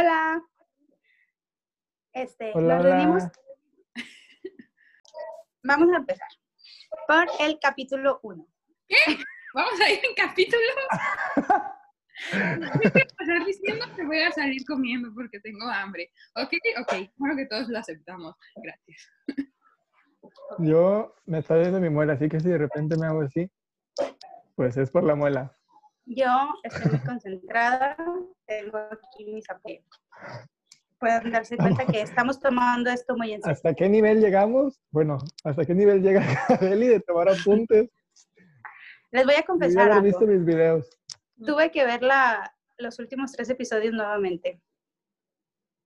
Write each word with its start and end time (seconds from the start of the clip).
Hola. 0.00 0.42
Este, 2.14 2.52
Hola, 2.54 2.76
nos 2.76 2.84
hola. 2.86 2.96
reunimos. 2.96 3.22
Vamos 5.62 5.92
a 5.92 5.96
empezar 5.96 6.28
por 7.06 7.26
el 7.38 7.58
capítulo 7.60 8.18
1. 8.22 8.46
Vamos 9.54 9.80
a 9.80 9.90
ir 9.90 10.00
en 10.02 10.14
capítulos. 10.14 10.64
Voy 12.32 13.02
a 13.02 13.14
pasar 13.18 13.44
diciendo 13.44 13.84
que 13.94 14.06
voy 14.06 14.20
a 14.20 14.32
salir 14.32 14.64
comiendo 14.64 15.12
porque 15.14 15.38
tengo 15.40 15.68
hambre. 15.68 16.10
Ok, 16.34 16.54
ok. 16.80 17.10
Bueno 17.16 17.36
que 17.36 17.44
todos 17.44 17.68
lo 17.68 17.78
aceptamos. 17.78 18.34
Gracias. 18.56 19.06
Yo 20.60 21.14
me 21.26 21.40
está 21.40 21.56
viendo 21.56 21.78
mi 21.78 21.90
muela, 21.90 22.14
así 22.14 22.26
que 22.30 22.40
si 22.40 22.48
de 22.48 22.56
repente 22.56 22.96
me 22.96 23.06
hago 23.06 23.20
así, 23.20 23.50
pues 24.54 24.78
es 24.78 24.90
por 24.90 25.02
la 25.04 25.14
muela. 25.14 25.54
Yo 26.06 26.54
estoy 26.62 26.90
muy 26.90 27.00
concentrada, 27.00 27.96
tengo 28.50 28.78
aquí 28.78 29.24
mis 29.32 29.48
apoyos. 29.48 29.84
Pueden 30.98 31.30
darse 31.30 31.56
cuenta 31.56 31.86
que 31.86 32.00
estamos 32.02 32.40
tomando 32.40 32.90
esto 32.90 33.16
muy 33.16 33.32
en 33.32 33.40
serio. 33.40 33.52
¿Hasta 33.52 33.74
qué 33.74 33.88
nivel 33.88 34.20
llegamos? 34.20 34.80
Bueno, 34.90 35.18
¿hasta 35.44 35.64
qué 35.64 35.74
nivel 35.74 36.02
llega 36.02 36.20
Eli 36.60 36.88
de 36.88 37.00
tomar 37.00 37.28
apuntes? 37.28 37.88
Les 39.12 39.24
voy 39.24 39.34
a 39.34 39.38
ya 39.38 39.44
confesar 39.46 39.92
algo. 39.92 40.04
visto 40.04 40.26
mis 40.26 40.44
videos. 40.44 40.90
Tuve 41.44 41.70
que 41.70 41.84
ver 41.86 42.02
la- 42.02 42.52
los 42.78 42.98
últimos 42.98 43.32
tres 43.32 43.48
episodios 43.50 43.92
nuevamente. 43.94 44.60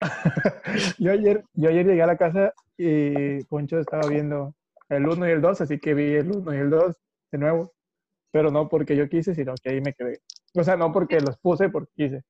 Yo 0.98 1.12
ayer, 1.12 1.44
yo 1.54 1.68
ayer 1.70 1.86
llegué 1.86 2.02
a 2.02 2.06
la 2.06 2.16
casa 2.16 2.52
y 2.76 3.42
Poncho 3.44 3.78
estaba 3.78 4.06
viendo 4.08 4.54
el 4.88 5.08
1 5.08 5.28
y 5.28 5.30
el 5.30 5.40
2, 5.40 5.60
así 5.62 5.78
que 5.78 5.94
vi 5.94 6.14
el 6.14 6.30
1 6.30 6.54
y 6.54 6.58
el 6.58 6.70
2 6.70 6.94
de 7.32 7.38
nuevo. 7.38 7.72
Pero 8.32 8.50
no 8.50 8.68
porque 8.68 8.96
yo 8.96 9.08
quise, 9.08 9.34
sino 9.34 9.54
que 9.62 9.70
ahí 9.70 9.80
me 9.80 9.94
quedé. 9.94 10.20
O 10.54 10.62
sea, 10.62 10.76
no 10.76 10.92
porque 10.92 11.20
los 11.20 11.38
puse, 11.38 11.68
porque 11.70 11.92
quise. 11.96 12.22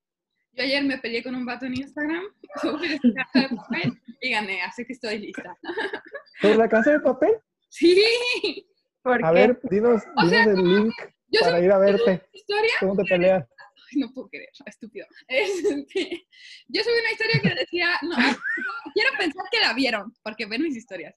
Yo 0.55 0.63
ayer 0.63 0.83
me 0.83 0.97
peleé 0.97 1.21
con 1.21 1.35
un 1.35 1.45
vato 1.45 1.65
en 1.65 1.75
Instagram 1.75 2.23
sobre 2.61 2.93
esta 2.95 3.09
casa 3.13 3.47
de 3.47 3.55
papel 3.57 4.01
y 4.21 4.31
gané, 4.31 4.61
así 4.61 4.85
que 4.85 4.93
estoy 4.93 5.19
lista. 5.19 5.55
¿Sobre 6.41 6.55
la 6.55 6.69
casa 6.69 6.91
de 6.91 6.99
papel? 7.01 7.33
Sí. 7.69 8.65
¿Por 9.01 9.23
A 9.25 9.29
qué? 9.29 9.33
ver, 9.33 9.59
dinos, 9.63 10.01
sea, 10.01 10.45
dinos 10.45 10.47
el 10.47 10.63
link 10.63 10.93
Yo 11.27 11.41
para 11.41 11.59
ir 11.59 11.71
a 11.71 11.77
verte. 11.77 12.21
historia. 12.31 12.73
¿Cómo 12.79 12.95
te 12.95 13.03
peleas? 13.03 13.45
Ay, 13.91 13.99
no 13.99 14.11
puedo 14.13 14.29
creer, 14.29 14.49
estúpido. 14.65 15.05
Este, 15.27 16.25
yo 16.69 16.83
subí 16.83 16.93
una 17.01 17.11
historia 17.11 17.41
que 17.41 17.55
decía, 17.61 17.89
no, 18.01 18.15
quiero 18.93 19.09
pensar 19.17 19.43
que 19.51 19.59
la 19.59 19.73
vieron, 19.73 20.13
porque 20.23 20.45
ven 20.45 20.63
mis 20.63 20.77
historias. 20.77 21.13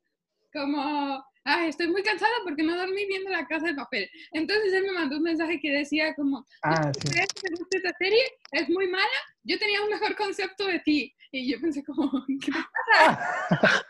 Como, 0.52 1.24
ay, 1.48 1.70
estoy 1.70 1.88
muy 1.88 2.02
cansada 2.02 2.32
porque 2.44 2.62
no 2.62 2.76
dormí 2.76 3.06
viendo 3.06 3.30
la 3.30 3.46
casa 3.46 3.66
de 3.66 3.74
papel. 3.74 4.08
Entonces 4.32 4.72
él 4.72 4.84
me 4.84 4.92
mandó 4.92 5.16
un 5.16 5.22
mensaje 5.22 5.58
que 5.60 5.70
decía 5.72 6.14
como, 6.14 6.44
Ah, 6.62 6.92
sí. 6.94 7.08
¿crees 7.10 7.28
que 7.28 7.48
te 7.48 7.54
gusta 7.56 7.78
esta 7.78 7.92
serie? 7.98 8.22
Es 8.52 8.68
muy 8.68 8.86
mala. 8.88 9.06
Yo 9.44 9.58
tenía 9.58 9.82
un 9.82 9.88
mejor 9.90 10.14
concepto 10.16 10.66
de 10.66 10.80
ti. 10.80 11.14
Y 11.32 11.50
yo 11.50 11.60
pensé 11.60 11.82
como, 11.84 12.10
¿qué 12.40 12.52
te 12.52 12.58
pasa? 12.96 13.84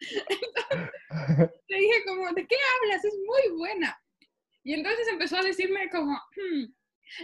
Le 1.68 1.76
dije 1.78 2.04
como, 2.06 2.32
¿de 2.32 2.46
qué 2.46 2.56
hablas? 2.82 3.04
Es 3.04 3.14
muy 3.26 3.56
buena. 3.58 3.98
Y 4.64 4.74
entonces 4.74 5.08
empezó 5.08 5.36
a 5.38 5.42
decirme 5.42 5.88
como, 5.90 6.12
"Hmm, 6.12 6.64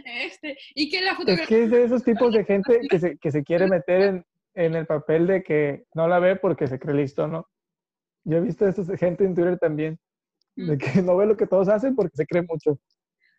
este, 0.04 0.56
y 0.74 0.88
que 0.90 1.00
la 1.02 1.10
Es 1.12 1.16
fotografía... 1.16 1.46
que 1.46 1.62
es 1.64 1.70
de 1.70 1.84
esos 1.84 2.02
tipos 2.04 2.32
de 2.32 2.44
gente 2.44 2.80
que 2.88 2.98
se, 2.98 3.18
que 3.18 3.30
se 3.30 3.44
quiere 3.44 3.66
meter 3.68 4.00
en, 4.02 4.26
en 4.54 4.74
el 4.74 4.86
papel 4.86 5.26
de 5.26 5.42
que 5.42 5.84
no 5.94 6.08
la 6.08 6.18
ve 6.20 6.36
porque 6.36 6.66
se 6.66 6.78
cree 6.78 6.94
listo, 6.96 7.28
¿no? 7.28 7.48
Yo 8.24 8.38
he 8.38 8.40
visto 8.40 8.64
a 8.64 8.70
esa 8.70 8.96
gente 8.96 9.24
en 9.24 9.34
Twitter 9.34 9.58
también, 9.58 9.98
de 10.56 10.78
que 10.78 10.84
no 11.02 11.16
ve 11.16 11.26
lo 11.26 11.36
que 11.36 11.46
todos 11.46 11.68
hacen 11.68 11.94
porque 11.94 12.16
se 12.16 12.26
cree 12.26 12.42
mucho. 12.42 12.78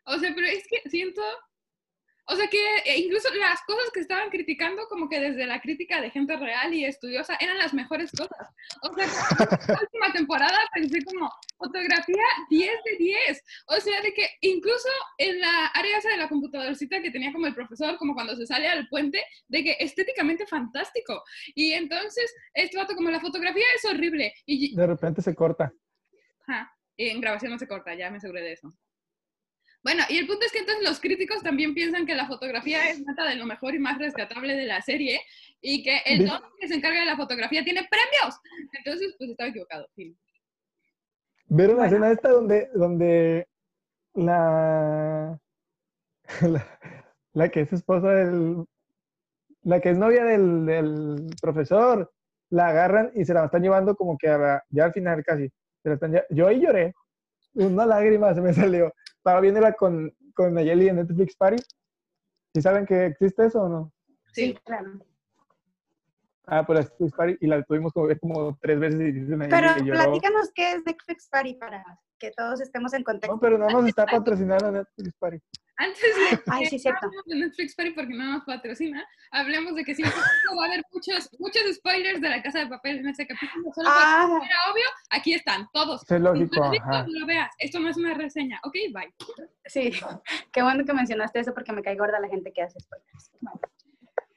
O 0.05 0.19
sea, 0.19 0.31
pero 0.35 0.47
es 0.47 0.63
que 0.69 0.89
siento, 0.89 1.21
o 2.27 2.35
sea, 2.35 2.47
que 2.47 2.77
eh, 2.85 2.97
incluso 2.97 3.33
las 3.35 3.61
cosas 3.67 3.91
que 3.93 3.99
estaban 3.99 4.29
criticando, 4.29 4.87
como 4.87 5.07
que 5.09 5.19
desde 5.19 5.45
la 5.45 5.61
crítica 5.61 6.01
de 6.01 6.11
gente 6.11 6.35
real 6.37 6.73
y 6.73 6.85
estudiosa, 6.85 7.37
eran 7.39 7.57
las 7.57 7.73
mejores 7.73 8.11
cosas. 8.11 8.49
O 8.81 8.93
sea, 8.93 9.05
la 9.67 9.79
última 9.81 10.11
temporada 10.13 10.57
pensé 10.73 11.03
como, 11.03 11.29
fotografía 11.57 12.23
10 12.49 12.71
de 12.85 12.97
10. 12.97 13.43
O 13.67 13.79
sea, 13.79 14.01
de 14.01 14.13
que 14.13 14.27
incluso 14.41 14.89
en 15.17 15.39
la 15.39 15.67
área 15.67 15.97
esa 15.97 16.09
de 16.09 16.17
la 16.17 16.29
computadorcita 16.29 17.01
que 17.01 17.11
tenía 17.11 17.31
como 17.31 17.47
el 17.47 17.55
profesor, 17.55 17.97
como 17.97 18.13
cuando 18.13 18.35
se 18.35 18.45
sale 18.45 18.67
al 18.67 18.87
puente, 18.87 19.23
de 19.47 19.63
que 19.63 19.77
estéticamente 19.79 20.45
fantástico. 20.45 21.23
Y 21.53 21.71
entonces, 21.71 22.33
este 22.53 22.77
vato, 22.77 22.95
como 22.95 23.09
la 23.09 23.19
fotografía 23.19 23.65
es 23.75 23.85
horrible. 23.85 24.33
Y, 24.45 24.75
De 24.75 24.87
repente 24.87 25.21
se 25.21 25.35
corta. 25.35 25.71
Ajá, 26.47 26.71
y 26.97 27.09
en 27.09 27.21
grabación 27.21 27.51
no 27.51 27.59
se 27.59 27.67
corta, 27.67 27.95
ya 27.95 28.09
me 28.09 28.17
aseguré 28.17 28.41
de 28.41 28.53
eso. 28.53 28.69
Bueno, 29.85 30.01
y 30.09 30.17
el 30.17 30.25
punto 30.25 30.43
es 30.47 30.51
que 30.51 30.57
entonces 30.59 30.83
los 30.83 30.99
críticos 30.99 31.43
también 31.43 31.75
piensan 31.75 32.07
que 32.07 32.15
la 32.15 32.25
fotografía 32.25 32.89
es 32.89 32.99
neta 33.05 33.23
de 33.23 33.35
lo 33.35 33.45
mejor 33.45 33.75
y 33.75 33.79
más 33.79 33.99
rescatable 33.99 34.55
de 34.55 34.65
la 34.65 34.81
serie 34.81 35.21
y 35.61 35.83
que 35.83 35.99
el 36.07 36.25
don 36.27 36.41
que 36.59 36.67
se 36.67 36.73
encarga 36.73 37.01
de 37.01 37.05
la 37.05 37.15
fotografía 37.15 37.63
tiene 37.63 37.87
premios. 37.87 38.39
Entonces, 38.73 39.13
pues 39.19 39.29
estaba 39.29 39.49
equivocado. 39.51 39.87
¿Vieron 41.47 41.75
la 41.77 41.83
Bueno. 41.83 41.85
escena 41.85 42.11
esta 42.11 42.29
donde, 42.29 42.67
donde 42.73 43.47
la, 44.15 45.39
la, 46.41 46.79
la 47.33 47.49
que 47.49 47.61
es 47.61 47.71
esposa 47.71 48.09
del, 48.09 48.65
la 49.61 49.79
que 49.81 49.91
es 49.91 49.97
novia 49.99 50.23
del, 50.25 50.65
del 50.65 51.27
profesor, 51.39 52.11
la 52.49 52.69
agarran 52.69 53.11
y 53.15 53.23
se 53.23 53.35
la 53.35 53.45
están 53.45 53.61
llevando 53.61 53.95
como 53.95 54.17
que 54.17 54.29
a 54.29 54.37
la- 54.39 54.63
ya 54.69 54.85
al 54.85 54.93
final 54.93 55.23
casi. 55.23 55.47
Se 55.83 55.89
la 55.89 55.93
están 55.93 56.19
yo 56.31 56.47
ahí 56.47 56.59
lloré, 56.59 56.95
una 57.53 57.85
lágrima 57.85 58.33
se 58.33 58.41
me 58.41 58.51
salió. 58.53 58.91
Estaba 59.25 59.41
viéndola 59.41 59.73
con, 59.73 60.15
con 60.35 60.53
Nayeli 60.53 60.87
en 60.87 60.97
Netflix 60.97 61.35
Party. 61.35 61.59
¿Sí 62.53 62.61
saben 62.61 62.85
que 62.85 63.07
existe 63.07 63.47
eso 63.47 63.63
o 63.63 63.67
no? 63.67 63.91
Sí, 64.31 64.55
claro. 64.63 64.99
Ah, 66.45 66.63
pues 66.63 66.81
Netflix 66.91 67.13
Party 67.13 67.37
y 67.41 67.47
la 67.47 67.63
tuvimos 67.63 67.91
como, 67.91 68.07
como 68.21 68.55
tres 68.61 68.79
veces 68.79 69.01
y 69.01 69.25
Pero 69.35 69.77
lloró. 69.77 69.97
platícanos 69.99 70.51
qué 70.53 70.73
es 70.73 70.85
Netflix 70.85 71.27
Party 71.27 71.55
para 71.55 71.83
que 72.19 72.31
todos 72.31 72.61
estemos 72.61 72.93
en 72.93 73.03
contexto. 73.03 73.35
No, 73.35 73.39
pero 73.39 73.57
no 73.57 73.67
nos 73.69 73.87
está 73.87 74.05
patrocinando 74.05 74.71
Netflix 74.71 75.13
Party. 75.17 75.39
Antes 75.77 76.01
de 76.01 76.41
Ay, 76.47 76.63
que 76.63 76.69
sí, 76.69 76.79
cierto. 76.79 77.05
hablemos 77.05 77.25
de 77.25 77.35
Netflix 77.35 77.75
Party 77.75 77.91
porque 77.91 78.13
no 78.13 78.23
nos 78.31 78.45
patrocina, 78.45 79.05
hablemos 79.31 79.75
de 79.75 79.83
que 79.83 79.93
sí 79.93 80.03
va 80.59 80.63
a 80.63 80.65
haber 80.67 80.81
muchos, 80.93 81.29
muchos 81.37 81.61
spoilers 81.75 82.21
de 82.21 82.29
la 82.29 82.41
casa 82.41 82.59
de 82.59 82.67
papel 82.67 82.99
en 82.99 83.07
ese 83.09 83.27
capítulo. 83.27 83.71
Solo 83.73 83.89
para 83.89 84.23
Ah, 84.23 84.39
que 84.41 84.47
sea 84.47 84.71
obvio, 84.71 84.85
aquí 85.09 85.33
están 85.33 85.67
todos. 85.73 86.09
Es 86.09 86.21
lógico, 86.21 86.59
no 86.65 86.71
lo 86.71 86.81
ajá. 86.81 87.05
no 87.07 87.25
veas. 87.25 87.51
Esto 87.59 87.79
no 87.81 87.89
es 87.89 87.97
una 87.97 88.13
reseña. 88.13 88.59
Ok, 88.63 88.73
bye. 88.93 89.13
sí. 89.65 89.91
Qué 90.53 90.61
bueno 90.63 90.85
que 90.85 90.93
mencionaste 90.93 91.39
eso 91.39 91.53
porque 91.53 91.73
me 91.73 91.81
cae 91.83 91.97
gorda 91.97 92.19
la 92.21 92.29
gente 92.29 92.53
que 92.53 92.61
hace 92.61 92.79
spoilers. 92.79 93.31
Bueno. 93.41 93.59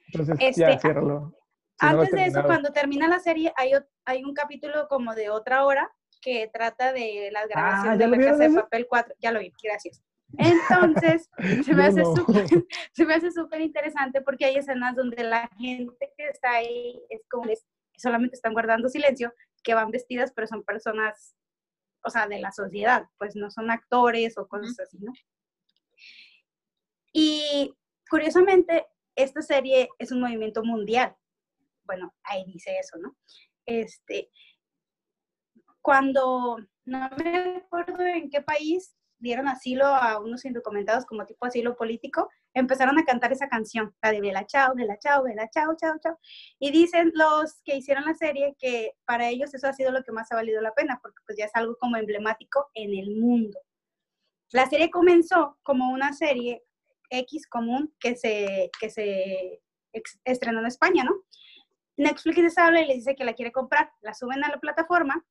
Entonces, 0.07 0.35
Este, 0.41 0.61
ya, 0.61 0.77
ciérralo. 0.79 1.33
Si 1.79 1.85
no 1.85 1.91
Antes 2.01 2.11
de 2.11 2.25
eso, 2.25 2.43
cuando 2.43 2.73
termina 2.73 3.07
la 3.07 3.19
serie, 3.19 3.53
hay, 3.55 3.71
hay 4.03 4.23
un 4.25 4.33
capítulo 4.33 4.87
como 4.89 5.15
de 5.15 5.29
otra 5.29 5.63
hora 5.63 5.89
que 6.21 6.49
trata 6.51 6.91
de 6.93 7.29
la 7.31 7.45
grabación 7.47 7.93
Ah, 7.93 7.95
¿ya 7.95 7.97
de 7.97 8.07
la 8.07 8.17
vieron 8.17 8.37
Casa 8.39 8.49
de? 8.49 8.55
Papel 8.61 8.87
4. 8.87 9.15
Ya 9.19 9.31
lo 9.31 9.39
vi, 9.39 9.53
gracias. 9.63 10.03
Entonces, 10.37 11.29
se 11.65 11.73
me 11.73 11.85
hace 11.85 12.01
no. 12.01 12.15
súper 12.15 12.45
se 12.93 13.05
me 13.05 13.13
hace 13.15 13.31
súper 13.31 13.61
interesante 13.61 14.21
porque 14.21 14.45
hay 14.45 14.57
escenas 14.57 14.95
donde 14.95 15.23
la 15.23 15.49
gente 15.57 16.13
que 16.17 16.27
está 16.27 16.51
ahí 16.51 17.01
es 17.09 17.21
como 17.29 17.45
les- 17.45 17.65
solamente 17.97 18.35
están 18.35 18.53
guardando 18.53 18.89
silencio, 18.89 19.33
que 19.63 19.73
van 19.73 19.91
vestidas, 19.91 20.31
pero 20.33 20.47
son 20.47 20.63
personas, 20.63 21.35
o 22.03 22.09
sea, 22.09 22.27
de 22.27 22.39
la 22.39 22.51
sociedad, 22.51 23.05
pues 23.17 23.35
no 23.35 23.49
son 23.51 23.71
actores 23.71 24.37
o 24.37 24.47
cosas 24.47 24.79
así, 24.79 24.97
¿no? 24.99 25.11
Y 27.11 27.73
curiosamente, 28.09 28.85
esta 29.15 29.41
serie 29.41 29.89
es 29.97 30.11
un 30.11 30.21
movimiento 30.21 30.63
mundial. 30.63 31.15
Bueno, 31.83 32.13
ahí 32.23 32.45
dice 32.45 32.77
eso, 32.79 32.97
¿no? 32.99 33.15
Este, 33.65 34.29
cuando, 35.81 36.57
no 36.85 37.09
me 37.17 37.57
acuerdo 37.57 38.01
en 38.03 38.29
qué 38.29 38.41
país 38.41 38.95
dieron 39.19 39.47
asilo 39.47 39.85
a 39.85 40.19
unos 40.19 40.45
indocumentados 40.45 41.05
como 41.05 41.25
tipo 41.25 41.45
asilo 41.45 41.75
político, 41.75 42.29
empezaron 42.53 42.97
a 42.97 43.05
cantar 43.05 43.31
esa 43.31 43.49
canción, 43.49 43.93
la 44.01 44.11
de 44.11 44.21
Vela 44.21 44.45
Chao, 44.45 44.73
Vela 44.75 44.97
Chao, 44.99 45.23
Vela 45.23 45.49
Chao, 45.49 45.75
Chao, 45.75 45.95
Chao. 46.01 46.17
Y 46.57 46.71
dicen 46.71 47.11
los 47.13 47.61
que 47.63 47.75
hicieron 47.75 48.05
la 48.05 48.15
serie 48.15 48.55
que 48.57 48.93
para 49.05 49.29
ellos 49.29 49.53
eso 49.53 49.67
ha 49.67 49.73
sido 49.73 49.91
lo 49.91 50.03
que 50.03 50.11
más 50.11 50.31
ha 50.31 50.35
valido 50.35 50.61
la 50.61 50.73
pena, 50.73 50.99
porque 51.01 51.21
pues 51.25 51.37
ya 51.37 51.45
es 51.45 51.51
algo 51.53 51.75
como 51.79 51.97
emblemático 51.97 52.67
en 52.73 52.97
el 52.97 53.17
mundo. 53.17 53.59
La 54.51 54.67
serie 54.67 54.89
comenzó 54.89 55.57
como 55.63 55.91
una 55.91 56.13
serie 56.13 56.63
X 57.09 57.47
común 57.47 57.93
que 57.99 58.15
se, 58.15 58.71
que 58.79 58.89
se 58.89 59.61
estrenó 60.23 60.59
en 60.59 60.67
España, 60.67 61.03
¿no? 61.03 61.13
Netflix 61.97 62.37
les 62.37 62.57
habla 62.57 62.81
y 62.81 62.87
les 62.87 62.97
dice 62.97 63.15
que 63.15 63.25
la 63.25 63.33
quiere 63.33 63.51
comprar, 63.51 63.91
la 64.01 64.13
suben 64.13 64.43
a 64.43 64.49
la 64.49 64.59
plataforma 64.59 65.25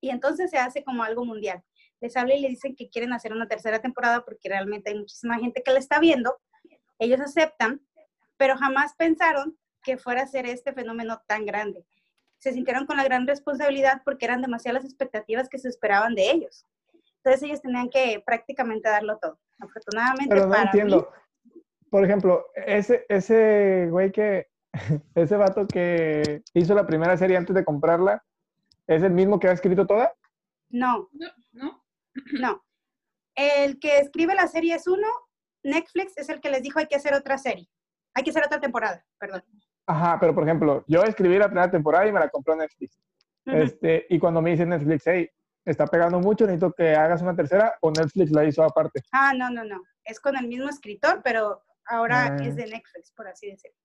y 0.00 0.10
entonces 0.10 0.50
se 0.50 0.58
hace 0.58 0.84
como 0.84 1.02
algo 1.02 1.24
mundial. 1.24 1.62
Les 2.00 2.16
habla 2.16 2.34
y 2.34 2.40
les 2.40 2.50
dicen 2.50 2.76
que 2.76 2.88
quieren 2.88 3.12
hacer 3.12 3.32
una 3.32 3.48
tercera 3.48 3.80
temporada 3.80 4.24
porque 4.24 4.48
realmente 4.48 4.90
hay 4.90 4.98
muchísima 4.98 5.38
gente 5.38 5.62
que 5.62 5.72
la 5.72 5.78
está 5.78 5.98
viendo. 5.98 6.36
Ellos 6.98 7.20
aceptan, 7.20 7.80
pero 8.36 8.56
jamás 8.56 8.94
pensaron 8.96 9.56
que 9.82 9.96
fuera 9.96 10.22
a 10.22 10.26
ser 10.26 10.46
este 10.46 10.72
fenómeno 10.72 11.22
tan 11.26 11.46
grande. 11.46 11.86
Se 12.38 12.52
sintieron 12.52 12.86
con 12.86 12.96
la 12.96 13.04
gran 13.04 13.26
responsabilidad 13.26 14.02
porque 14.04 14.26
eran 14.26 14.42
demasiadas 14.42 14.82
las 14.82 14.90
expectativas 14.90 15.48
que 15.48 15.58
se 15.58 15.68
esperaban 15.68 16.14
de 16.14 16.30
ellos. 16.30 16.66
Entonces 17.18 17.42
ellos 17.42 17.62
tenían 17.62 17.88
que 17.88 18.22
prácticamente 18.24 18.88
darlo 18.88 19.18
todo. 19.18 19.38
Afortunadamente 19.58 20.28
Pero 20.28 20.46
no 20.46 20.50
para 20.50 20.64
entiendo. 20.64 21.10
Por 21.90 22.04
ejemplo, 22.04 22.46
ese, 22.54 23.06
ese 23.08 23.88
güey 23.90 24.12
que, 24.12 24.48
ese 25.14 25.36
vato 25.36 25.66
que 25.66 26.42
hizo 26.52 26.74
la 26.74 26.86
primera 26.86 27.16
serie 27.16 27.36
antes 27.36 27.54
de 27.54 27.64
comprarla, 27.64 28.22
¿es 28.86 29.02
el 29.02 29.12
mismo 29.12 29.38
que 29.38 29.48
ha 29.48 29.52
escrito 29.52 29.86
toda? 29.86 30.12
No, 30.70 31.08
No, 31.12 31.28
¿no? 31.52 31.84
no. 32.40 32.64
El 33.34 33.78
que 33.78 33.98
escribe 33.98 34.34
la 34.34 34.48
serie 34.48 34.74
es 34.74 34.86
uno, 34.86 35.06
Netflix 35.62 36.16
es 36.16 36.28
el 36.28 36.40
que 36.40 36.50
les 36.50 36.62
dijo 36.62 36.78
hay 36.78 36.86
que 36.86 36.96
hacer 36.96 37.12
otra 37.14 37.36
serie. 37.38 37.68
Hay 38.14 38.24
que 38.24 38.30
hacer 38.30 38.44
otra 38.46 38.60
temporada, 38.60 39.04
perdón. 39.18 39.42
Ajá, 39.86 40.18
pero 40.18 40.34
por 40.34 40.44
ejemplo, 40.44 40.84
yo 40.88 41.02
escribí 41.02 41.38
la 41.38 41.46
primera 41.48 41.70
temporada 41.70 42.06
y 42.06 42.12
me 42.12 42.20
la 42.20 42.28
compró 42.30 42.56
Netflix. 42.56 42.98
Este, 43.44 44.06
y 44.08 44.18
cuando 44.18 44.42
me 44.42 44.50
dice 44.50 44.66
Netflix, 44.66 45.04
hey, 45.06 45.28
está 45.64 45.86
pegando 45.86 46.18
mucho, 46.18 46.44
necesito 46.46 46.72
que 46.72 46.94
hagas 46.94 47.22
una 47.22 47.36
tercera, 47.36 47.76
o 47.80 47.90
Netflix 47.92 48.32
la 48.32 48.44
hizo 48.44 48.62
aparte. 48.64 49.02
Ah, 49.12 49.32
no, 49.36 49.50
no, 49.50 49.62
no. 49.64 49.82
Es 50.02 50.18
con 50.18 50.36
el 50.36 50.48
mismo 50.48 50.68
escritor, 50.68 51.20
pero 51.22 51.62
ahora 51.86 52.26
Ah. 52.32 52.36
es 52.42 52.56
de 52.56 52.66
Netflix, 52.66 53.12
por 53.12 53.28
así 53.28 53.50
decirlo. 53.50 53.76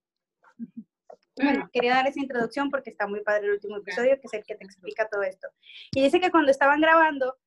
Bueno, 1.36 1.70
quería 1.72 1.96
dar 1.96 2.08
esa 2.08 2.20
introducción 2.20 2.70
porque 2.70 2.90
está 2.90 3.08
muy 3.08 3.22
padre 3.22 3.46
el 3.48 3.54
último 3.54 3.78
episodio, 3.78 4.16
que 4.20 4.28
es 4.28 4.34
el 4.34 4.44
que 4.46 4.56
te 4.56 4.66
explica 4.66 5.08
todo 5.10 5.24
esto. 5.24 5.48
Y 5.96 6.04
dice 6.04 6.20
que 6.20 6.30
cuando 6.32 6.52
estaban 6.52 6.82
grabando 6.82 7.38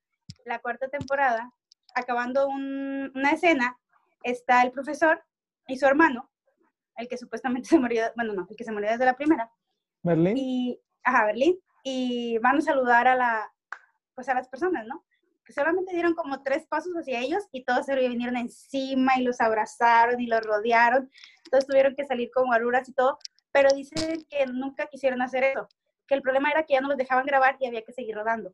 la 0.43 0.59
cuarta 0.59 0.87
temporada, 0.89 1.51
acabando 1.93 2.47
un- 2.47 3.11
una 3.15 3.31
escena, 3.31 3.77
está 4.23 4.63
el 4.63 4.71
profesor 4.71 5.23
y 5.67 5.77
su 5.77 5.85
hermano, 5.85 6.31
el 6.97 7.07
que 7.07 7.17
supuestamente 7.17 7.69
se 7.77 7.79
murió, 7.79 8.05
bueno, 8.15 8.33
no, 8.33 8.47
el 8.49 8.55
que 8.57 8.63
se 8.63 8.71
murió 8.71 8.89
desde 8.89 9.05
la 9.05 9.15
primera, 9.15 9.51
Merlín. 10.03 10.37
y, 10.37 10.81
ajá, 11.03 11.25
Berlín, 11.25 11.59
y 11.83 12.37
van 12.39 12.57
a 12.57 12.61
saludar 12.61 13.07
a 13.07 13.15
la, 13.15 13.51
pues 14.15 14.27
a 14.29 14.33
las 14.33 14.47
personas, 14.49 14.85
¿no? 14.87 15.05
Que 15.45 15.53
solamente 15.53 15.93
dieron 15.93 16.15
como 16.15 16.41
tres 16.41 16.65
pasos 16.65 16.93
hacia 16.95 17.19
ellos 17.19 17.43
y 17.51 17.63
todos 17.63 17.85
se 17.85 17.95
le 17.95 18.09
vinieron 18.09 18.35
encima 18.35 19.13
y 19.19 19.23
los 19.23 19.39
abrazaron 19.41 20.19
y 20.19 20.25
los 20.25 20.41
rodearon, 20.41 21.11
todos 21.51 21.67
tuvieron 21.67 21.95
que 21.95 22.03
salir 22.05 22.31
con 22.31 22.45
guaruras 22.47 22.89
y 22.89 22.93
todo, 22.93 23.19
pero 23.55 23.73
dicen 23.73 24.27
que 24.29 24.45
nunca 24.47 24.87
quisieron 24.87 25.21
hacer 25.21 25.45
eso, 25.45 25.69
que 26.07 26.15
el 26.15 26.21
problema 26.21 26.51
era 26.51 26.63
que 26.63 26.73
ya 26.73 26.81
no 26.81 26.89
los 26.89 26.97
dejaban 26.97 27.25
grabar 27.25 27.55
y 27.61 27.67
había 27.67 27.85
que 27.85 27.93
seguir 27.93 28.13
rodando. 28.13 28.53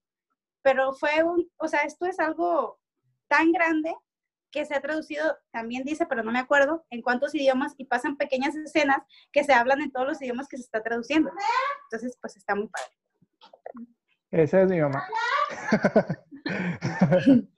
Pero 0.62 0.94
fue 0.94 1.24
un, 1.24 1.50
o 1.58 1.68
sea, 1.68 1.82
esto 1.82 2.06
es 2.06 2.20
algo 2.20 2.80
tan 3.28 3.52
grande 3.52 3.96
que 4.52 4.64
se 4.64 4.76
ha 4.76 4.80
traducido, 4.80 5.40
también 5.50 5.84
dice, 5.86 6.06
pero 6.06 6.22
no 6.22 6.32
me 6.32 6.38
acuerdo, 6.38 6.86
en 6.92 7.02
cuántos 7.02 7.34
idiomas 7.34 7.74
y 7.78 7.86
pasan 7.86 8.16
pequeñas 8.16 8.56
escenas 8.56 9.02
que 9.32 9.44
se 9.44 9.54
hablan 9.54 9.82
en 9.82 9.92
todos 9.92 10.06
los 10.06 10.22
idiomas 10.22 10.48
que 10.48 10.58
se 10.58 10.64
está 10.64 10.84
traduciendo. 10.84 11.32
Entonces, 11.86 12.16
pues 12.22 12.38
está 12.38 12.54
muy 12.54 12.68
padre. 12.68 12.92
Esa 14.30 14.62
es 14.62 14.70
mi 14.70 14.82
mamá. 14.82 15.04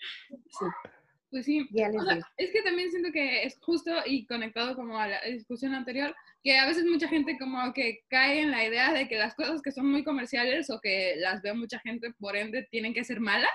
Pues 1.33 1.47
sí. 1.47 1.68
Ya 1.71 1.89
les 1.89 2.00
O 2.00 2.06
sea, 2.06 2.13
digo. 2.13 2.27
es 2.38 2.51
que 2.51 2.62
también 2.62 2.91
siento 2.91 3.12
que 3.12 3.44
es 3.44 3.57
justo 3.59 3.91
y 4.06 4.27
conectado 4.27 4.75
como 4.75 5.00
a 5.00 5.07
la 5.07 5.19
discusión 5.24 5.74
anterior, 5.74 6.15
que 6.44 6.59
a 6.59 6.68
veces 6.68 6.85
mucha 6.85 7.07
gente 7.07 7.39
como 7.39 7.74
que 7.74 8.01
cae 8.07 8.41
en 8.41 8.51
la 8.51 8.63
idea 8.63 8.94
de 8.94 9.07
que 9.07 9.18
las 9.18 9.33
cosas 9.33 9.59
que 9.63 9.71
son 9.71 9.89
muy 9.89 10.03
comerciales 10.03 10.69
o 10.69 10.80
que 10.80 11.15
las 11.18 11.41
ve 11.41 11.56
mucha 11.56 11.80
gente, 11.80 12.13
por 12.19 12.35
ende, 12.35 12.68
tienen 12.69 12.94
que 12.94 13.03
ser 13.03 13.19
malas. 13.19 13.50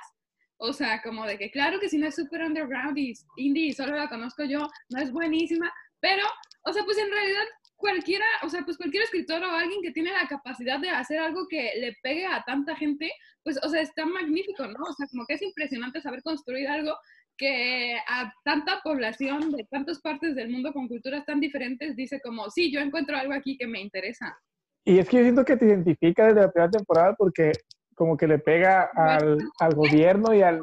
O 0.56 0.72
sea, 0.72 1.00
como 1.02 1.24
de 1.24 1.38
que 1.38 1.52
claro 1.52 1.78
que 1.78 1.88
si 1.88 1.98
no 1.98 2.08
es 2.08 2.16
super 2.16 2.42
underground 2.42 2.98
y 2.98 3.12
indie 3.36 3.66
y 3.66 3.72
solo 3.72 3.94
la 3.94 4.08
conozco 4.08 4.42
yo, 4.42 4.68
no 4.88 5.00
es 5.00 5.12
buenísima, 5.12 5.72
pero, 6.00 6.24
o 6.64 6.72
sea, 6.72 6.82
pues 6.82 6.98
en 6.98 7.12
realidad 7.12 7.44
cualquiera, 7.76 8.26
o 8.42 8.48
sea, 8.48 8.64
pues 8.64 8.76
cualquier 8.76 9.04
escritor 9.04 9.40
o 9.44 9.52
alguien 9.52 9.80
que 9.82 9.92
tiene 9.92 10.10
la 10.10 10.26
capacidad 10.26 10.80
de 10.80 10.90
hacer 10.90 11.20
algo 11.20 11.46
que 11.48 11.70
le 11.78 11.94
pegue 12.02 12.26
a 12.26 12.42
tanta 12.44 12.74
gente, 12.74 13.08
pues, 13.44 13.56
o 13.62 13.68
sea, 13.68 13.80
está 13.82 14.04
magnífico, 14.04 14.66
¿no? 14.66 14.80
O 14.82 14.92
sea, 14.94 15.06
como 15.06 15.24
que 15.26 15.34
es 15.34 15.42
impresionante 15.42 16.00
saber 16.00 16.22
construir 16.24 16.66
algo 16.66 16.92
que 17.38 17.96
a 18.06 18.32
tanta 18.44 18.80
población 18.82 19.52
de 19.52 19.64
tantas 19.70 20.00
partes 20.00 20.34
del 20.34 20.50
mundo 20.50 20.72
con 20.72 20.88
culturas 20.88 21.24
tan 21.24 21.40
diferentes 21.40 21.96
dice 21.96 22.20
como, 22.20 22.50
sí, 22.50 22.72
yo 22.72 22.80
encuentro 22.80 23.16
algo 23.16 23.32
aquí 23.32 23.56
que 23.56 23.66
me 23.66 23.80
interesa. 23.80 24.36
Y 24.84 24.98
es 24.98 25.08
que 25.08 25.18
yo 25.18 25.22
siento 25.22 25.44
que 25.44 25.56
te 25.56 25.66
identifica 25.66 26.26
desde 26.26 26.40
la 26.40 26.50
primera 26.50 26.70
temporada 26.70 27.14
porque 27.14 27.52
como 27.94 28.16
que 28.16 28.26
le 28.26 28.38
pega 28.38 28.90
al, 28.94 29.38
al 29.60 29.74
gobierno 29.74 30.34
y 30.34 30.42
al... 30.42 30.60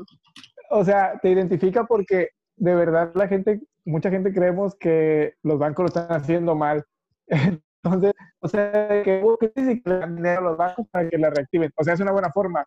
O 0.69 0.83
sea, 0.83 1.17
te 1.21 1.29
identifica 1.29 1.85
porque 1.85 2.29
de 2.57 2.75
verdad 2.75 3.11
la 3.15 3.27
gente, 3.27 3.61
mucha 3.85 4.09
gente 4.09 4.33
creemos 4.33 4.75
que 4.75 5.33
los 5.43 5.59
bancos 5.59 5.83
lo 5.83 5.87
están 5.87 6.11
haciendo 6.11 6.55
mal. 6.55 6.83
Entonces, 7.83 8.13
o 8.39 8.47
sea, 8.47 9.03
que 9.03 9.21
hubo 9.23 9.37
que 9.37 9.51
le 9.55 9.81
dan 9.83 10.15
dinero 10.15 10.39
a 10.39 10.43
los 10.43 10.57
bancos 10.57 10.87
para 10.89 11.07
que 11.07 11.17
la 11.17 11.29
reactiven. 11.29 11.71
O 11.75 11.83
sea, 11.83 11.93
es 11.93 11.99
una 11.99 12.11
buena 12.11 12.31
forma. 12.31 12.65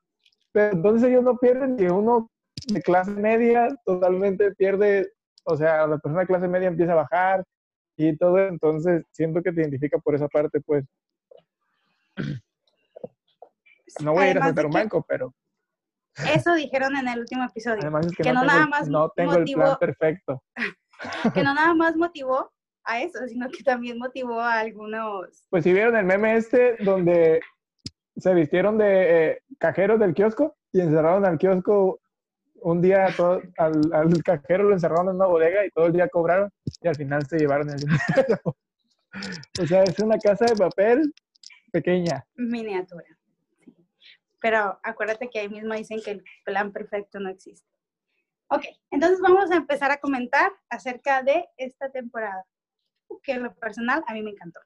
Pero 0.53 0.77
entonces 0.77 1.09
ellos 1.09 1.25
no 1.25 1.37
pierden 1.37 1.77
y 1.79 1.87
uno 1.87 2.31
de 2.67 2.83
clase 2.83 3.11
media 3.13 3.69
totalmente 3.85 4.53
pierde, 4.55 5.13
o 5.45 5.57
sea, 5.57 5.87
la 5.87 5.99
persona 5.99 6.21
de 6.23 6.27
clase 6.27 6.49
media 6.49 6.69
empieza 6.69 6.93
a 6.93 6.97
bajar 6.97 7.45
y 7.97 8.17
todo, 8.17 8.39
entonces 8.39 9.05
siento 9.13 9.43
que 9.43 9.53
te 9.53 9.61
identifica 9.63 9.99
por 9.99 10.15
esa 10.15 10.29
parte, 10.29 10.61
pues. 10.61 10.85
No 14.03 14.13
voy 14.13 14.25
a 14.25 14.31
ir 14.31 14.39
a 14.39 14.43
saltar 14.43 14.67
un 14.67 14.73
banco, 14.73 15.05
pero 15.09 15.35
Eso 16.35 16.55
dijeron 16.55 16.95
en 16.97 17.09
el 17.09 17.21
último 17.21 17.45
episodio, 17.45 17.81
además 17.81 18.07
es 18.07 18.15
que, 18.15 18.23
que 18.23 18.33
no, 18.33 18.43
no 18.43 18.47
tengo, 18.47 18.55
nada 18.55 18.67
más 18.67 18.89
no 18.89 19.09
tengo 19.17 19.33
el 19.35 19.45
plan 19.45 19.57
motivó- 19.57 19.79
perfecto. 19.79 20.43
que 21.35 21.43
no 21.43 21.55
nada 21.55 21.75
más 21.75 21.97
motivó 21.97 22.53
a 22.85 23.01
eso, 23.01 23.19
sino 23.27 23.49
que 23.49 23.63
también 23.65 23.99
motivó 23.99 24.41
a 24.41 24.59
algunos. 24.61 25.47
Pues 25.49 25.65
si 25.65 25.73
vieron 25.73 25.97
el 25.97 26.05
meme 26.05 26.37
este 26.37 26.77
donde 26.81 27.41
se 28.17 28.35
vistieron 28.35 28.79
de 28.79 29.31
eh, 29.31 29.43
cajeros 29.59 29.99
del 29.99 30.15
kiosco 30.15 30.57
y 30.73 30.81
encerraron 30.81 31.25
al 31.25 31.39
kiosco 31.39 32.01
un 32.63 32.81
día 32.83 33.09
todo- 33.17 33.41
al, 33.57 33.93
al 33.93 34.23
cajero 34.23 34.65
lo 34.65 34.73
encerraron 34.75 35.09
en 35.09 35.17
una 35.17 35.27
bodega 35.27 35.65
y 35.65 35.71
todo 35.71 35.87
el 35.87 35.93
día 35.93 36.09
cobraron 36.09 36.51
y 36.81 36.89
al 36.89 36.97
final 36.97 37.27
se 37.27 37.39
llevaron 37.39 37.71
el 37.71 37.77
dinero. 37.79 38.57
o 39.63 39.67
sea, 39.67 39.83
es 39.85 39.99
una 39.99 40.19
casa 40.19 40.45
de 40.47 40.57
papel 40.57 41.13
pequeña. 41.73 42.25
miniatura. 42.37 43.05
Pero 44.41 44.79
acuérdate 44.83 45.29
que 45.29 45.41
ahí 45.41 45.49
mismo 45.49 45.75
dicen 45.75 46.01
que 46.05 46.13
el 46.13 46.25
plan 46.45 46.73
perfecto 46.73 47.19
no 47.19 47.29
existe. 47.29 47.67
Ok, 48.51 48.65
entonces 48.91 49.21
vamos 49.21 49.51
a 49.51 49.57
empezar 49.57 49.91
a 49.91 49.99
comentar 49.99 50.53
acerca 50.71 51.23
de 51.23 51.45
esta 51.57 51.91
temporada, 51.91 52.45
que 53.23 53.33
en 53.33 53.43
lo 53.43 53.55
personal 53.57 54.03
a 54.07 54.15
mí 54.15 54.23
me 54.23 54.31
encantó. 54.31 54.61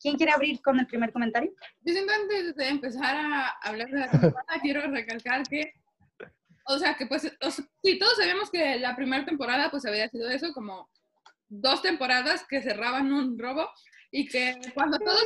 ¿Quién 0.00 0.16
quiere 0.16 0.32
abrir 0.32 0.60
con 0.60 0.78
el 0.78 0.86
primer 0.86 1.12
comentario? 1.12 1.50
Yo 1.82 1.92
siento 1.94 2.12
antes 2.12 2.54
de 2.56 2.68
empezar 2.68 3.16
a 3.16 3.48
hablar 3.62 3.88
de 3.88 3.98
la 4.00 4.10
temporada, 4.10 4.44
quiero 4.62 4.82
recalcar 4.90 5.42
que, 5.44 5.72
o 6.66 6.78
sea, 6.78 6.94
que 6.94 7.06
pues, 7.06 7.32
o 7.40 7.50
sí, 7.50 7.98
todos 7.98 8.16
sabíamos 8.16 8.50
que 8.50 8.78
la 8.78 8.96
primera 8.96 9.24
temporada 9.24 9.70
pues 9.70 9.86
había 9.86 10.08
sido 10.08 10.28
eso, 10.28 10.52
como 10.52 10.90
dos 11.48 11.82
temporadas 11.82 12.44
que 12.48 12.62
cerraban 12.62 13.12
un 13.12 13.38
robo 13.38 13.70
y 14.10 14.26
que 14.26 14.54
cuando 14.74 14.98
todos 14.98 15.22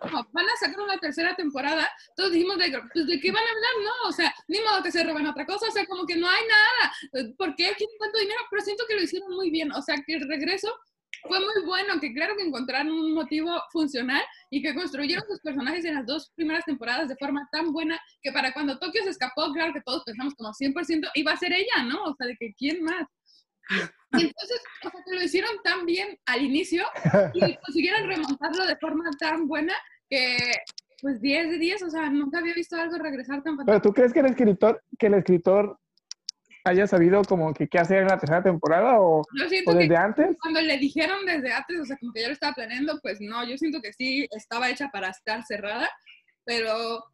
como, 0.00 0.26
van 0.32 0.46
a 0.46 0.56
sacar 0.58 0.80
una 0.80 0.98
tercera 0.98 1.34
temporada, 1.34 1.90
todos 2.16 2.32
dijimos 2.32 2.58
de, 2.58 2.80
pues, 2.92 3.06
de 3.06 3.20
qué 3.20 3.32
van 3.32 3.42
a 3.42 3.50
hablar, 3.50 3.72
¿no? 3.84 4.08
O 4.08 4.12
sea, 4.12 4.34
ni 4.48 4.60
modo 4.60 4.82
que 4.82 4.92
se 4.92 5.04
roben 5.04 5.26
otra 5.26 5.46
cosa, 5.46 5.66
o 5.68 5.72
sea, 5.72 5.86
como 5.86 6.06
que 6.06 6.16
no 6.16 6.28
hay 6.28 6.42
nada, 6.46 7.34
¿por 7.36 7.54
qué 7.54 7.72
quieren 7.76 7.98
tanto 7.98 8.18
dinero? 8.18 8.40
Pero 8.50 8.62
siento 8.62 8.84
que 8.88 8.94
lo 8.94 9.02
hicieron 9.02 9.34
muy 9.34 9.50
bien, 9.50 9.72
o 9.72 9.82
sea, 9.82 9.96
que 10.06 10.14
el 10.14 10.28
regreso 10.28 10.74
fue 11.22 11.38
muy 11.38 11.64
bueno, 11.64 12.00
que 12.00 12.12
claro 12.12 12.34
que 12.36 12.44
encontraron 12.44 12.90
un 12.92 13.14
motivo 13.14 13.50
funcional 13.70 14.22
y 14.50 14.62
que 14.62 14.74
construyeron 14.74 15.24
sus 15.26 15.40
personajes 15.40 15.84
en 15.84 15.94
las 15.94 16.06
dos 16.06 16.32
primeras 16.34 16.64
temporadas 16.64 17.08
de 17.08 17.16
forma 17.16 17.48
tan 17.52 17.72
buena 17.72 18.00
que 18.22 18.32
para 18.32 18.52
cuando 18.52 18.78
Tokio 18.78 19.02
se 19.04 19.10
escapó, 19.10 19.52
claro 19.52 19.72
que 19.72 19.82
todos 19.82 20.02
pensamos 20.04 20.34
como 20.34 20.50
100% 20.50 21.10
iba 21.14 21.32
a 21.32 21.36
ser 21.36 21.52
ella, 21.52 21.84
¿no? 21.84 22.02
O 22.04 22.14
sea, 22.14 22.26
de 22.26 22.36
que 22.38 22.52
quién 22.54 22.82
más. 22.82 23.06
Y 23.70 24.24
entonces, 24.24 24.60
o 24.84 24.90
sea, 24.90 25.00
que 25.04 25.14
lo 25.14 25.22
hicieron 25.22 25.50
tan 25.62 25.86
bien 25.86 26.18
al 26.26 26.42
inicio 26.42 26.84
y 27.32 27.56
consiguieron 27.56 28.08
remontarlo 28.08 28.66
de 28.66 28.76
forma 28.76 29.08
tan 29.18 29.46
buena 29.46 29.74
que, 30.10 30.36
pues 31.00 31.20
10 31.20 31.50
de 31.50 31.58
10, 31.58 31.82
o 31.84 31.90
sea, 31.90 32.10
nunca 32.10 32.40
había 32.40 32.54
visto 32.54 32.76
algo 32.76 32.98
regresar 32.98 33.42
tan 33.42 33.56
Pero 33.56 33.66
fantástico. 33.66 33.88
¿tú 33.88 33.94
crees 33.94 34.12
que 34.12 34.20
el 34.20 34.26
escritor, 34.26 34.82
que 34.98 35.06
el 35.06 35.14
escritor 35.14 35.78
haya 36.64 36.86
sabido 36.86 37.22
como 37.22 37.52
que 37.52 37.68
qué 37.68 37.78
hacer 37.78 37.98
en 37.98 38.08
la 38.08 38.18
tercera 38.18 38.42
temporada 38.42 39.00
o, 39.00 39.22
Yo 39.38 39.46
o 39.46 39.48
siento 39.48 39.72
que 39.72 39.78
desde 39.78 39.96
antes? 39.96 40.36
cuando 40.40 40.60
le 40.60 40.78
dijeron 40.78 41.24
desde 41.26 41.52
antes, 41.52 41.80
o 41.80 41.84
sea, 41.84 41.96
como 41.96 42.12
que 42.12 42.20
ya 42.20 42.28
lo 42.28 42.34
estaba 42.34 42.54
planeando, 42.54 42.98
pues 43.02 43.20
no, 43.20 43.44
yo 43.48 43.56
siento 43.58 43.80
que 43.80 43.92
sí 43.92 44.26
estaba 44.30 44.70
hecha 44.70 44.88
para 44.90 45.08
estar 45.08 45.42
cerrada, 45.44 45.90
pero 46.44 47.04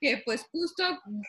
que 0.00 0.22
pues 0.24 0.46
justo 0.50 0.82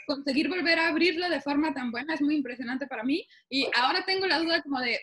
conseguir 0.07 0.49
volver 0.49 0.79
a 0.79 0.87
abrirlo 0.87 1.29
de 1.29 1.41
forma 1.41 1.73
tan 1.73 1.91
buena 1.91 2.13
es 2.13 2.21
muy 2.21 2.35
impresionante 2.35 2.87
para 2.87 3.03
mí. 3.03 3.27
Y 3.49 3.67
ahora 3.75 4.03
tengo 4.05 4.25
la 4.27 4.39
duda 4.39 4.61
como 4.63 4.79
de, 4.79 4.99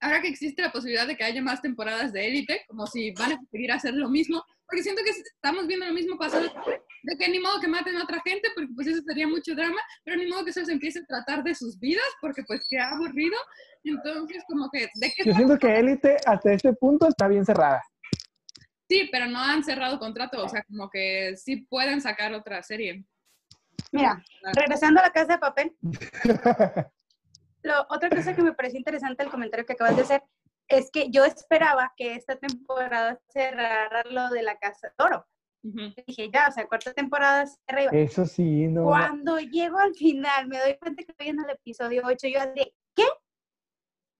ahora 0.00 0.20
que 0.20 0.28
existe 0.28 0.62
la 0.62 0.72
posibilidad 0.72 1.06
de 1.06 1.16
que 1.16 1.24
haya 1.24 1.40
más 1.40 1.62
temporadas 1.62 2.12
de 2.12 2.26
élite, 2.26 2.64
como 2.66 2.86
si 2.86 3.12
van 3.12 3.32
a 3.32 3.36
conseguir 3.36 3.70
hacer 3.72 3.94
lo 3.94 4.08
mismo, 4.08 4.42
porque 4.68 4.82
siento 4.82 5.02
que 5.04 5.10
estamos 5.10 5.66
viendo 5.66 5.86
lo 5.86 5.92
mismo 5.92 6.18
pasar, 6.18 6.42
de 6.42 7.16
que 7.16 7.28
ni 7.30 7.38
modo 7.38 7.60
que 7.60 7.68
maten 7.68 7.96
a 7.96 8.04
otra 8.04 8.20
gente, 8.24 8.48
porque 8.54 8.70
pues 8.74 8.88
eso 8.88 9.02
sería 9.06 9.28
mucho 9.28 9.54
drama, 9.54 9.80
pero 10.04 10.16
ni 10.16 10.26
modo 10.26 10.44
que 10.44 10.50
eso 10.50 10.64
se 10.64 10.72
empiece 10.72 11.00
a 11.00 11.06
tratar 11.06 11.44
de 11.44 11.54
sus 11.54 11.78
vidas, 11.78 12.06
porque 12.20 12.42
pues 12.46 12.66
qué 12.68 12.78
aburrido. 12.78 13.36
Entonces, 13.84 14.42
como 14.48 14.68
que, 14.70 14.88
¿de 14.94 15.12
qué 15.16 15.24
Yo 15.24 15.34
siento 15.34 15.58
que 15.58 15.78
Élite 15.78 16.16
hasta 16.26 16.52
este 16.52 16.72
punto 16.72 17.08
está 17.08 17.28
bien 17.28 17.44
cerrada. 17.44 17.82
Sí, 18.88 19.08
pero 19.10 19.26
no 19.26 19.38
han 19.38 19.64
cerrado 19.64 19.98
contrato, 19.98 20.44
o 20.44 20.48
sea, 20.48 20.62
como 20.64 20.88
que 20.90 21.36
sí 21.36 21.56
pueden 21.68 22.00
sacar 22.00 22.32
otra 22.34 22.62
serie. 22.62 23.04
Mira, 23.92 24.22
regresando 24.54 25.00
a 25.00 25.04
la 25.04 25.10
casa 25.10 25.34
de 25.34 25.38
papel, 25.38 25.76
lo, 27.62 27.86
otra 27.88 28.10
cosa 28.10 28.34
que 28.34 28.42
me 28.42 28.52
pareció 28.52 28.78
interesante 28.78 29.22
el 29.22 29.30
comentario 29.30 29.64
que 29.66 29.74
acabas 29.74 29.96
de 29.96 30.02
hacer 30.02 30.22
es 30.68 30.90
que 30.90 31.10
yo 31.10 31.24
esperaba 31.24 31.92
que 31.96 32.14
esta 32.14 32.36
temporada 32.36 33.20
cerrara 33.28 34.02
lo 34.10 34.28
de 34.30 34.42
la 34.42 34.58
Casa 34.58 34.88
de 34.88 35.04
Oro. 35.04 35.26
Ujú. 35.62 35.92
Dije, 36.06 36.30
ya, 36.32 36.46
o 36.48 36.52
sea, 36.52 36.66
cuarta 36.66 36.92
temporada 36.92 37.46
se 37.46 37.58
arriba. 37.66 37.90
Eso 37.92 38.24
sí, 38.24 38.68
no. 38.68 38.84
Cuando 38.84 39.38
llego 39.38 39.78
al 39.78 39.94
final, 39.94 40.46
me 40.48 40.58
doy 40.58 40.76
cuenta 40.78 41.02
que 41.02 41.10
estoy 41.10 41.28
en 41.28 41.40
el 41.40 41.50
episodio 41.50 42.02
8, 42.04 42.28
yo 42.28 42.40
de, 42.54 42.74
¿qué? 42.94 43.04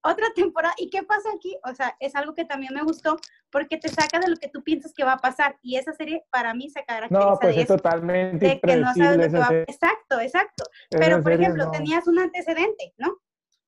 Otra 0.03 0.27
temporada, 0.35 0.75
¿y 0.79 0.89
qué 0.89 1.03
pasa 1.03 1.29
aquí? 1.35 1.57
O 1.65 1.75
sea, 1.75 1.97
es 1.99 2.15
algo 2.15 2.33
que 2.33 2.45
también 2.45 2.73
me 2.75 2.83
gustó 2.83 3.17
porque 3.51 3.77
te 3.77 3.89
saca 3.89 4.21
de 4.21 4.29
lo 4.29 4.37
que 4.37 4.49
tú 4.49 4.63
piensas 4.63 4.93
que 4.95 5.05
va 5.05 5.15
a 5.15 5.19
pasar. 5.19 5.59
Y 5.63 5.77
esa 5.77 5.93
serie 5.95 6.25
para 6.31 6.55
mí 6.55 6.71
se 6.71 6.85
caracteriza 6.85 7.31
No, 7.31 7.39
pues 7.41 7.57
de 7.57 7.63
es 7.63 7.65
eso, 7.65 7.77
totalmente 7.77 8.47
de 8.47 8.61
que 8.61 8.77
no 8.77 8.95
sabes 8.95 9.17
lo 9.17 9.33
que 9.33 9.39
va 9.39 9.49
a. 9.49 9.63
Exacto, 9.63 10.21
exacto. 10.21 10.65
Pero, 10.91 11.23
por 11.23 11.33
ejemplo, 11.33 11.65
no. 11.65 11.71
tenías 11.73 12.07
un 12.07 12.21
antecedente, 12.21 12.95
¿no? 12.99 13.19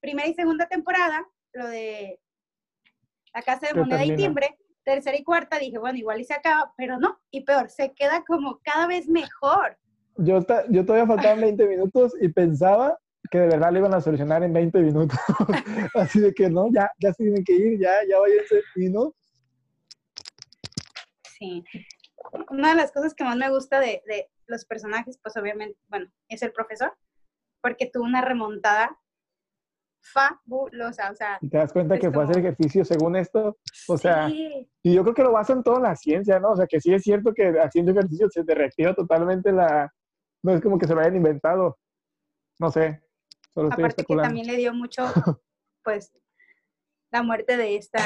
Primera 0.01 0.29
y 0.29 0.35
segunda 0.35 0.69
temporada, 0.69 1.27
lo 1.55 1.67
de 1.67 2.21
La 3.35 3.43
Casa 3.43 3.69
de 3.69 3.75
Moneda 3.75 4.05
y. 4.05 4.17
Timbre, 4.17 4.59
tercera 4.85 5.17
y 5.17 5.23
cuarta, 5.25 5.59
dije, 5.59 5.79
bueno, 5.79 5.99
igual 5.99 6.21
y 6.21 6.25
se 6.25 6.35
acaba, 6.35 6.73
pero 6.77 6.99
no, 6.99 7.19
y 7.31 7.43
peor, 7.45 7.69
se 7.71 7.93
queda 7.93 8.25
como 8.27 8.59
cada 8.63 8.87
vez 8.87 9.07
mejor. 9.09 9.77
Yo, 10.17 10.43
ta- 10.43 10.65
yo 10.69 10.85
todavía 10.85 11.07
faltaban 11.07 11.41
20 11.41 11.67
minutos 11.69 12.13
y 12.21 12.29
pensaba 12.29 12.99
que 13.31 13.39
de 13.39 13.47
verdad 13.49 13.73
lo 13.73 13.79
iban 13.81 13.95
a 13.95 14.01
solucionar 14.01 14.43
en 14.43 14.53
20 14.53 14.81
minutos. 14.81 15.19
Así 15.95 16.21
de 16.21 16.33
que 16.33 16.49
no, 16.49 16.69
ya, 16.73 16.91
ya 17.01 17.13
se 17.13 17.23
tienen 17.25 17.45
que 17.45 17.53
ir, 17.55 17.79
ya, 17.79 17.93
ya 18.09 18.19
váyanse. 18.19 18.63
Y 18.77 18.89
no, 18.89 19.13
Sí. 21.39 21.63
Una 22.51 22.71
de 22.71 22.75
las 22.75 22.91
cosas 22.93 23.15
que 23.15 23.25
más 23.25 23.37
me 23.37 23.49
gusta 23.49 23.79
de, 23.81 24.03
de 24.07 24.29
los 24.47 24.65
personajes, 24.65 25.19
pues 25.23 25.37
obviamente, 25.37 25.79
bueno, 25.89 26.11
es 26.29 26.43
el 26.43 26.53
profesor, 26.53 26.93
porque 27.63 27.89
tuvo 27.93 28.05
una 28.05 28.23
remontada 28.23 28.99
fabulosa, 30.12 31.11
o 31.11 31.15
sea, 31.15 31.38
y 31.41 31.49
te 31.49 31.59
das 31.59 31.73
cuenta 31.73 31.99
que 31.99 32.11
fue 32.11 32.25
hacer 32.25 32.38
ejercicio 32.38 32.85
según 32.85 33.17
esto. 33.17 33.59
O 33.88 33.99
sea, 33.99 34.29
y 34.29 34.69
yo 34.83 35.03
creo 35.03 35.15
que 35.15 35.23
lo 35.23 35.33
basan 35.33 35.62
todo 35.62 35.77
en 35.77 35.85
la 35.85 35.97
ciencia, 35.97 36.38
¿no? 36.41 36.50
O 36.53 36.57
sea, 36.57 36.67
que 36.67 36.81
sí 36.81 36.93
es 36.93 37.03
cierto 37.03 37.33
que 37.35 37.59
haciendo 37.61 37.93
ejercicio 37.93 38.29
se 38.31 38.45
te 38.45 38.55
reactiva 38.55 38.95
totalmente 38.95 39.53
la... 39.53 39.93
No 40.43 40.53
es 40.53 40.62
como 40.62 40.79
que 40.79 40.87
se 40.87 40.95
lo 40.95 41.00
hayan 41.00 41.17
inventado. 41.17 41.79
No 42.61 42.71
sé, 42.71 43.03
solo 43.55 43.69
estoy 43.69 43.85
aparte 43.85 44.05
que 44.05 44.17
también 44.17 44.47
le 44.47 44.57
dio 44.57 44.73
mucho, 44.75 45.05
pues, 45.85 46.12
la 47.11 47.23
muerte 47.23 47.57
de 47.57 47.77
esta 47.77 48.00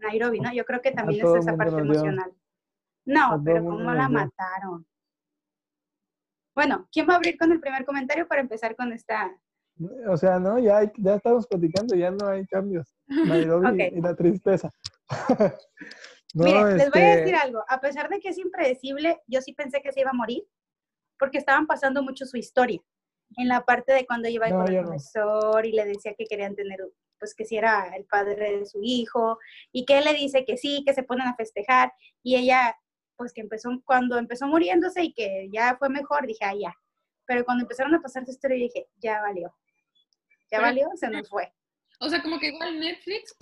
Nairobi, 0.00 0.40
¿no? 0.40 0.52
Yo 0.52 0.64
creo 0.64 0.80
que 0.80 0.92
también 0.92 1.24
es 1.24 1.34
esa 1.34 1.56
parte 1.56 1.80
emocional. 1.80 2.32
No, 3.04 3.40
pero 3.44 3.64
¿cómo 3.64 3.92
la 3.92 4.08
mataron? 4.08 4.86
Bueno, 6.54 6.88
¿quién 6.92 7.08
va 7.08 7.14
a 7.14 7.16
abrir 7.16 7.38
con 7.38 7.52
el 7.52 7.60
primer 7.60 7.84
comentario 7.84 8.26
para 8.26 8.40
empezar 8.40 8.76
con 8.76 8.92
esta? 8.92 9.30
O 10.08 10.16
sea, 10.16 10.38
no, 10.38 10.58
ya, 10.58 10.78
hay- 10.78 10.92
ya 10.98 11.14
estamos 11.14 11.46
platicando, 11.46 11.94
ya 11.94 12.10
no 12.10 12.28
hay 12.28 12.46
cambios. 12.46 12.94
Nairobi 13.06 13.66
Ok. 13.90 13.92
y 13.96 14.00
la 14.00 14.14
tristeza. 14.14 14.70
no, 16.34 16.44
Miren, 16.44 16.76
les 16.76 16.90
voy 16.90 17.00
a 17.00 17.08
este, 17.10 17.20
decir 17.20 17.34
algo. 17.36 17.64
A 17.68 17.80
pesar 17.80 18.08
de 18.08 18.20
que 18.20 18.28
es 18.28 18.38
impredecible, 18.38 19.20
yo 19.26 19.40
sí 19.40 19.52
pensé 19.52 19.80
que 19.82 19.92
se 19.92 20.00
iba 20.00 20.10
a 20.10 20.14
morir, 20.14 20.44
porque 21.18 21.38
estaban 21.38 21.66
pasando 21.66 22.02
mucho 22.02 22.26
su 22.26 22.36
historia. 22.36 22.80
En 23.36 23.48
la 23.48 23.64
parte 23.64 23.92
de 23.92 24.06
cuando 24.06 24.28
iba 24.28 24.48
No, 24.48 24.64
con 24.64 24.68
el 24.68 24.82
no. 24.82 24.88
profesor 24.88 25.64
y 25.64 25.72
le 25.72 25.84
decía 25.84 26.14
que 26.14 26.26
querían 26.26 26.54
tener, 26.56 26.80
pues 27.18 27.34
que 27.34 27.44
si 27.44 27.56
era 27.56 27.94
el 27.96 28.04
padre 28.04 28.58
de 28.58 28.66
su 28.66 28.80
hijo, 28.82 29.38
y 29.72 29.84
que 29.84 29.98
él 29.98 30.04
le 30.04 30.14
dice 30.14 30.44
que 30.44 30.56
sí, 30.56 30.82
que 30.84 30.94
se 30.94 31.02
ponen 31.04 31.28
a 31.28 31.36
festejar, 31.36 31.92
y 32.22 32.36
ella, 32.36 32.76
pues 33.16 33.32
que 33.32 33.40
empezó, 33.40 33.70
cuando 33.84 34.18
empezó 34.18 34.46
muriéndose 34.46 35.04
y 35.04 35.12
que 35.14 35.48
ya 35.52 35.76
fue 35.78 35.88
mejor, 35.90 36.26
dije, 36.26 36.44
ah, 36.44 36.54
ya. 36.58 36.74
Pero 37.26 37.44
cuando 37.44 37.62
empezaron 37.62 37.94
a 37.94 38.00
pasar 38.02 38.24
su 38.24 38.32
historia, 38.32 38.56
dije, 38.56 38.88
ya 38.96 39.20
valió. 39.20 39.54
Ya 40.50 40.58
Pero- 40.58 40.62
valió, 40.62 40.88
se 40.94 41.08
nos 41.08 41.28
fue. 41.28 41.52
O 42.00 42.08
sea, 42.08 42.22
como 42.22 42.38
que 42.38 42.48
igual 42.48 42.80
Netflix, 42.80 43.36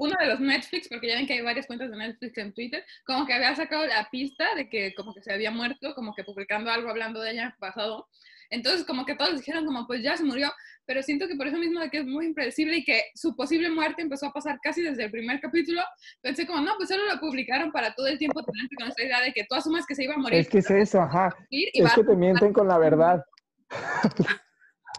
uno 0.00 0.14
de 0.18 0.26
los 0.26 0.40
Netflix, 0.40 0.88
porque 0.88 1.08
ya 1.08 1.16
ven 1.16 1.26
que 1.26 1.34
hay 1.34 1.42
varias 1.42 1.66
cuentas 1.66 1.90
de 1.90 1.96
Netflix 1.96 2.38
en 2.38 2.54
Twitter, 2.54 2.84
como 3.04 3.26
que 3.26 3.34
había 3.34 3.54
sacado 3.54 3.86
la 3.86 4.08
pista 4.10 4.54
de 4.54 4.68
que 4.68 4.94
como 4.94 5.12
que 5.14 5.22
se 5.22 5.32
había 5.32 5.50
muerto, 5.50 5.94
como 5.94 6.14
que 6.14 6.24
publicando 6.24 6.70
algo 6.70 6.88
hablando 6.88 7.20
de 7.20 7.32
ella 7.32 7.56
pasado. 7.58 8.08
Entonces, 8.50 8.86
como 8.86 9.04
que 9.04 9.14
todos 9.14 9.36
dijeron 9.36 9.66
como, 9.66 9.86
pues 9.86 10.02
ya 10.02 10.16
se 10.16 10.24
murió, 10.24 10.50
pero 10.86 11.02
siento 11.02 11.28
que 11.28 11.34
por 11.36 11.46
eso 11.48 11.58
mismo 11.58 11.80
de 11.80 11.90
que 11.90 11.98
es 11.98 12.06
muy 12.06 12.24
impredecible 12.24 12.78
y 12.78 12.84
que 12.84 13.02
su 13.14 13.36
posible 13.36 13.68
muerte 13.68 14.00
empezó 14.00 14.26
a 14.26 14.32
pasar 14.32 14.58
casi 14.62 14.80
desde 14.82 15.04
el 15.04 15.10
primer 15.10 15.38
capítulo, 15.38 15.82
pensé 16.22 16.46
como, 16.46 16.62
no, 16.62 16.74
pues 16.78 16.88
solo 16.88 17.04
lo 17.04 17.20
publicaron 17.20 17.70
para 17.72 17.94
todo 17.94 18.06
el 18.06 18.16
tiempo 18.16 18.42
tenerte 18.42 18.74
con 18.74 18.88
esa 18.88 19.02
idea 19.02 19.20
de 19.20 19.34
que 19.34 19.44
tú 19.44 19.54
asumas 19.54 19.84
que 19.84 19.94
se 19.94 20.04
iba 20.04 20.14
a 20.14 20.18
morir. 20.18 20.38
es 20.38 20.48
que 20.48 20.58
es 20.58 20.70
eso, 20.70 21.02
ajá. 21.02 21.36
Es 21.50 21.92
que 21.92 22.04
te 22.04 22.16
mienten 22.16 22.54
con 22.54 22.68
la 22.68 22.78
verdad. 22.78 23.22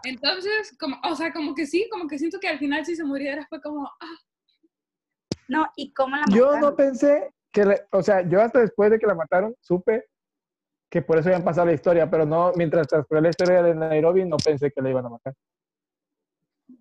Entonces, 0.04 0.76
como, 0.78 0.96
o 1.04 1.14
sea, 1.14 1.32
como 1.32 1.54
que 1.54 1.66
sí, 1.66 1.88
como 1.90 2.06
que 2.08 2.18
siento 2.18 2.38
que 2.40 2.48
al 2.48 2.58
final 2.58 2.84
si 2.84 2.96
se 2.96 3.04
muriera 3.04 3.46
fue 3.48 3.60
como, 3.60 3.86
ah, 3.86 4.16
No, 5.48 5.66
¿y 5.76 5.92
cómo 5.92 6.16
la 6.16 6.24
Yo 6.32 6.46
mataron? 6.46 6.60
no 6.60 6.76
pensé 6.76 7.32
que, 7.52 7.64
le- 7.64 7.86
o 7.92 8.02
sea, 8.02 8.22
yo 8.28 8.40
hasta 8.40 8.60
después 8.60 8.90
de 8.90 8.98
que 8.98 9.06
la 9.06 9.14
mataron, 9.14 9.54
supe 9.60 10.06
que 10.90 11.02
por 11.02 11.18
eso 11.18 11.28
habían 11.28 11.44
pasado 11.44 11.66
la 11.66 11.72
historia, 11.72 12.10
pero 12.10 12.26
no, 12.26 12.52
mientras 12.56 12.86
transcurría 12.88 13.22
la 13.22 13.28
historia 13.30 13.62
de 13.62 13.74
Nairobi, 13.74 14.24
no 14.24 14.36
pensé 14.38 14.70
que 14.72 14.82
la 14.82 14.90
iban 14.90 15.06
a 15.06 15.10
matar. 15.10 15.34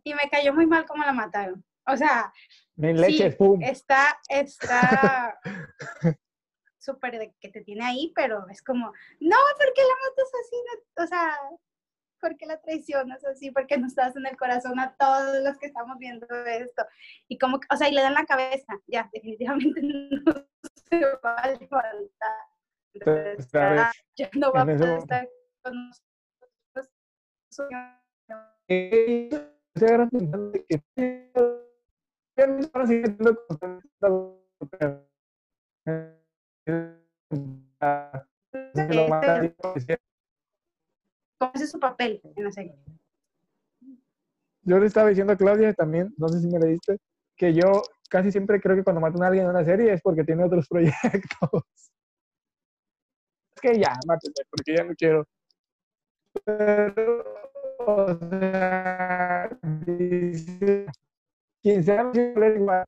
Y 0.03 0.13
me 0.13 0.29
cayó 0.29 0.53
muy 0.53 0.65
mal 0.65 0.85
cómo 0.87 1.03
la 1.03 1.13
mataron. 1.13 1.63
O 1.85 1.95
sea, 1.97 2.31
Sí, 3.05 3.29
pum. 3.37 3.61
está, 3.63 4.19
está 4.29 5.39
súper 6.77 7.17
de 7.19 7.33
que 7.39 7.49
te 7.49 7.61
tiene 7.61 7.85
ahí, 7.85 8.11
pero 8.15 8.47
es 8.49 8.61
como, 8.63 8.85
no, 9.19 9.37
¿por 9.57 9.73
qué 9.73 9.81
la 9.81 10.09
matas 10.09 10.31
así? 10.45 10.55
No- 10.65 11.03
o 11.03 11.07
sea, 11.07 11.37
¿por 12.19 12.35
qué 12.37 12.45
la 12.45 12.59
traicionas 12.61 13.23
así? 13.25 13.51
¿Por 13.51 13.67
qué 13.67 13.77
no 13.77 13.87
estás 13.87 14.15
en 14.15 14.25
el 14.25 14.37
corazón 14.37 14.79
a 14.79 14.95
todos 14.97 15.43
los 15.43 15.57
que 15.57 15.67
estamos 15.67 15.97
viendo 15.97 16.25
esto? 16.45 16.85
Y 17.27 17.37
como, 17.37 17.59
o 17.71 17.75
sea, 17.77 17.89
y 17.89 17.93
le 17.93 18.01
dan 18.01 18.13
la 18.13 18.25
cabeza, 18.25 18.73
ya, 18.87 19.09
definitivamente 19.13 19.81
no 19.83 20.33
se 20.89 21.05
va 21.23 21.35
a 21.35 21.47
levantar. 21.51 22.37
Entonces, 22.93 23.39
Está- 23.39 23.59
¿sabes? 23.77 24.03
ya 24.17 24.29
no 24.35 24.51
va 24.51 24.61
a 24.61 24.65
poder 24.65 24.97
estar 24.99 25.29
con 25.63 25.87
nosotros. 25.87 26.89
Se 29.75 29.85
agarran 29.85 30.09
pensando 30.09 30.51
de 30.51 30.65
que 30.65 30.81
con 33.45 33.57
tanta- 33.57 33.89
Se 38.75 38.93
lo 38.93 39.07
¿Cómo 41.39 41.51
es 41.55 41.71
su 41.71 41.79
papel 41.79 42.21
en 42.35 42.43
la 42.43 42.51
serie? 42.51 42.75
Yo 44.63 44.77
le 44.77 44.85
estaba 44.85 45.07
diciendo 45.07 45.33
a 45.33 45.37
Claudia 45.37 45.73
también, 45.73 46.13
no 46.17 46.27
sé 46.27 46.41
si 46.41 46.47
me 46.47 46.59
leíste, 46.59 46.97
que 47.37 47.53
yo 47.53 47.81
casi 48.09 48.29
siempre 48.29 48.59
creo 48.59 48.75
que 48.75 48.83
cuando 48.83 48.99
matan 48.99 49.23
a 49.23 49.27
alguien 49.27 49.45
en 49.45 49.51
una 49.51 49.63
serie 49.63 49.93
es 49.93 50.01
porque 50.01 50.25
tiene 50.25 50.43
otros 50.43 50.67
proyectos. 50.69 51.63
Es 53.55 53.61
que 53.61 53.79
ya, 53.79 53.93
mátenme, 54.05 54.35
porque 54.51 54.75
ya 54.75 54.83
no 54.83 54.93
quiero. 54.95 55.25
Pero, 56.43 57.23
o 57.79 58.19
sea, 58.29 59.49
dice, 59.85 60.87
quien 61.61 61.83
sea, 61.83 62.11
igual. 62.13 62.85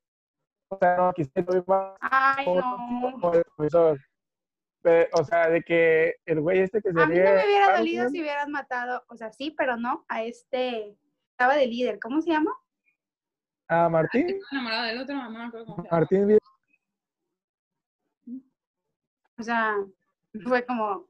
O 0.70 0.78
sea, 0.78 0.98
no, 0.98 1.14
no 1.14 1.58
igual 1.58 1.94
Ay, 2.02 2.46
no. 2.46 3.34
el 3.34 3.44
profesor. 3.56 3.98
Pero, 4.84 5.10
o 5.14 5.24
sea, 5.24 5.50
de 5.50 5.62
que 5.62 6.16
el 6.26 6.42
güey 6.42 6.60
este 6.60 6.82
que 6.82 6.92
se 6.92 7.02
A 7.02 7.06
mí 7.06 7.16
no 7.16 7.24
me 7.24 7.46
hubiera 7.46 7.78
dolido 7.78 8.10
si 8.10 8.22
hubieras 8.22 8.48
matado, 8.50 9.04
o 9.10 9.16
sea, 9.16 9.32
sí, 9.32 9.52
pero 9.56 9.78
no, 9.78 10.06
a 10.08 10.24
este, 10.24 10.98
estaba 11.32 11.56
de 11.56 11.68
líder, 11.68 12.00
¿cómo 12.00 12.22
se 12.22 12.32
llama? 12.32 12.52
a 13.68 13.88
Martín, 13.88 14.28
estaba 14.28 14.48
enamorada 14.52 14.88
del 14.88 14.98
otro, 15.02 15.16
no 15.16 15.30
me 15.30 15.46
acuerdo 15.46 15.66
cómo 15.66 15.78
se 15.78 15.90
llama. 15.90 16.00
Martín 16.00 16.38
O 19.40 19.44
sea, 19.44 19.76
fue 20.44 20.66
como, 20.66 21.08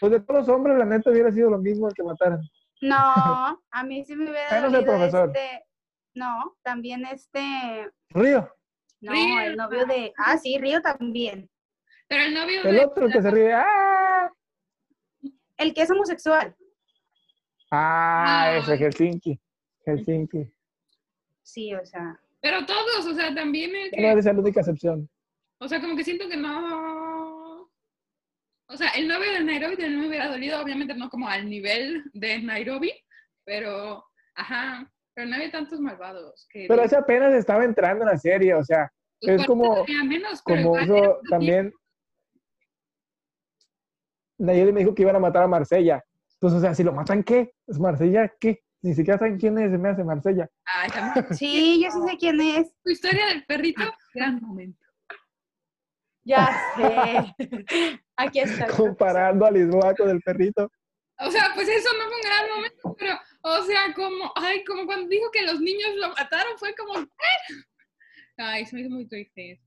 Pues 0.00 0.12
de 0.12 0.20
todos 0.20 0.40
los 0.40 0.48
hombres, 0.48 0.78
la 0.78 0.86
neta 0.86 1.10
hubiera 1.10 1.30
sido 1.30 1.50
lo 1.50 1.58
mismo 1.58 1.86
el 1.86 1.94
que 1.94 2.02
mataran. 2.02 2.40
no, 2.80 2.96
a 3.70 3.84
mí 3.84 4.04
sí 4.04 4.16
me 4.16 4.30
hubiera 4.30 4.50
Menos 4.50 4.72
el 4.72 4.72
dolido 4.72 4.92
profesor. 4.92 5.28
este, 5.28 5.66
no, 6.14 6.56
también 6.62 7.04
este, 7.04 7.90
Río, 8.08 8.50
no, 9.00 9.12
Río. 9.12 9.40
el 9.40 9.56
novio 9.56 9.86
de, 9.86 10.12
ah, 10.18 10.36
sí, 10.38 10.58
Río 10.58 10.80
también, 10.80 11.48
Pero 12.08 12.22
el 12.24 12.34
novio 12.34 12.62
el 12.64 12.74
de... 12.76 12.84
otro 12.84 13.06
el 13.06 13.12
que 13.12 13.22
se 13.22 13.30
ríe. 13.30 13.52
¡Ah! 13.54 14.30
el 15.58 15.74
que 15.74 15.82
es 15.82 15.90
homosexual, 15.90 16.54
Ah, 17.70 18.44
Ah. 18.46 18.56
ese 18.58 18.76
Helsinki. 18.76 19.38
Helsinki. 19.86 20.52
sí, 21.42 21.74
o 21.74 21.84
sea, 21.84 22.18
Pero 22.40 22.64
todos, 22.66 23.06
o 23.06 23.14
sea, 23.14 23.34
también 23.34 23.74
el 23.74 23.90
No 23.90 23.96
que... 23.96 24.10
eres 24.10 24.24
la 24.24 24.32
única 24.32 24.60
excepción. 24.60 25.08
O 25.58 25.68
sea, 25.68 25.80
como 25.80 25.94
que 25.96 26.04
siento 26.04 26.28
que 26.28 26.36
no... 26.36 27.70
O 28.72 28.76
sea, 28.76 28.88
el 28.90 29.06
novio 29.08 29.30
de 29.32 29.40
Nairobi 29.44 29.76
también 29.76 30.00
me 30.00 30.08
hubiera 30.08 30.28
dolido, 30.28 30.62
obviamente 30.62 30.94
no 30.94 31.10
como 31.10 31.28
al 31.28 31.48
nivel 31.50 32.04
de 32.14 32.38
Nairobi, 32.40 32.92
pero, 33.44 34.04
ajá, 34.34 34.90
pero 35.20 35.28
no 35.28 35.36
había 35.36 35.50
tantos 35.50 35.80
malvados. 35.80 36.46
Que 36.50 36.64
Pero 36.66 36.82
ese 36.82 36.96
apenas 36.96 37.34
estaba 37.34 37.62
entrando 37.64 38.04
en 38.04 38.10
la 38.10 38.16
serie, 38.16 38.54
o 38.54 38.64
sea, 38.64 38.90
Pues 39.20 39.40
es 39.42 39.46
como- 39.46 39.84
menos, 40.06 40.40
como 40.40 40.78
eso 40.78 41.20
también. 41.28 41.74
Nayeli 44.38 44.72
me 44.72 44.80
dijo 44.80 44.94
que 44.94 45.02
iban 45.02 45.16
a 45.16 45.18
matar 45.18 45.42
a 45.42 45.46
Marsella. 45.46 46.02
Entonces, 46.34 46.58
o 46.58 46.60
sea, 46.62 46.74
si 46.74 46.82
lo 46.82 46.94
matan, 46.94 47.22
¿qué? 47.22 47.52
¿Es 47.66 47.78
Marsella 47.78 48.32
qué? 48.40 48.62
Ni 48.80 48.94
siquiera 48.94 49.18
saben 49.18 49.36
quién 49.38 49.58
es, 49.58 49.70
se 49.70 49.76
me 49.76 49.90
hace 49.90 50.02
Marsella. 50.04 50.48
Ay. 50.64 50.88
Sí, 51.38 51.82
yo 51.84 51.90
sí 51.90 51.98
sé 52.08 52.16
quién 52.16 52.40
es. 52.40 52.74
Tu 52.82 52.90
historia 52.92 53.26
del 53.26 53.44
perrito, 53.44 53.82
gran 54.14 54.40
momento. 54.40 54.86
Ya 56.24 56.48
sé. 56.76 57.34
Aquí 58.16 58.40
está. 58.40 58.68
Comparando 58.68 59.44
a 59.44 59.50
Lisboa 59.50 59.94
con 59.94 60.08
el 60.08 60.22
perrito. 60.22 60.70
O 61.18 61.30
sea, 61.30 61.50
pues 61.54 61.68
eso 61.68 61.90
no 61.98 62.04
fue 62.06 62.14
un 62.16 62.22
gran 62.22 62.56
momento, 62.56 62.96
pero, 62.98 63.18
o 63.42 63.62
sea, 63.62 63.92
como, 63.94 64.32
ay, 64.36 64.64
como 64.64 64.86
cuando 64.86 65.08
dijo 65.08 65.30
que 65.32 65.42
los 65.42 65.60
niños 65.60 65.90
lo 65.96 66.08
mataron, 66.10 66.58
fue 66.58 66.74
como, 66.74 66.98
¿eh? 67.00 67.54
Ay, 68.36 68.66
se 68.66 68.74
me 68.76 68.82
hizo 68.82 68.90
muy 68.90 69.06
triste. 69.06 69.60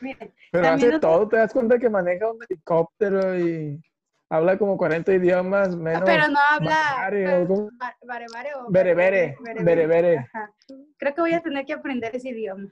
Miren, 0.00 0.34
Pero 0.52 0.68
hace 0.68 0.86
otro- 0.88 1.00
todo, 1.00 1.28
te 1.28 1.36
das 1.36 1.52
cuenta 1.52 1.78
que 1.78 1.88
maneja 1.88 2.30
un 2.30 2.38
helicóptero 2.48 3.38
y 3.38 3.80
habla 4.28 4.58
como 4.58 4.76
40 4.76 5.14
idiomas, 5.14 5.74
menos 5.76 6.02
pero 6.04 6.28
no 6.28 6.38
habla. 6.38 6.94
Bare, 6.98 7.24
pero- 7.24 7.42
o 7.42 7.46
¿cómo? 7.46 7.70
ba- 7.78 7.96
Bare, 8.06 8.26
bare 8.32 8.54
o 8.54 8.70
Bere, 8.70 8.94
bere, 8.94 9.36
bere, 9.62 9.86
bere. 9.86 10.16
Ajá. 10.18 10.52
Creo 10.98 11.14
que 11.14 11.20
voy 11.20 11.32
a 11.32 11.42
tener 11.42 11.64
que 11.64 11.72
aprender 11.72 12.14
ese 12.14 12.30
idioma 12.30 12.70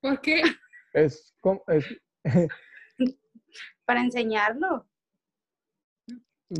¿Por 0.00 0.20
qué? 0.20 0.42
Es, 0.94 1.34
como- 1.40 1.62
es 1.68 1.84
para 3.84 4.00
enseñarlo. 4.00 4.86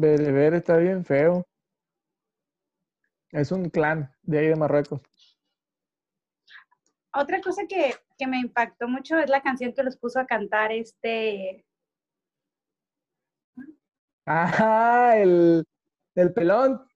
Bereber 0.01 0.55
está 0.55 0.77
bien 0.77 1.05
feo. 1.05 1.45
Es 3.31 3.51
un 3.53 3.69
clan 3.71 4.15
de 4.23 4.39
ahí 4.39 4.47
de 4.49 4.57
Marruecos. 4.57 5.01
Otra 7.15 7.41
cosa 7.43 7.63
que, 7.69 7.95
que 8.19 8.27
me 8.27 8.39
impactó 8.39 8.89
mucho 8.89 9.19
es 9.19 9.29
la 9.29 9.43
canción 9.43 9.73
que 9.75 9.83
los 9.83 9.97
puso 9.99 10.19
a 10.21 10.27
cantar 10.27 10.73
este. 10.73 11.65
Ah, 14.27 15.15
el, 15.17 15.65
el 16.15 16.33
pelón. 16.33 16.87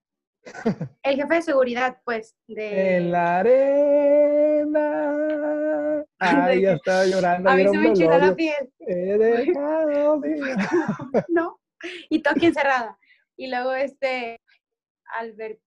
El 1.02 1.16
jefe 1.16 1.34
de 1.34 1.42
seguridad, 1.42 2.00
pues, 2.04 2.36
de. 2.46 2.96
En 2.98 3.10
la 3.10 3.38
arena. 3.40 4.82
Ay, 6.18 6.62
ya 6.62 6.72
estaba 6.76 7.04
llorando. 7.04 7.50
A 7.50 7.56
mí 7.56 7.66
se 7.68 7.78
me 7.78 7.88
enchiló 7.88 8.16
la 8.18 8.34
piel. 8.34 8.72
He 8.78 9.18
dejado 9.18 10.20
de- 10.20 10.56
¿no? 11.28 11.58
Y 12.08 12.22
Toki 12.22 12.46
encerrada. 12.46 12.98
Y 13.36 13.48
luego 13.48 13.74
este, 13.74 14.40
Albert, 15.18 15.60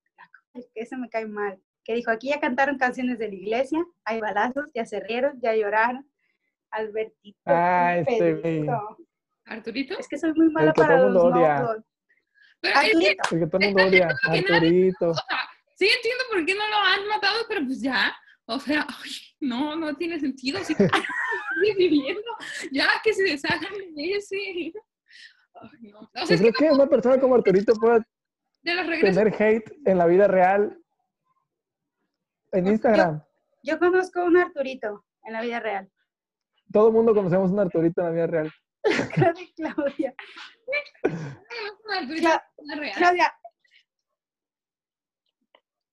que 0.74 0.86
se 0.86 0.98
me 0.98 1.10
cae 1.10 1.28
mal, 1.28 1.60
que 1.84 1.94
dijo, 1.94 2.12
aquí 2.12 2.30
ya 2.30 2.40
cantaron 2.40 2.78
canciones 2.78 3.20
de 3.20 3.30
la 3.30 3.36
iglesia, 3.36 3.84
hay 4.04 4.20
balazos, 4.20 4.66
ya 4.74 4.86
se 4.86 5.00
rieron, 5.00 5.40
ya 5.42 5.56
lloraron. 5.56 6.10
Albertito. 6.72 7.40
Ah, 7.46 7.98
este. 7.98 8.68
¿Arturito? 9.46 9.98
Es 9.98 10.08
que 10.08 10.18
soy 10.18 10.34
muy 10.34 10.52
mala 10.52 10.72
todo 10.74 10.86
para 10.86 11.02
los 11.02 11.14
nombres. 11.14 11.84
Pero 12.62 12.80
es 12.80 12.92
que, 12.92 13.18
Arturito. 13.20 13.50
Todo 13.50 13.62
el 13.62 13.68
mundo 13.68 13.84
odia. 13.88 14.08
Arturito. 14.24 15.14
sí 15.76 15.88
entiendo 15.88 16.24
por 16.32 16.46
qué 16.46 16.54
no 16.54 16.68
lo 16.68 16.78
han 16.78 17.08
matado, 17.08 17.46
pero 17.48 17.66
pues 17.66 17.82
ya, 17.82 18.16
o 18.46 18.60
sea, 18.60 18.86
ay, 18.88 19.12
no, 19.40 19.76
no 19.76 19.96
tiene 19.96 20.20
sentido. 20.20 20.60
Si 20.64 20.76
sigue 20.76 21.76
viviendo, 21.78 22.32
ya 22.72 22.88
que 23.04 23.14
se 23.14 23.24
deshagan 23.24 23.74
de 23.96 24.12
ese. 24.12 24.74
No. 25.82 26.00
O 26.00 26.10
sea, 26.14 26.26
Yo 26.26 26.34
es 26.36 26.42
creo 26.42 26.54
que 26.54 26.66
que 26.68 26.72
una 26.72 26.88
persona 26.88 27.20
como 27.20 27.36
Arturito 27.36 27.74
puede 27.76 28.04
tener 28.64 29.34
hate 29.42 29.72
en 29.86 29.98
la 29.98 30.06
vida 30.06 30.28
real 30.28 30.78
en 32.52 32.68
Instagram. 32.68 33.24
Yo 33.64 33.80
conozco 33.80 34.24
un 34.24 34.38
Arturito 34.38 35.06
en 35.24 35.34
la 35.34 35.42
vida 35.42 35.60
real. 35.60 35.90
Todo 36.72 36.88
el 36.88 36.94
mundo 36.94 37.14
conocemos 37.14 37.52
un 37.52 37.60
Arturito 37.60 38.02
en 38.02 38.08
la 38.08 38.14
vida 38.14 38.28
real. 38.28 38.52
Claudia. 39.56 40.16
Cla-. 42.18 42.44
Claudia. 42.96 43.34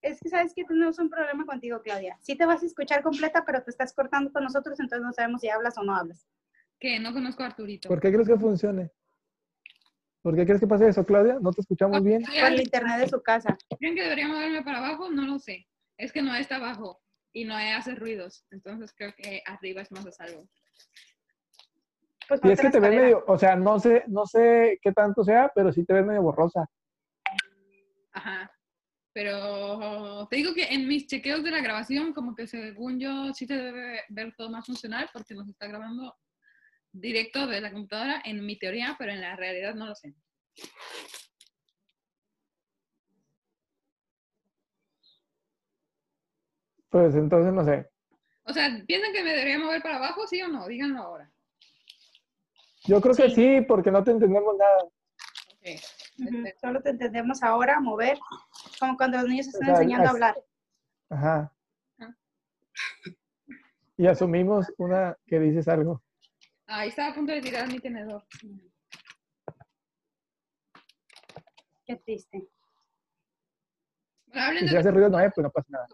Es 0.03 0.21
que 0.21 0.29
sabes 0.29 0.55
que 0.55 0.65
tenemos 0.65 0.99
un 0.99 1.11
problema 1.11 1.45
contigo, 1.45 1.83
Claudia. 1.83 2.17
Sí 2.21 2.37
te 2.37 2.47
vas 2.47 2.63
a 2.63 2.67
escuchar 2.67 3.03
completa, 3.03 3.45
pero 3.45 3.63
te 3.63 3.71
estás 3.71 3.93
cortando 3.93 4.33
con 4.33 4.45
nosotros, 4.45 4.79
entonces 4.79 5.05
no 5.05 5.13
sabemos 5.13 5.41
si 5.41 5.49
hablas 5.49 5.77
o 5.79 5.83
no 5.83 5.97
hablas. 5.97 6.29
Que 6.79 7.01
no 7.01 7.13
conozco 7.13 7.43
a 7.43 7.47
Arturito. 7.47 7.89
¿Por 7.89 8.01
qué 8.01 8.13
crees 8.13 8.29
que 8.29 8.37
funcione? 8.37 8.93
¿Por 10.27 10.35
qué 10.35 10.45
crees 10.45 10.59
que 10.59 10.67
pase 10.67 10.89
eso, 10.89 11.07
Claudia? 11.07 11.39
¿No 11.41 11.53
te 11.53 11.61
escuchamos 11.61 12.03
bien? 12.03 12.21
Por 12.25 12.35
el 12.35 12.61
internet 12.61 12.99
de 12.99 13.09
su 13.09 13.23
casa. 13.23 13.57
¿Creen 13.79 13.95
que 13.95 14.03
debería 14.03 14.27
moverme 14.27 14.61
para 14.65 14.79
abajo? 14.79 15.09
No 15.09 15.23
lo 15.23 15.39
sé. 15.39 15.69
Es 15.97 16.11
que 16.11 16.21
no 16.21 16.35
está 16.35 16.57
abajo 16.57 17.01
y 17.33 17.45
no 17.45 17.55
hace 17.55 17.95
ruidos. 17.95 18.45
Entonces 18.51 18.93
creo 18.97 19.15
que 19.17 19.41
arriba 19.47 19.83
es 19.83 19.93
más 19.93 20.05
a 20.05 20.11
salvo. 20.11 20.49
Pues 22.27 22.41
Y 22.43 22.51
es 22.51 22.61
que 22.61 22.71
te 22.71 22.81
ves 22.81 22.91
medio, 22.91 23.25
o 23.29 23.39
sea, 23.39 23.55
no 23.55 23.79
sé, 23.79 24.03
no 24.09 24.27
sé 24.27 24.81
qué 24.83 24.91
tanto 24.91 25.23
sea, 25.23 25.53
pero 25.55 25.73
sí 25.73 25.85
te 25.85 25.95
ves 25.95 26.05
medio 26.05 26.23
borrosa. 26.23 26.69
Ajá. 28.11 28.51
Pero 29.13 30.27
te 30.29 30.39
digo 30.39 30.55
que 30.55 30.65
en 30.75 30.89
mis 30.89 31.07
chequeos 31.07 31.45
de 31.45 31.53
la 31.53 31.61
grabación, 31.61 32.13
como 32.13 32.35
que 32.35 32.49
según 32.49 32.99
yo, 32.99 33.33
sí 33.33 33.47
se 33.47 33.55
debe 33.55 34.01
ver 34.09 34.35
todo 34.37 34.51
más 34.51 34.67
funcional 34.67 35.09
porque 35.13 35.35
nos 35.35 35.49
está 35.49 35.69
grabando 35.69 36.13
directo 37.01 37.47
de 37.47 37.61
la 37.61 37.73
computadora, 37.73 38.23
en 38.25 38.45
mi 38.45 38.59
teoría, 38.59 38.97
pero 38.99 39.13
en 39.13 39.21
la 39.21 39.37
realidad 39.37 39.75
no 39.75 39.87
lo 39.87 39.95
sé. 39.95 40.15
Pues 46.89 47.15
entonces 47.15 47.53
no 47.53 47.65
sé. 47.65 47.91
O 48.45 48.53
sea, 48.53 48.71
¿piensan 48.87 49.13
que 49.13 49.23
me 49.23 49.31
debería 49.31 49.59
mover 49.59 49.83
para 49.83 49.97
abajo, 49.97 50.27
sí 50.27 50.41
o 50.41 50.49
no? 50.49 50.67
Díganlo 50.67 51.03
ahora. 51.03 51.31
Yo 52.85 53.01
creo 53.01 53.15
que 53.15 53.31
Sí. 53.31 53.61
porque 53.67 53.91
no 53.91 54.03
te 54.05 54.13
entendemos 54.13 54.55
nada. 54.57 55.77
Solo 56.61 56.81
te 56.81 56.91
entendemos 56.91 57.43
ahora 57.43 57.81
mover, 57.81 58.19
como 58.79 58.97
cuando 58.97 59.19
los 59.19 59.29
niños 59.29 59.49
están 59.49 59.67
sea, 59.67 59.75
enseñando 59.75 60.07
a 60.07 60.11
hablar. 60.11 60.45
Ajá. 61.11 61.53
Ah. 61.99 62.15
Y 63.99 64.07
asumimos 64.07 64.73
una 64.79 65.19
que 65.27 65.41
dices 65.41 65.67
algo. 65.69 66.03
Ahí 66.67 66.89
estaba 66.89 67.11
a 67.11 67.15
punto 67.15 67.33
de 67.33 67.41
tirar 67.41 67.69
mi 67.69 67.79
tenedor. 67.79 68.25
Qué 71.85 71.97
triste. 71.97 72.49
Bueno, 74.27 74.59
Si 74.59 74.65
de 74.65 74.71
se 74.71 74.79
hace 74.79 74.91
ruido, 74.91 75.09
no 75.09 75.19
hay, 75.19 75.31
pues 75.31 75.45
no 75.45 75.51
pasa 75.51 75.69
nada. 75.71 75.87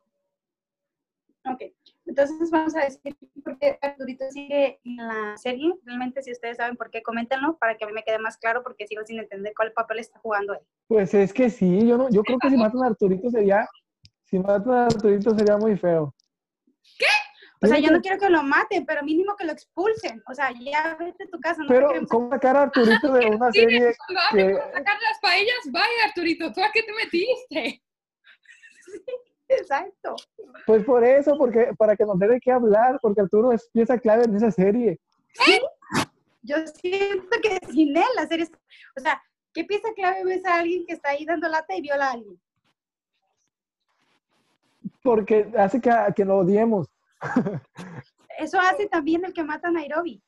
Ok, 1.45 1.61
entonces 2.07 2.51
vamos 2.51 2.75
a 2.77 2.85
decir 2.85 3.17
por 3.45 3.59
qué 3.59 3.79
Arturito 3.83 4.25
sigue 4.31 4.81
en 4.85 4.97
la 4.97 5.37
serie. 5.37 5.75
Realmente, 5.85 6.23
si 6.23 6.33
ustedes 6.33 6.57
saben 6.57 6.77
por 6.77 6.91
qué, 6.91 7.03
coméntenlo 7.03 7.59
para 7.59 7.77
que 7.77 7.85
a 7.85 7.89
mí 7.89 7.93
me 7.93 8.05
quede 8.05 8.19
más 8.19 8.39
claro, 8.39 8.63
porque 8.63 8.87
sigo 8.87 9.05
sin 9.05 9.19
entender 9.19 9.53
cuál 9.57 9.73
papel 9.73 9.99
está 9.99 10.19
jugando 10.21 10.55
él. 10.55 10.61
Pues 10.87 11.13
es 11.15 11.33
que 11.33 11.51
sí, 11.51 11.87
yo 11.87 11.99
no, 11.99 12.09
yo 12.11 12.23
creo 12.23 12.39
que 12.39 12.49
si 12.49 12.57
matan 12.57 12.85
a 12.85 12.87
Arturito 12.87 13.29
sería, 13.29 13.69
si 14.25 14.39
matan 14.39 14.73
a 14.73 14.87
Arturito 14.87 15.37
sería 15.37 15.59
muy 15.59 15.77
feo. 15.77 16.15
O 17.63 17.67
sea, 17.67 17.79
yo 17.79 17.91
no 17.93 18.01
quiero 18.01 18.19
que 18.19 18.29
lo 18.29 18.43
maten, 18.43 18.85
pero 18.85 19.03
mínimo 19.05 19.37
que 19.37 19.45
lo 19.45 19.53
expulsen. 19.53 20.21
O 20.29 20.35
sea, 20.35 20.51
ya 20.53 20.97
vete 20.99 21.25
a 21.25 21.27
tu 21.31 21.39
casa, 21.41 21.63
no 21.63 21.69
Pero, 21.69 21.89
queremos 21.89 22.11
¿cómo 22.11 22.29
sacar 22.31 22.57
a 22.57 22.63
Arturito 22.63 23.13
de 23.13 23.27
una 23.37 23.53
Sí, 23.53 23.61
serie 23.61 23.95
Cuando 24.07 24.21
hablen 24.31 24.49
que- 24.49 24.55
para 24.55 24.73
sacar 24.73 24.97
las 25.03 25.19
paellas, 25.21 25.57
vaya 25.71 26.05
Arturito, 26.07 26.53
¿tú 26.53 26.63
a 26.63 26.71
qué 26.73 26.83
te 26.83 26.93
metiste? 26.93 27.83
Exacto. 29.49 30.17
Pues 30.67 30.85
por 30.85 31.05
eso, 31.05 31.37
porque 31.39 31.71
para 31.77 31.95
que 31.95 32.05
nos 32.05 32.19
dé 32.19 32.27
de 32.27 32.41
qué 32.41 32.51
hablar, 32.51 32.99
porque 33.03 33.21
Arturo 33.21 33.53
es 33.53 33.69
pieza 33.73 33.99
clave 33.99 34.25
en 34.25 34.35
esa 34.35 34.51
serie. 34.51 34.99
Yo 36.43 36.57
siento 36.67 37.37
que 37.43 37.59
sin 37.71 37.97
él 37.97 38.03
la 38.17 38.27
serie 38.27 38.45
está... 38.45 38.59
O 38.97 39.01
sea, 39.01 39.23
¿qué 39.53 39.65
pieza 39.65 39.89
clave 39.95 40.25
ves 40.25 40.45
a 40.47 40.57
alguien 40.59 40.85
que 40.87 40.95
está 40.95 41.11
ahí 41.11 41.25
dando 41.25 41.49
lata 41.49 41.77
y 41.77 41.83
viola 41.83 42.09
a 42.09 42.13
alguien? 42.13 42.41
Porque 45.03 45.53
hace 45.57 45.81
que, 45.81 45.91
que 46.17 46.25
lo 46.25 46.39
odiemos. 46.39 46.89
Eso 48.39 48.59
hace 48.61 48.89
también 48.89 49.25
el 49.25 49.33
que 49.33 49.45
mata 49.45 49.69
a 49.69 49.71
Nairobi. 49.71 50.23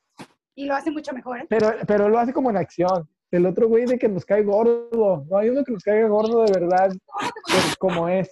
Y 0.54 0.66
lo 0.66 0.74
hace 0.76 0.90
mucho 0.90 1.12
mejor, 1.12 1.40
¿eh? 1.40 1.46
Pero, 1.48 1.72
pero 1.86 2.08
lo 2.08 2.18
hace 2.18 2.32
como 2.32 2.50
en 2.50 2.56
acción. 2.56 3.08
El 3.30 3.46
otro 3.46 3.66
güey 3.68 3.86
de 3.86 3.98
que 3.98 4.08
nos 4.08 4.24
cae 4.24 4.42
gordo. 4.44 5.24
No 5.28 5.36
hay 5.38 5.48
uno 5.48 5.64
que 5.64 5.72
nos 5.72 5.82
caiga 5.82 6.06
gordo 6.06 6.44
de 6.44 6.52
verdad, 6.52 6.92
pues, 7.50 7.76
como 7.76 8.08
es. 8.08 8.28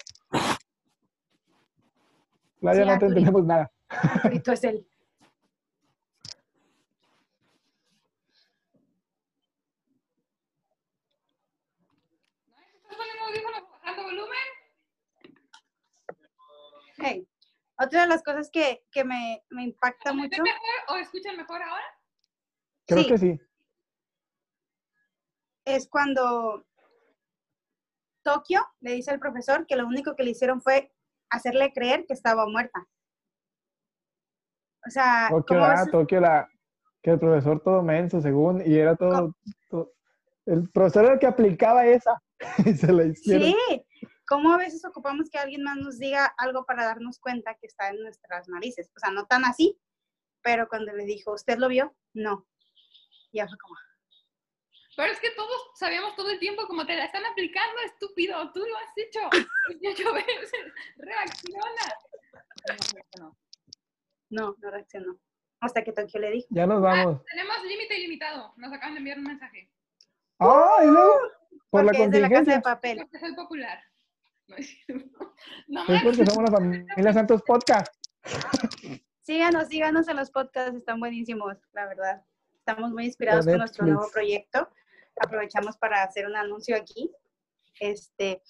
Claudia, 2.61 2.83
Sí, 2.85 2.87
no 2.87 2.87
te 2.87 2.93
Arturito. 2.93 3.07
entendemos 3.07 3.45
nada. 3.45 3.73
Arturito 3.89 4.53
es 4.53 4.63
él. 4.65 4.87
¿Estás 12.83 12.97
poniendo 12.97 13.25
audífonos 13.25 13.63
o 13.63 13.71
bajando 13.73 14.03
volumen? 14.05 14.49
Hey, 16.99 17.27
Otra 17.83 18.03
de 18.03 18.07
las 18.09 18.23
cosas 18.23 18.49
que, 18.53 18.85
que 18.93 19.05
me, 19.05 19.43
me 19.51 19.65
impacta 19.65 20.13
¿Me 20.13 20.23
mucho, 20.23 20.43
mejor 20.43 20.61
o 20.89 20.97
escuchan 20.97 21.37
mejor 21.37 21.61
ahora? 21.63 21.85
Creo 22.87 23.03
Sí. 23.03 23.09
que 23.09 23.19
sí. 23.19 23.41
es 25.65 25.89
cuando 25.89 26.65
Tokio 28.25 28.61
le 28.81 28.93
dice 28.93 29.11
al 29.11 29.19
profesor 29.21 29.67
que 29.67 29.77
lo 29.77 29.87
único 29.87 30.15
que 30.17 30.23
le 30.25 30.31
hicieron 30.31 30.61
fue 30.61 30.93
hacerle 31.31 31.73
creer 31.73 32.05
que 32.07 32.15
estaba 32.15 32.47
muerta. 32.47 32.87
O 34.87 34.91
sea, 34.91 35.29
Tokio, 35.31 35.59
¿cómo 35.59 35.65
ah, 35.65 35.87
Tokio, 35.91 36.21
la, 36.21 36.49
que 37.03 37.11
el 37.11 37.19
profesor 37.19 37.61
todo 37.63 37.83
menso, 37.83 38.21
según, 38.21 38.63
y 38.67 38.77
era 38.77 38.97
todo, 38.97 39.35
todo- 39.69 39.93
El 40.47 40.69
profesor 40.71 41.05
era 41.05 41.15
el 41.15 41.21
que 41.21 41.27
aplicaba 41.27 41.87
esa. 41.87 42.21
y 42.67 42.75
se 42.75 42.93
la 42.93 43.05
hicieron. 43.05 43.49
Sí, 43.49 43.87
como 44.33 44.51
a 44.51 44.57
veces 44.57 44.83
ocupamos 44.87 45.29
que 45.29 45.37
alguien 45.37 45.63
más 45.63 45.77
nos 45.77 45.99
diga 45.99 46.25
algo 46.39 46.65
para 46.65 46.87
darnos 46.87 47.19
cuenta 47.19 47.55
que 47.61 47.67
está 47.67 47.91
en 47.91 48.01
nuestras 48.01 48.49
narices. 48.49 48.91
O 48.97 48.99
sea, 48.99 49.11
no 49.11 49.27
tan 49.27 49.45
así, 49.45 49.79
pero 50.41 50.69
cuando 50.71 50.91
le 50.95 51.05
dijo, 51.05 51.35
¿usted 51.35 51.59
lo 51.59 51.69
vio? 51.69 51.95
No. 52.15 52.49
Ya 53.31 53.47
fue 53.47 53.59
como, 53.59 53.75
Pero 54.97 55.13
es 55.13 55.21
que 55.21 55.33
todos 55.33 55.73
sabíamos 55.75 56.17
todo 56.17 56.31
el 56.31 56.39
tiempo 56.39 56.67
como 56.67 56.87
te 56.87 56.97
la 56.97 57.05
están 57.05 57.27
aplicando, 57.27 57.79
estúpido, 57.85 58.51
tú 58.55 58.61
lo 58.61 58.75
has 58.79 58.97
hecho. 58.97 59.21
Y 59.83 59.95
yo 60.03 60.15
reacciona. 60.97 61.85
No, 63.19 63.29
no. 63.29 63.37
no, 64.31 64.57
no 64.63 64.71
reaccionó. 64.71 65.21
Hasta 65.61 65.85
que 65.85 65.93
Tokio 65.93 66.21
le 66.21 66.31
dijo. 66.31 66.49
Ya 66.49 66.67
nos 66.67 66.81
vamos. 66.81 67.23
Tenemos 67.27 67.63
límite 67.65 67.99
ilimitado. 67.99 68.55
Nos 68.57 68.73
acaban 68.73 68.95
de 68.95 68.99
enviar 68.99 69.19
un 69.19 69.25
mensaje. 69.25 69.71
¡Ah! 70.39 70.79
y 70.83 70.87
luego, 70.87 71.21
por 71.69 71.85
la 71.85 71.93
porque 71.93 72.05
es 72.05 72.11
de 72.11 72.21
la 72.21 72.31
casa 72.31 72.53
de 72.53 72.61
papel. 72.63 72.97
Porque 72.97 73.19
soy 73.19 73.35
popular. 73.35 73.92
No 74.53 74.59
es 74.59 74.85
cierto. 74.85 75.35
No, 75.67 75.83
Es 75.89 76.03
porque 76.03 76.27
somos 76.27 76.51
la 76.51 76.57
familia 76.57 77.13
Santos 77.13 77.43
Podcast. 77.43 77.93
Síganos, 79.23 79.69
síganos 79.69 80.07
en 80.09 80.17
los 80.17 80.31
podcasts, 80.31 80.77
están 80.77 81.01
buenísimos, 81.01 81.57
la 81.73 81.87
verdad. 81.87 82.23
Estamos 82.55 82.91
muy 82.91 83.07
inspirados 83.07 83.47
con 83.47 83.57
nuestro 83.59 83.87
nuevo 83.87 84.07
proyecto. 84.13 84.69
Aprovechamos 85.21 85.77
para 85.79 86.03
hacer 86.03 86.27
un 86.27 86.37
anuncio 86.37 86.77
aquí. 86.77 87.11
Este, 87.81 88.43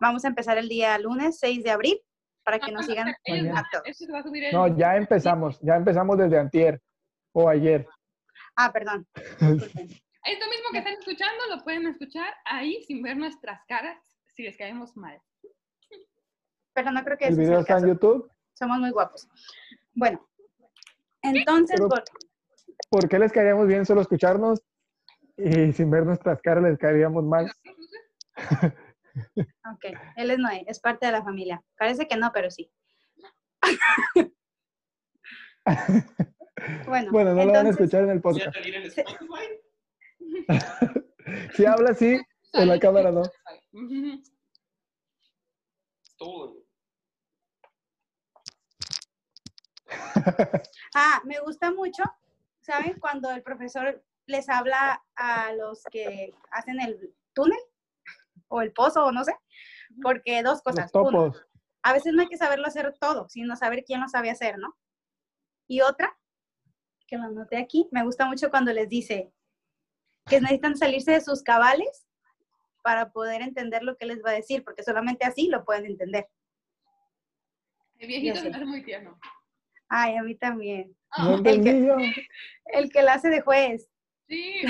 vamos 0.00 0.24
a 0.24 0.28
empezar 0.28 0.58
el 0.58 0.68
día 0.68 0.98
lunes 0.98 1.38
6 1.38 1.62
de 1.62 1.70
abril 1.70 2.00
para 2.44 2.58
que 2.58 2.72
nos 2.72 2.84
sigan 2.86 3.14
Ellos- 3.24 3.56
a 3.56 3.64
todos. 3.70 3.84
Esto 3.86 4.04
se 4.06 4.12
va 4.12 4.18
a 4.18 4.22
subir 4.22 4.44
el- 4.44 4.52
No, 4.54 4.66
ya 4.76 4.96
empezamos. 4.96 5.58
Ya 5.62 5.76
empezamos 5.76 6.18
desde 6.18 6.38
antier 6.38 6.82
o 7.32 7.48
ayer. 7.48 7.86
Ah, 8.56 8.72
perdón. 8.72 9.06
Esto 10.24 10.46
mismo 10.50 10.68
que 10.72 10.78
están 10.78 10.94
escuchando 10.94 11.46
lo 11.48 11.62
pueden 11.64 11.86
escuchar 11.86 12.34
ahí 12.44 12.82
sin 12.82 13.02
ver 13.02 13.16
nuestras 13.16 13.62
caras 13.66 13.96
si 14.38 14.44
les 14.44 14.56
caemos 14.56 14.96
mal. 14.96 15.20
Pero 16.72 16.92
no 16.92 17.02
creo 17.02 17.18
que 17.18 17.26
El 17.26 17.34
sea 17.34 17.42
video 17.42 17.56
el 17.56 17.62
está 17.62 17.78
en. 17.78 17.88
YouTube. 17.88 18.30
Somos 18.54 18.78
muy 18.78 18.90
guapos. 18.90 19.28
Bueno, 19.94 20.24
entonces, 21.22 21.80
¿Por 22.88 23.08
qué 23.08 23.18
les 23.18 23.32
caeríamos 23.32 23.66
bien 23.66 23.84
solo 23.84 24.00
escucharnos? 24.00 24.62
Y 25.36 25.72
sin 25.72 25.90
ver 25.90 26.06
nuestras 26.06 26.40
caras 26.40 26.62
les 26.62 26.78
caeríamos 26.78 27.24
mal. 27.24 27.50
ok, 29.36 29.84
él 30.14 30.30
es 30.30 30.38
Noé, 30.38 30.64
es 30.68 30.78
parte 30.78 31.06
de 31.06 31.12
la 31.12 31.24
familia. 31.24 31.60
Parece 31.76 32.06
que 32.06 32.16
no, 32.16 32.30
pero 32.32 32.48
sí. 32.50 32.70
Bueno, 36.86 37.10
Bueno, 37.12 37.34
no 37.34 37.44
lo 37.44 37.52
van 37.52 37.66
a 37.66 37.70
escuchar 37.70 38.04
en 38.04 38.10
el 38.10 38.20
¿Voy 38.20 38.40
a 38.40 38.44
podcast. 38.46 38.56
en? 38.64 38.84
Si 41.54 41.66
habla 41.66 41.90
así, 41.90 42.18
en 42.54 42.68
la 42.68 42.78
cámara 42.78 43.12
no. 43.12 43.22
Stolen. 46.04 46.64
Ah, 50.94 51.22
me 51.24 51.38
gusta 51.40 51.70
mucho, 51.70 52.02
¿saben? 52.60 52.98
Cuando 52.98 53.30
el 53.30 53.42
profesor 53.42 54.04
les 54.26 54.48
habla 54.48 55.02
a 55.14 55.52
los 55.52 55.82
que 55.90 56.34
hacen 56.50 56.80
el 56.80 57.14
túnel 57.32 57.58
o 58.48 58.60
el 58.60 58.72
pozo 58.72 59.06
o 59.06 59.12
no 59.12 59.24
sé, 59.24 59.34
porque 60.02 60.42
dos 60.42 60.60
cosas. 60.62 60.90
Uno, 60.94 61.32
a 61.82 61.92
veces 61.92 62.12
no 62.12 62.22
hay 62.22 62.28
que 62.28 62.36
saberlo 62.36 62.66
hacer 62.66 62.96
todo, 62.98 63.28
sino 63.28 63.56
saber 63.56 63.84
quién 63.84 64.00
lo 64.00 64.08
sabe 64.08 64.30
hacer, 64.30 64.58
¿no? 64.58 64.76
Y 65.66 65.80
otra, 65.80 66.18
que 67.06 67.16
lo 67.16 67.24
anoté 67.24 67.58
aquí, 67.58 67.88
me 67.92 68.04
gusta 68.04 68.26
mucho 68.26 68.50
cuando 68.50 68.72
les 68.72 68.88
dice 68.88 69.32
que 70.26 70.40
necesitan 70.40 70.76
salirse 70.76 71.12
de 71.12 71.20
sus 71.20 71.42
cabales 71.42 72.07
para 72.82 73.10
poder 73.10 73.42
entender 73.42 73.82
lo 73.82 73.96
que 73.96 74.06
les 74.06 74.24
va 74.24 74.30
a 74.30 74.34
decir, 74.34 74.64
porque 74.64 74.82
solamente 74.82 75.24
así 75.24 75.48
lo 75.48 75.64
pueden 75.64 75.86
entender. 75.86 76.28
El 77.98 78.08
viejito 78.08 78.36
se 78.36 78.50
me 78.50 78.56
hace 78.56 78.64
muy 78.64 78.82
tierno. 78.82 79.18
Ay, 79.88 80.16
a 80.16 80.22
mí 80.22 80.34
también. 80.34 80.96
Ah, 81.10 81.34
entendí 81.34 81.86
yo. 81.86 81.96
El 82.66 82.90
que 82.90 83.02
la 83.02 83.14
hace 83.14 83.28
de 83.28 83.40
juez. 83.40 83.88
sí. 84.28 84.62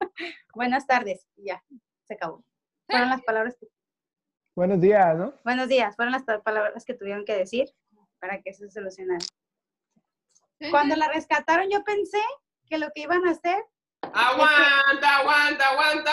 Buenas 0.54 0.86
tardes. 0.86 1.26
Ya, 1.36 1.62
se 2.04 2.14
acabó. 2.14 2.44
Fueron 2.86 3.10
las 3.10 3.22
palabras 3.22 3.56
que 3.58 3.66
Buenos 4.56 4.80
días, 4.80 5.18
¿no? 5.18 5.34
Buenos 5.44 5.68
días, 5.68 5.94
fueron 5.96 6.12
las 6.12 6.22
palabras 6.22 6.82
que 6.86 6.94
tuvieron 6.94 7.26
que 7.26 7.36
decir 7.36 7.68
para 8.18 8.40
que 8.40 8.50
eso 8.50 8.64
se 8.64 8.70
solucionara. 8.70 9.22
Cuando 10.70 10.96
la 10.96 11.12
rescataron, 11.12 11.68
yo 11.70 11.84
pensé 11.84 12.22
que 12.66 12.78
lo 12.78 12.88
que 12.94 13.02
iban 13.02 13.26
a 13.26 13.32
hacer, 13.32 13.62
¡Aguanta, 14.12 15.16
aguanta, 15.18 15.70
aguanta! 15.70 16.12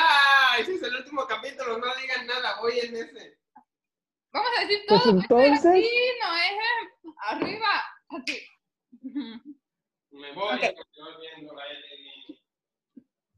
Ese 0.60 0.75
es 0.75 0.84
el 0.84 0.95
último 0.95 1.25
capítulo, 1.27 1.77
no 1.77 1.88
digan 1.95 2.27
nada, 2.27 2.60
voy 2.62 2.79
en 2.79 2.95
ese. 2.95 3.38
Vamos 4.32 4.49
a 4.58 4.62
decir 4.62 4.79
Pues 4.88 5.03
todo. 5.03 5.19
entonces- 5.19 5.65
Así, 5.65 5.89
no 6.21 6.36
es 6.36 7.08
arriba. 7.27 7.67
Así. 8.10 8.41
Me 10.12 10.32
voy, 10.34 10.56
Ok. 10.56 10.62
me 10.62 10.67
estoy 10.67 11.13
viendo 11.21 11.53
la 11.53 11.63
L. 11.67 12.41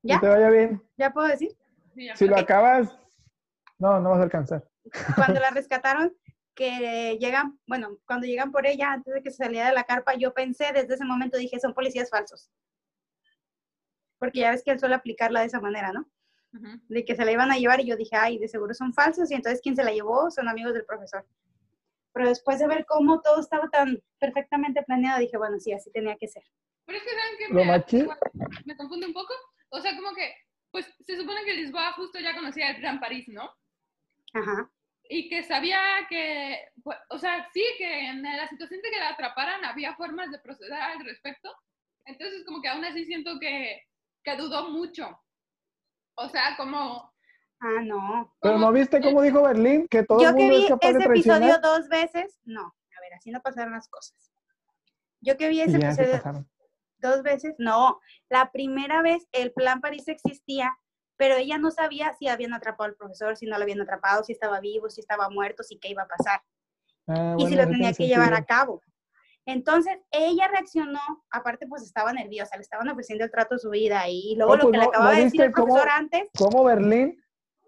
¿Ya? 0.04 0.16
Que 0.20 0.22
te 0.22 0.28
vaya 0.34 0.50
bien. 0.50 0.82
ya 0.98 1.10
puedo 1.12 1.28
decir, 1.28 1.50
Sí, 1.96 2.06
ya 2.08 2.16
Si 2.16 2.28
lo 2.28 2.38
acabas, 2.38 2.94
no, 3.80 4.00
no 4.02 4.10
vas 4.12 4.20
a 4.20 4.24
alcanzar. 4.24 4.68
cuando 5.16 5.40
la 5.40 5.50
rescataron, 5.60 6.16
que 6.54 7.18
llegan, 7.20 7.60
bueno, 7.68 7.98
cuando 8.06 8.28
llegan 8.28 8.52
por 8.52 8.66
ella, 8.66 8.92
antes 8.94 9.14
de 9.14 9.22
que 9.24 9.32
se 9.32 9.38
saliera 9.44 9.68
de 9.70 9.74
la 9.74 9.84
carpa, 9.86 10.14
yo 10.16 10.34
pensé 10.34 10.72
desde 10.74 10.94
ese 10.96 11.04
momento, 11.06 11.38
dije, 11.38 11.60
son 11.60 11.74
policías 11.74 12.10
falsos. 12.10 12.50
Porque 14.26 14.40
ya 14.40 14.50
ves 14.50 14.64
que 14.64 14.72
él 14.72 14.80
suele 14.80 14.96
aplicarla 14.96 15.42
de 15.42 15.46
esa 15.46 15.60
manera, 15.60 15.92
¿no? 15.92 16.10
Ujú. 16.54 16.82
De 16.90 17.06
que 17.06 17.16
se 17.16 17.24
la 17.24 17.32
iban 17.32 17.52
a 17.52 17.58
llevar 17.58 17.80
y 17.80 17.86
yo 17.86 17.96
dije, 17.96 18.16
ay, 18.16 18.40
de 18.40 18.48
seguro 18.48 18.74
son 18.74 18.92
falsos, 18.92 19.30
y 19.30 19.36
entonces 19.36 19.62
quien 19.62 19.76
se 19.76 19.84
la 19.84 19.92
llevó 19.92 20.32
son 20.32 20.48
amigos 20.48 20.74
del 20.74 20.84
profesor. 20.84 21.28
Pero 22.12 22.28
después 22.28 22.58
de 22.58 22.66
ver 22.66 22.86
cómo 22.88 23.22
todo 23.22 23.40
estaba 23.40 23.70
tan 23.70 24.02
perfectamente 24.20 24.82
planeado, 24.82 25.20
dije, 25.20 25.38
bueno, 25.38 25.60
sí, 25.60 25.74
así 25.74 25.92
tenía 25.92 26.16
que 26.16 26.28
ser. 26.28 26.44
Pero 26.86 26.98
es 26.98 27.04
que 27.04 27.10
saben 27.12 27.38
que 27.38 27.48
Lo 27.54 27.66
me, 27.66 28.16
me 28.66 28.78
confunde 28.78 29.06
un 29.06 29.14
poco. 29.14 29.34
O 29.70 29.80
sea, 29.80 29.96
como 29.96 30.16
que, 30.16 30.34
pues 30.72 30.92
se 31.06 31.18
supone 31.18 31.44
que 31.46 31.54
Lisboa 31.54 31.94
justo 31.94 32.20
ya 32.20 32.34
conocía 32.34 32.72
el 32.72 32.82
Gran 32.82 33.00
París, 33.00 33.28
¿no? 33.28 33.54
Ajá. 34.34 34.72
Y 35.08 35.30
que 35.30 35.44
sabía 35.44 35.80
que, 36.10 36.68
pues, 36.84 36.98
o 37.10 37.20
sea, 37.20 37.48
sí, 37.54 37.64
que 37.78 38.08
en 38.08 38.24
la 38.24 38.48
situación 38.48 38.82
de 38.82 38.90
que 38.90 39.00
la 39.00 39.10
atraparan 39.10 39.64
había 39.66 39.96
formas 39.96 40.32
de 40.32 40.40
proceder 40.40 40.74
al 40.74 41.06
respecto. 41.06 41.54
Entonces, 42.06 42.44
como 42.46 42.62
que 42.62 42.70
aún 42.70 42.86
así 42.86 43.06
siento 43.06 43.40
que, 43.40 43.82
que 44.26 44.36
dudó 44.36 44.70
mucho. 44.70 45.08
O 46.16 46.28
sea, 46.30 46.58
como... 46.58 47.14
Ah, 47.62 47.82
no. 47.84 48.36
Pero 48.42 48.56
como- 48.56 48.66
¿no 48.66 48.74
viste 48.74 49.00
cómo 49.02 49.22
dijo 49.22 49.44
Berlín? 49.44 49.88
Que 49.88 50.04
todo 50.04 50.20
Yo 50.22 50.30
el 50.30 50.36
que 50.36 50.42
mundo 50.42 50.58
vi 50.58 50.64
es 50.64 50.70
capaz 50.70 50.92
de 50.92 51.00
ese 51.00 51.08
episodio 51.08 51.60
dos 51.62 51.88
veces, 51.88 52.40
no, 52.44 52.62
a 52.64 53.02
ver, 53.02 53.14
así 53.14 53.32
no 53.32 53.42
pasaron 53.42 53.74
las 53.74 53.88
cosas. 53.88 54.32
Yo 55.22 55.38
que 55.38 55.48
vi 55.48 55.62
ese 55.62 55.80
ya 55.80 55.92
episodio 55.92 56.46
dos 56.98 57.24
veces, 57.24 57.56
no, 57.60 58.00
la 58.30 58.52
primera 58.52 59.02
vez 59.02 59.28
el 59.32 59.54
plan 59.54 59.80
París 59.80 60.08
existía, 60.08 60.78
pero 61.18 61.36
ella 61.36 61.58
no 61.58 61.72
sabía 61.72 62.14
si 62.14 62.28
habían 62.28 62.54
atrapado 62.54 62.90
al 62.90 62.96
profesor, 62.96 63.38
si 63.38 63.46
no 63.46 63.58
lo 63.58 63.64
habían 63.64 63.82
atrapado, 63.82 64.24
si 64.24 64.34
estaba 64.34 64.60
vivo, 64.60 64.90
si 64.90 65.02
estaba 65.02 65.30
muerto, 65.30 65.64
si 65.64 65.78
qué 65.78 65.90
iba 65.90 66.04
a 66.04 66.08
pasar 66.08 66.42
Ah, 67.08 67.36
y 67.38 67.44
bueno, 67.44 67.50
si 67.50 67.56
lo 67.56 67.68
tenía 67.68 67.94
que 67.94 68.08
llevar 68.08 68.34
a 68.34 68.44
cabo. 68.44 68.82
Entonces, 69.48 69.98
ella 70.12 70.48
reaccionó, 70.48 71.00
aparte 71.30 71.68
pues 71.68 71.84
estaba 71.84 72.12
nerviosa, 72.14 72.56
le 72.56 72.64
estaban 72.64 72.90
ofreciendo 72.90 73.24
el 73.26 73.32
trato 73.32 73.56
de 73.56 73.60
su 73.60 73.70
vida 73.70 74.08
y 74.10 74.36
luego 74.36 74.54
Oh, 74.54 74.56
lo 74.56 74.62
pues 74.64 74.72
que 74.72 74.78
no- 74.78 74.84
le 74.84 74.90
acababa 74.90 75.12
¿no 75.12 75.18
de 75.18 75.24
decir 75.26 75.42
el 75.42 75.52
cómo- 75.52 75.68
profesor 75.68 75.90
antes, 75.92 76.24
¿Cómo 76.38 76.64
Berlín? 76.64 77.22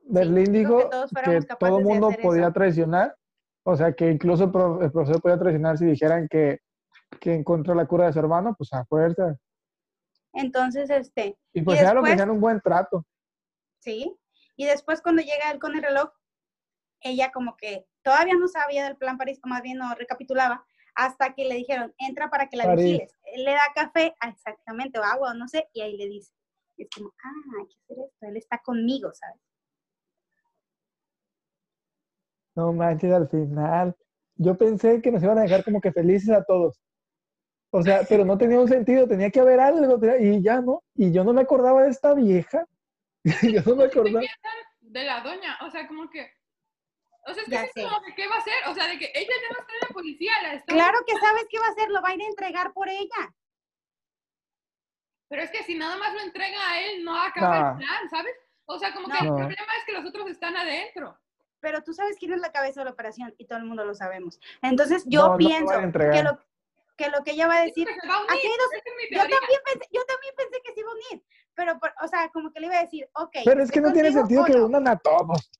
Berlín 0.10 0.52
dijo 0.54 0.78
dijo 0.78 0.90
que 1.14 1.56
todo 1.60 1.78
el 1.78 1.84
mundo 1.84 2.10
podía 2.22 2.44
eso. 2.44 2.54
traicionar. 2.54 3.16
O 3.64 3.76
sea, 3.76 3.92
que 3.94 4.10
incluso 4.10 4.46
el, 4.46 4.52
pro- 4.52 4.82
el 4.82 4.92
profesor 4.92 5.22
podía 5.22 5.38
traicionar 5.38 5.78
si 5.78 5.86
dijeran 5.86 6.28
que, 6.30 6.62
que 7.20 7.34
encontró 7.36 7.76
la 7.76 7.86
cura 7.86 8.06
de 8.08 8.14
su 8.14 8.20
hermano, 8.20 8.56
pues 8.58 8.72
a 8.74 8.86
fuerza. 8.86 9.38
entonces, 10.34 10.90
este, 10.90 11.38
Y 11.54 11.62
pues 11.62 11.78
Y 11.80 11.82
ya 11.84 11.90
lo 11.94 12.02
después- 12.02 12.14
ofrecían 12.14 12.30
un 12.32 12.40
buen 12.42 12.62
trato. 12.62 13.06
¿sí? 13.80 14.18
Y 14.56 14.66
después 14.66 15.02
cuando 15.02 15.22
llega 15.22 15.52
él 15.52 15.60
con 15.60 15.76
el 15.76 15.84
reloj, 15.84 16.10
ella 17.02 17.32
como 17.32 17.56
que 17.58 17.86
todavía 18.02 18.34
no 18.36 18.48
sabía 18.48 18.84
del 18.86 18.98
plan 18.98 19.18
París, 19.18 19.40
o 19.44 19.48
más 19.48 19.62
bien 19.62 19.78
no 19.78 19.94
recapitulaba, 19.96 20.66
hasta 20.98 21.36
que 21.36 21.46
le 21.46 21.56
dijeron, 21.56 21.94
entra 22.00 22.30
para 22.30 22.50
que 22.50 22.58
la 22.58 22.66
París. 22.66 22.84
vigiles. 22.84 23.14
Él 23.24 23.46
le 23.46 23.52
da 23.52 23.62
café, 23.76 24.16
ah, 24.20 24.30
exactamente, 24.30 25.00
o 25.00 25.04
agua, 25.04 25.32
o 25.32 25.34
no 25.36 25.48
sé, 25.48 25.70
y 25.72 25.82
ahí 25.82 25.96
le 25.96 26.08
dice, 26.08 26.34
es 26.76 26.88
como, 26.90 27.14
ah, 27.24 27.60
hay 27.60 27.68
que 27.68 27.76
hacer 27.84 27.98
esto, 28.04 28.26
él 28.26 28.38
está 28.38 28.58
conmigo, 28.58 29.14
¿sabes? 29.14 29.40
No 32.56 32.74
manches, 32.74 33.14
al 33.14 33.30
final. 33.30 33.96
Yo 34.38 34.58
pensé 34.58 35.00
que 35.00 35.12
nos 35.12 35.22
iban 35.22 35.38
a 35.38 35.44
dejar 35.44 35.64
como 35.64 35.80
que 35.80 35.92
felices 35.92 36.32
a 36.32 36.44
todos. 36.44 36.82
O 37.70 37.84
sea, 37.84 38.02
pero 38.10 38.26
no 38.26 38.40
tenía 38.40 38.60
un 38.60 38.68
sentido, 38.68 39.08
tenía 39.08 39.30
que 39.30 39.40
haber 39.40 39.60
algo, 39.60 40.00
y 40.20 40.42
ya 40.42 40.62
no. 40.62 40.84
Y 40.96 41.12
yo 41.12 41.24
no 41.24 41.32
me 41.32 41.42
acordaba 41.42 41.84
de 41.84 41.92
esta 41.92 42.16
vieja. 42.16 42.66
yo 43.44 43.62
no 43.68 43.76
me 43.76 43.90
¿Qué 43.90 44.00
acordaba. 44.00 44.26
de 44.82 45.04
la 45.04 45.22
doña? 45.22 45.60
O 45.62 45.70
sea, 45.70 45.88
como 45.88 46.10
que... 46.10 46.28
O 47.28 47.34
sea, 47.34 47.44
es 47.44 47.50
que 47.74 47.82
sé. 47.82 47.84
como 47.88 48.02
que, 48.04 48.16
¿qué 48.16 48.28
va 48.28 48.36
a 48.36 48.40
hacer? 48.40 48.54
O 48.68 48.74
sea, 48.74 48.88
de 48.88 48.98
que 48.98 49.12
ella 49.14 49.34
ya 49.42 49.54
no 49.54 49.60
está 49.60 49.74
en 49.74 49.80
la 49.90 49.94
policía, 49.94 50.32
la 50.44 50.54
está... 50.54 50.74
Claro 50.74 51.00
que 51.06 51.14
sabes 51.20 51.46
qué 51.50 51.60
va 51.60 51.68
a 51.68 51.72
hacer, 51.72 51.90
lo 51.90 52.02
va 52.02 52.10
a 52.10 52.16
ir 52.16 52.22
a 52.22 52.28
entregar 52.28 52.74
por 52.74 52.88
ella. 52.88 53.36
Pero 55.30 55.42
es 55.42 55.52
que 55.52 55.64
si 55.64 55.76
nada 55.76 55.98
más 55.98 56.14
lo 56.14 56.22
entrega 56.22 56.58
a 56.70 56.80
él, 56.82 57.04
no 57.04 57.22
acaba 57.22 57.60
Nah. 57.60 57.72
el 57.72 57.78
plan, 57.78 58.10
¿sabes? 58.10 58.34
O 58.66 58.80
sea, 58.80 58.94
como 58.94 59.08
que 59.08 59.14
No. 59.16 59.20
el 59.20 59.26
No. 59.30 59.36
problema 59.36 59.76
es 59.78 59.86
que 59.86 59.92
los 59.92 60.06
otros 60.06 60.30
están 60.30 60.56
adentro. 60.56 61.18
Pero 61.60 61.84
tú 61.84 61.94
sabes 61.94 62.16
quién 62.18 62.34
es 62.34 62.40
la 62.40 62.52
cabeza 62.52 62.82
de 62.82 62.86
la 62.86 62.92
operación 62.92 63.34
y 63.38 63.46
todo 63.46 63.60
el 63.60 63.66
mundo 63.66 63.84
lo 63.84 63.94
sabemos. 63.94 64.40
Entonces 64.62 65.04
yo 65.08 65.22
No, 65.22 65.26
no 65.28 65.32
lo 65.34 65.38
pienso 65.38 65.74
a 65.74 65.82
que, 65.82 66.24
lo, 66.24 66.46
que 66.96 67.10
lo 67.10 67.24
que 67.26 67.32
ella 67.32 67.48
va 67.48 67.58
a 67.58 67.64
decir, 67.64 67.88
va 68.10 68.16
a 68.16 68.20
unir, 68.20 68.32
aquí 68.32 68.48
hay 68.48 68.58
dos- 68.58 68.74
es 68.74 68.84
yo 69.12 69.20
también 69.22 69.62
pensé, 69.66 69.88
yo 69.92 70.06
también 70.06 70.34
pensé 70.38 70.62
que 70.64 70.74
se 70.74 70.80
iba 70.80 70.90
a 70.90 70.94
unir, 70.94 71.26
pero, 71.56 71.80
por- 71.80 71.94
o 72.02 72.08
sea, 72.08 72.30
como 72.30 72.54
que 72.54 72.60
le 72.62 72.68
iba 72.68 72.78
a 72.78 72.84
decir, 72.84 73.10
ok. 73.16 73.38
Pero 73.44 73.64
es 73.64 73.72
que 73.72 73.80
¿estoy 73.80 73.90
no 73.90 73.94
tiene 73.94 74.12
sentido 74.14 74.46
que 74.46 74.54
no? 74.54 74.66
unan 74.68 74.88
a 74.88 74.98
todos. 74.98 75.52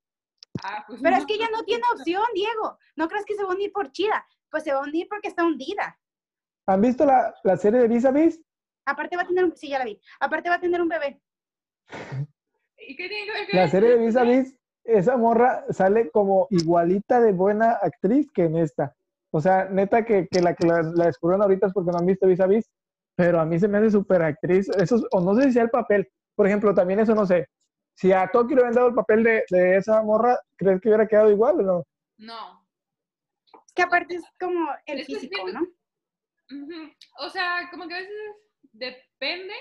Ah, 0.64 0.84
pues 0.88 1.00
Pero 1.02 1.16
no. 1.16 1.22
es 1.22 1.26
que 1.26 1.34
ella 1.36 1.48
no 1.52 1.64
tiene 1.64 1.84
opción, 1.96 2.24
Diego. 2.34 2.78
No 2.96 3.08
crees 3.08 3.26
que 3.26 3.36
se 3.36 3.44
va 3.44 3.52
a 3.52 3.56
unir 3.56 3.72
por 3.72 3.92
chida. 3.92 4.26
Pues 4.50 4.64
se 4.64 4.72
va 4.74 4.80
a 4.80 4.84
unir 4.84 5.08
porque 5.10 5.28
está 5.28 5.44
hundida. 5.46 6.00
¿Han 6.68 6.82
visto 6.82 7.06
la, 7.06 7.34
la 7.44 7.58
serie 7.58 7.80
de 7.82 7.88
Vis 7.88 8.06
a 8.06 8.12
Vis? 8.12 8.42
Aparte 8.86 9.16
va 9.18 9.24
a 9.24 9.28
tener 9.28 9.44
un, 9.46 9.56
sí, 9.56 9.70
ya 9.70 9.80
la 9.80 9.86
vi. 9.86 10.00
Aparte 10.20 10.50
va 10.50 10.56
a 10.56 10.60
tener 10.62 10.82
un 10.82 10.88
bebé. 10.90 11.22
¿Y 12.78 12.96
qué 12.96 13.08
tiene 13.10 13.26
que 13.26 13.32
ver 13.32 13.56
La 13.56 13.68
serie 13.70 13.90
de 13.90 13.98
Vis 14.06 14.16
a 14.16 14.24
Vis, 14.24 14.58
esa 14.84 15.18
morra 15.18 15.66
sale 15.70 16.10
como 16.12 16.48
igualita 16.52 17.20
de 17.20 17.34
buena 17.34 17.72
actriz 17.74 18.32
que 18.34 18.46
en 18.46 18.58
esta. 18.58 18.96
O 19.32 19.42
sea, 19.42 19.66
neta 19.66 20.06
que, 20.06 20.28
que 20.30 20.42
la 20.42 20.54
que 20.56 20.66
la, 20.68 20.82
la 20.82 21.06
descubrieron 21.08 21.42
ahorita 21.44 21.68
es 21.68 21.74
porque 21.74 21.92
no 21.92 21.98
han 22.00 22.06
visto 22.06 22.28
Vis 22.28 22.40
a 22.40 22.48
Vis, 22.48 22.70
pero 23.16 23.40
a 23.42 23.46
mí 23.46 23.60
se 23.60 23.68
me 23.68 23.78
hace 23.80 23.92
súper 23.92 24.22
actriz. 24.22 24.70
Eso, 24.70 24.96
es- 24.96 25.04
o 25.12 25.20
no 25.20 25.36
sé 25.36 25.44
si 25.44 25.54
sea 25.54 25.64
el 25.64 25.70
papel. 25.70 26.08
Por 26.36 26.48
ejemplo, 26.48 26.74
también 26.74 27.00
eso 27.00 27.14
no 27.16 27.26
sé. 27.26 27.48
Si 27.98 28.12
a 28.12 28.28
Tokio 28.28 28.56
le 28.56 28.62
hubieran 28.62 28.76
dado 28.76 28.90
el 28.90 28.94
papel 28.94 29.24
de, 29.24 29.44
de 29.50 29.78
esa 29.78 30.04
morra, 30.04 30.40
¿crees 30.56 30.80
que 30.80 30.90
hubiera 30.90 31.08
quedado 31.08 31.32
igual 31.32 31.62
o 31.62 31.64
no? 31.64 31.84
No. 32.18 32.68
Es 33.66 33.74
que 33.74 33.82
aparte 33.82 34.14
es 34.14 34.24
como 34.40 34.70
el 34.86 35.00
Es 35.00 35.08
físico, 35.08 35.48
¿no? 35.50 35.68
O 37.18 37.30
sea, 37.32 37.68
como 37.72 37.88
que 37.88 37.96
a 37.96 38.00
veces 38.00 38.16
depende. 38.72 39.56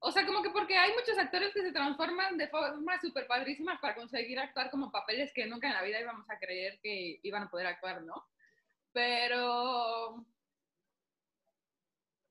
O 0.00 0.12
sea, 0.12 0.26
como 0.26 0.42
que 0.42 0.50
porque 0.50 0.76
hay 0.76 0.92
muchos 0.92 1.16
actores 1.16 1.54
que 1.54 1.62
se 1.62 1.72
transforman 1.72 2.36
de 2.36 2.48
formas 2.48 3.00
súper 3.00 3.26
padrísimas 3.26 3.80
para 3.80 3.94
conseguir 3.94 4.38
actuar 4.38 4.70
como 4.70 4.92
papeles 4.92 5.32
que 5.32 5.46
nunca 5.46 5.68
en 5.68 5.74
la 5.74 5.82
vida 5.82 5.98
íbamos 5.98 6.28
a 6.28 6.38
creer 6.38 6.78
que 6.82 7.20
iban 7.22 7.44
a 7.44 7.50
poder 7.50 7.68
actuar, 7.68 8.02
¿no? 8.02 8.22
Pero... 8.92 10.26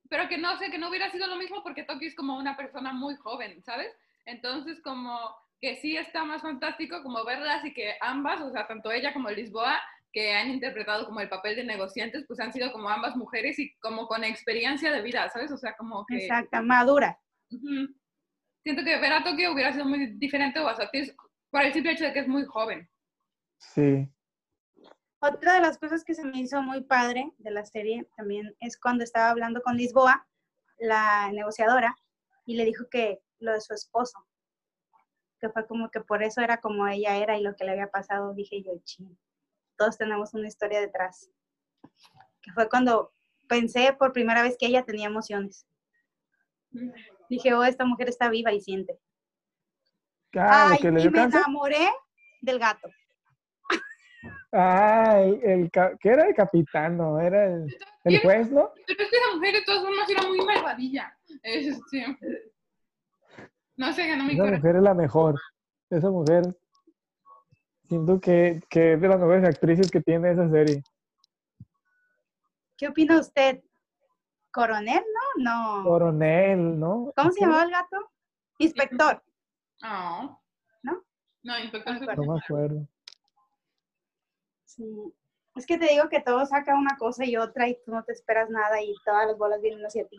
Pero 0.08 0.30
que 0.30 0.38
no 0.38 0.56
sé, 0.60 0.70
que 0.70 0.78
no 0.78 0.90
hubiera 0.90 1.10
sido 1.10 1.26
lo 1.26 1.38
mismo 1.38 1.64
porque 1.64 1.84
Toki 1.84 2.06
es 2.06 2.16
como 2.16 2.38
una 2.38 2.56
persona 2.56 2.94
muy 2.94 3.16
joven, 3.16 3.64
¿sabes? 3.64 3.92
Entonces, 4.26 4.82
como 4.84 5.20
que 5.60 5.76
sí 5.76 5.96
está 5.96 6.24
más 6.26 6.42
fantástico 6.42 7.04
como 7.04 7.24
verlas 7.24 7.64
y 7.66 7.74
que 7.74 7.94
ambas, 8.02 8.42
o 8.42 8.52
sea, 8.52 8.68
tanto 8.68 8.92
ella 8.92 9.14
como 9.14 9.30
Lisboa, 9.30 9.80
que 10.12 10.34
han 10.34 10.50
interpretado 10.50 11.06
como 11.06 11.22
el 11.22 11.30
papel 11.30 11.56
de 11.56 11.64
negociantes, 11.64 12.26
pues 12.28 12.40
han 12.40 12.52
sido 12.52 12.72
como 12.72 12.90
ambas 12.90 13.16
mujeres 13.16 13.58
y 13.60 13.74
como 13.78 14.08
con 14.08 14.24
experiencia 14.24 14.92
de 14.92 15.02
vida, 15.02 15.30
¿sabes? 15.30 15.52
O 15.52 15.58
sea, 15.58 15.76
como 15.78 16.06
que... 16.06 16.18
Exacta, 16.18 16.62
madura. 16.62 17.20
Siento 17.50 18.84
que 18.84 19.00
ver 19.00 19.14
a 19.14 19.24
Tokio 19.24 19.54
hubiera 19.54 19.72
sido 19.72 19.86
muy 19.86 20.08
diferente 20.18 20.60
o 20.60 20.68
a 20.68 20.76
su 20.76 20.82
actriz 20.82 21.16
por 21.50 21.62
el 21.62 21.74
simple 21.74 21.94
hecho 21.94 22.06
de 22.06 22.14
que 22.14 22.20
es 22.20 22.28
muy 22.28 22.46
joven. 22.46 22.90
Sí. 23.58 24.10
Otra 25.20 25.54
de 25.54 25.62
las 25.62 25.78
cosas 25.78 26.04
que 26.04 26.16
se 26.16 26.26
me 26.26 26.40
hizo 26.40 26.62
muy 26.62 26.82
padre 26.82 27.32
de 27.38 27.52
la 27.52 27.64
serie 27.64 28.08
también 28.18 28.56
es 28.60 28.80
cuando 28.80 29.04
estaba 29.04 29.30
hablando 29.30 29.62
con 29.62 29.78
Lisboa, 29.78 30.28
la 30.80 31.32
negociadora, 31.32 31.96
y 32.46 32.56
le 32.56 32.66
dijo 32.66 32.90
que 32.90 33.22
lo 33.42 33.54
de 33.54 33.62
su 33.62 33.74
esposo, 33.74 34.26
que 35.40 35.50
fue 35.50 35.66
como 35.68 35.90
que 35.90 36.02
por 36.02 36.24
eso 36.24 36.42
era 36.42 36.58
como 36.58 36.88
ella 36.88 37.18
era 37.18 37.38
y 37.38 37.44
lo 37.44 37.56
que 37.56 37.66
le 37.66 37.72
había 37.72 37.90
pasado, 37.90 38.34
dije 38.34 38.62
yo, 38.64 38.74
ching, 38.84 39.18
todos 39.78 39.98
tenemos 39.98 40.34
una 40.34 40.48
historia 40.48 40.80
detrás. 40.80 41.30
Que 42.42 42.52
fue 42.54 42.70
cuando 42.70 43.14
pensé 43.48 43.94
por 43.94 44.14
primera 44.14 44.44
vez 44.44 44.56
que 44.60 44.68
ella 44.68 44.84
tenía 44.86 45.08
emociones. 45.08 45.66
Dije, 47.30 47.54
oh, 47.54 47.64
esta 47.64 47.86
mujer 47.86 48.10
está 48.10 48.30
viva 48.30 48.54
y 48.54 48.62
siente. 48.62 49.00
Ah, 50.36 50.68
lo 50.70 50.74
Ay, 50.76 50.80
que 50.80 50.92
le 50.92 51.02
y 51.02 51.06
me 51.06 51.12
cáncer. 51.12 51.42
enamoré 51.42 51.90
del 52.42 52.60
gato. 52.60 52.90
Ah, 54.54 55.20
el, 55.20 55.72
¿qué 55.72 56.10
era 56.10 56.28
el 56.28 56.36
capitán? 56.36 56.98
No, 56.98 57.20
era 57.20 57.46
el, 57.46 57.66
el 58.04 58.20
juez, 58.22 58.52
¿no? 58.52 58.72
Pero 58.86 59.04
es 59.04 59.10
que 59.10 59.18
esa 59.18 59.36
mujer 59.36 59.54
de 59.56 59.62
todas 59.64 59.82
formas 59.82 60.10
era 60.10 60.28
muy 60.28 60.46
malvadilla. 60.46 61.18
Este, 61.44 62.06
no 63.82 63.94
sé, 63.94 64.08
ganó 64.08 64.24
mi 64.26 64.34
Esa 64.34 64.44
corazón. 64.44 64.60
mujer 64.60 64.76
es 64.76 64.82
la 64.84 64.94
mejor. 64.94 65.42
Esa 65.90 66.10
mujer. 66.12 66.58
Siento 67.90 68.20
que, 68.22 68.62
que 68.70 68.94
es 68.94 69.02
de 69.02 69.08
las 69.08 69.20
mejores 69.20 69.44
actrices 69.44 69.90
que 69.90 70.02
tiene 70.02 70.32
esa 70.32 70.48
serie. 70.50 70.84
¿Qué 72.78 72.88
opina 72.88 73.20
usted? 73.20 73.62
¿Coronel? 74.52 75.04
No, 75.38 75.80
no. 75.80 75.84
Coronel, 75.84 76.80
¿no? 76.80 77.12
¿Cómo 77.16 77.32
se 77.32 77.42
llamaba 77.42 77.64
el 77.64 77.72
gato? 77.72 77.98
Inspector. 78.60 79.24
No. 79.82 80.40
¿No? 80.84 81.04
No, 81.42 81.60
inspector. 81.60 81.94
No 81.94 82.00
me 82.00 82.06
acuerdo. 82.12 82.24
No 82.24 82.34
me 82.34 82.40
acuerdo. 82.40 82.88
Sí. 84.66 85.14
Es 85.56 85.66
que 85.66 85.78
te 85.78 85.88
digo 85.88 86.08
que 86.08 86.22
todo 86.22 86.46
saca 86.46 86.76
una 86.76 86.96
cosa 86.98 87.26
y 87.26 87.36
otra 87.36 87.68
y 87.68 87.78
tú 87.84 87.92
no 87.92 88.04
te 88.04 88.14
esperas 88.14 88.50
nada 88.50 88.82
y 88.82 88.94
todas 89.04 89.28
las 89.28 89.38
bolas 89.38 89.60
vienen 89.60 89.84
hacia 89.84 90.08
ti. 90.08 90.18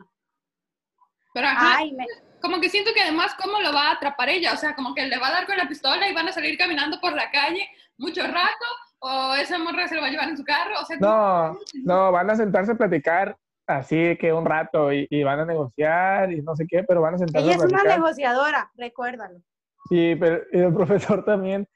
Pero 1.33 1.47
ajá, 1.49 1.77
Ay, 1.79 1.93
me... 1.93 2.07
como 2.41 2.61
que 2.61 2.69
siento 2.69 2.91
que 2.95 3.01
además 3.03 3.35
cómo 3.43 3.61
lo 3.61 3.73
va 3.73 3.89
a 3.89 3.93
atrapar 3.93 4.29
ella, 4.29 4.53
o 4.53 4.57
sea, 4.57 4.75
como 4.75 4.95
que 4.95 5.07
le 5.07 5.19
va 5.19 5.29
a 5.29 5.33
dar 5.33 5.47
con 5.47 5.57
la 5.57 5.69
pistola 5.69 6.09
y 6.09 6.15
van 6.15 6.29
a 6.29 6.33
salir 6.33 6.59
caminando 6.59 7.01
por 7.01 7.13
la 7.15 7.31
calle 7.31 7.69
mucho 7.99 8.23
rato, 8.27 8.67
o 9.01 9.35
esa 9.35 9.59
morra 9.59 9.89
se 9.89 9.95
lo 9.95 10.01
va 10.03 10.09
a 10.09 10.11
llevar 10.11 10.29
en 10.29 10.37
su 10.37 10.45
carro, 10.45 10.75
o 10.81 10.85
sea, 10.85 10.97
No, 11.01 11.59
no, 11.85 12.13
van 12.13 12.31
a 12.31 12.37
sentarse 12.37 12.73
a 12.73 12.77
platicar 12.77 13.37
así 13.67 14.17
que 14.19 14.33
un 14.33 14.45
rato 14.45 14.93
y, 14.93 15.07
y 15.09 15.23
van 15.23 15.41
a 15.41 15.45
negociar 15.47 16.33
y 16.33 16.43
no 16.43 16.55
sé 16.57 16.67
qué, 16.69 16.83
pero 16.85 17.01
van 17.01 17.15
a 17.15 17.19
sentarse 17.19 17.47
ella 17.47 17.55
a 17.55 17.59
es 17.59 17.65
una 17.65 17.79
platicar. 17.83 17.99
negociadora, 17.99 18.71
recuérdalo. 18.77 19.39
Sí, 19.89 20.17
pero 20.19 20.43
y 20.53 20.59
el 20.61 20.73
profesor 20.75 21.25
también. 21.25 21.67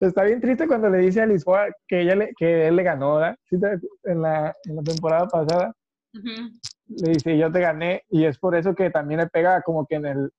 Está 0.00 0.24
bien 0.24 0.40
triste 0.40 0.66
cuando 0.66 0.90
le 0.90 0.98
dice 0.98 1.22
a 1.22 1.26
Lisboa 1.26 1.66
que, 1.88 2.00
ella 2.02 2.14
le- 2.16 2.34
que 2.36 2.66
él 2.68 2.76
le 2.76 2.82
ganó, 2.82 3.16
¿verdad? 3.16 3.36
Sí, 3.48 3.58
te- 3.58 3.78
en, 4.10 4.20
la, 4.22 4.52
en 4.64 4.76
la 4.76 4.82
temporada 4.82 5.26
pasada 5.28 5.72
Ujú. 6.12 6.50
Le 6.86 7.12
dice 7.12 7.38
yo 7.38 7.50
te 7.50 7.60
gané 7.60 8.04
y 8.08 8.24
es 8.24 8.38
por 8.38 8.54
eso 8.54 8.74
que 8.74 8.90
también 8.90 9.20
le 9.20 9.26
pega 9.26 9.62
como 9.62 9.86
que 9.86 9.96
en, 9.96 10.06
el, 10.06 10.32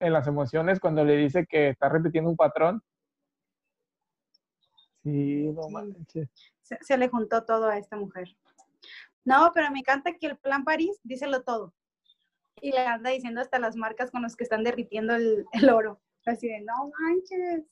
en 0.00 0.12
las 0.12 0.26
emociones 0.26 0.80
cuando 0.80 1.04
le 1.04 1.16
dice 1.16 1.46
que 1.46 1.70
está 1.70 1.88
repitiendo 1.88 2.30
un 2.30 2.36
patrón. 2.36 2.82
Sí, 5.02 5.48
no 5.52 5.68
manches. 5.70 6.28
Se, 6.62 6.78
se 6.80 6.98
le 6.98 7.08
juntó 7.08 7.44
todo 7.44 7.68
a 7.68 7.78
esta 7.78 7.96
mujer. 7.96 8.28
No, 9.24 9.52
pero 9.54 9.70
me 9.70 9.80
encanta 9.80 10.14
que 10.14 10.26
el 10.26 10.38
plan 10.38 10.64
París, 10.64 11.00
díselo 11.02 11.42
todo. 11.42 11.74
Y 12.60 12.72
le 12.72 12.86
anda 12.86 13.10
diciendo 13.10 13.40
hasta 13.40 13.58
las 13.58 13.76
marcas 13.76 14.10
con 14.10 14.22
las 14.22 14.36
que 14.36 14.44
están 14.44 14.64
derritiendo 14.64 15.14
el, 15.14 15.44
el 15.52 15.70
oro. 15.70 16.00
Así 16.26 16.48
de, 16.48 16.60
no 16.60 16.90
manches. 16.98 17.64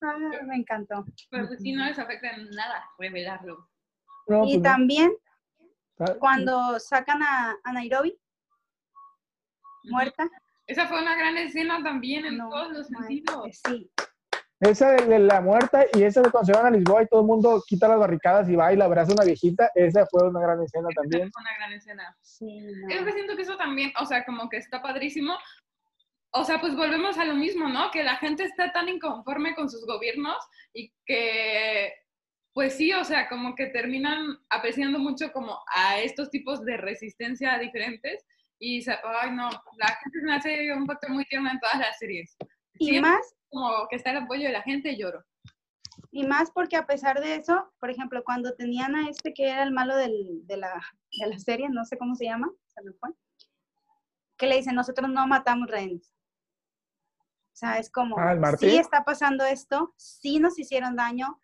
Ah, 0.00 0.16
me 0.46 0.56
encantó. 0.56 1.04
Pero 1.30 1.46
pues 1.46 1.60
sí, 1.60 1.72
no 1.72 1.84
les 1.84 1.98
afecta 1.98 2.30
en 2.30 2.50
nada 2.50 2.84
revelarlo. 2.98 3.68
No, 4.26 4.44
Y 4.44 4.58
pues 4.58 4.62
también 4.62 5.12
cuando 6.18 6.78
sacan 6.80 7.22
a, 7.22 7.56
a 7.62 7.72
Nairobi 7.72 8.18
muerta. 9.84 10.28
Esa 10.66 10.86
fue 10.86 11.00
una 11.00 11.14
gran 11.16 11.36
escena 11.36 11.82
también 11.82 12.24
en 12.24 12.38
No, 12.38 12.48
todos 12.48 12.72
los 12.72 12.86
sentidos. 12.86 13.60
Sí, 13.66 13.90
Esa 14.60 14.92
de, 14.92 15.06
de 15.06 15.18
la 15.18 15.40
muerta 15.40 15.84
y 15.92 16.02
esa 16.04 16.22
de 16.22 16.30
cuando 16.30 16.46
se 16.46 16.58
van 16.58 16.66
a 16.66 16.76
Lisboa 16.76 17.02
y 17.02 17.06
todo 17.06 17.20
el 17.20 17.26
mundo 17.26 17.62
quita 17.66 17.86
las 17.88 17.98
barricadas 17.98 18.48
y 18.48 18.56
va 18.56 18.72
y 18.72 18.76
la 18.76 18.86
abraza 18.86 19.12
a 19.12 19.14
una 19.14 19.24
viejita, 19.24 19.70
esa 19.74 20.06
fue 20.06 20.26
una 20.26 20.40
gran 20.40 20.62
escena 20.62 20.88
también. 20.94 21.30
Fue 21.32 21.42
una 21.42 21.54
gran 21.58 21.72
escena. 21.74 22.16
sí, 22.22 22.60
no. 22.60 22.88
Es 22.88 23.02
que 23.04 23.12
siento 23.12 23.36
que 23.36 23.42
eso 23.42 23.56
también, 23.56 23.92
o 24.00 24.06
sea, 24.06 24.24
como 24.24 24.48
que 24.48 24.56
está 24.56 24.80
padrísimo. 24.80 25.34
O 26.36 26.44
sea, 26.44 26.60
pues 26.60 26.74
volvemos 26.74 27.16
a 27.18 27.24
lo 27.26 27.34
mismo, 27.34 27.68
¿no? 27.68 27.90
Que 27.92 28.02
la 28.02 28.16
gente 28.16 28.42
está 28.44 28.72
tan 28.72 28.88
inconforme 28.88 29.54
con 29.54 29.70
sus 29.70 29.86
gobiernos 29.86 30.36
y 30.72 30.92
que, 31.06 31.92
pues 32.54 32.76
sí, 32.76 32.92
o 32.92 33.04
sea, 33.04 33.28
como 33.28 33.54
que 33.54 33.66
terminan 33.66 34.38
apreciando 34.48 34.98
mucho 34.98 35.32
como 35.32 35.58
a 35.74 35.98
estos 36.00 36.30
tipos 36.30 36.64
de 36.64 36.76
resistencia 36.76 37.58
diferentes. 37.58 38.24
Y, 38.60 38.80
se- 38.82 38.96
ay, 39.20 39.32
no, 39.32 39.50
la 39.76 39.88
gente 39.88 40.20
se 40.20 40.26
me 40.26 40.34
hace 40.36 40.72
un 40.72 40.86
factor 40.86 41.10
muy 41.10 41.24
tierno 41.26 41.50
en 41.50 41.58
todas 41.60 41.78
las 41.78 41.98
series. 41.98 42.36
Y 42.78 42.86
Siempre 42.90 43.10
más, 43.10 43.34
como 43.50 43.86
que 43.90 43.96
está 43.96 44.12
el 44.12 44.18
apoyo 44.18 44.46
de 44.46 44.52
la 44.52 44.62
gente, 44.62 44.96
lloro. 44.96 45.24
y 46.12 46.24
más 46.26 46.50
porque 46.52 46.76
a 46.76 46.86
pesar 46.86 47.20
de 47.20 47.34
eso, 47.34 47.72
por 47.80 47.90
ejemplo, 47.90 48.22
cuando 48.24 48.54
tenían 48.54 48.94
a 48.94 49.08
este 49.08 49.34
que 49.34 49.48
era 49.50 49.64
el 49.64 49.72
malo 49.72 49.96
del- 49.96 50.46
de, 50.46 50.56
la, 50.56 50.80
de 51.20 51.26
la 51.26 51.38
serie, 51.38 51.68
no 51.68 51.84
sé 51.84 51.98
cómo 51.98 52.14
se 52.14 52.24
llama, 52.26 52.48
se 52.68 52.82
me 52.82 52.92
fue, 52.92 53.10
que 54.36 54.46
le 54.46 54.56
dicen, 54.56 54.74
nosotros 54.76 55.10
no 55.10 55.26
matamos 55.26 55.68
rehenes. 55.68 56.14
O 57.52 57.56
sea, 57.56 57.78
es 57.78 57.90
como, 57.90 58.16
Ah, 58.18 58.36
sí 58.58 58.76
está 58.78 59.04
pasando 59.04 59.44
esto, 59.44 59.92
sí 59.96 60.38
nos 60.38 60.58
hicieron 60.58 60.94
daño, 60.96 61.40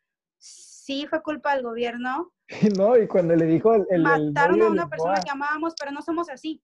sí 0.90 1.06
fue 1.06 1.22
culpa 1.22 1.54
del 1.54 1.62
gobierno, 1.62 2.32
no, 2.76 2.98
y 2.98 3.06
cuando 3.06 3.36
le 3.36 3.46
dijo 3.46 3.74
el, 3.74 3.86
el, 3.90 4.02
mataron 4.02 4.60
a 4.60 4.68
una 4.68 4.88
persona 4.88 5.14
Lisboa, 5.14 5.24
que 5.24 5.30
amábamos, 5.30 5.74
pero 5.78 5.92
no 5.92 6.02
somos 6.02 6.28
así. 6.28 6.60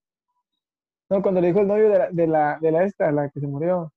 no, 1.09 1.21
cuando 1.21 1.39
le 1.39 1.47
dijo 1.47 1.61
el 1.61 1.67
novio 1.67 1.89
de 1.89 1.97
la, 1.97 2.09
de 2.11 2.27
la, 2.27 2.57
de 2.59 2.71
la 2.71 2.83
esta, 2.83 3.11
la 3.11 3.29
que 3.29 3.39
se 3.39 3.47
murió. 3.47 3.93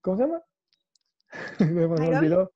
¿Cómo 0.00 0.16
se 0.16 0.22
llama? 0.22 0.42
Me 1.58 1.84
olvidó. 1.84 2.50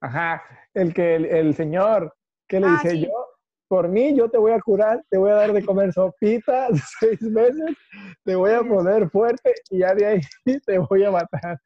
Ajá, 0.00 0.42
el 0.74 0.94
que 0.94 1.16
el, 1.16 1.24
el 1.24 1.54
señor, 1.54 2.14
que 2.46 2.60
le 2.60 2.66
Ah, 2.68 2.78
dice 2.82 2.90
sí. 2.90 3.06
yo, 3.06 3.26
por 3.66 3.88
mí 3.88 4.16
yo 4.16 4.30
te 4.30 4.38
voy 4.38 4.52
a 4.52 4.60
curar, 4.60 5.02
te 5.10 5.18
voy 5.18 5.30
a 5.30 5.34
dar 5.34 5.52
de 5.52 5.64
comer 5.66 5.92
sopita 5.92 6.68
seis 7.00 7.20
meses, 7.22 7.76
te 8.22 8.36
voy 8.36 8.52
a 8.52 8.62
poner 8.62 9.10
fuerte 9.10 9.52
y 9.70 9.78
ya 9.80 9.94
de 9.94 10.06
ahí 10.06 10.20
te 10.64 10.78
voy 10.78 11.02
a 11.04 11.10
matar. 11.10 11.58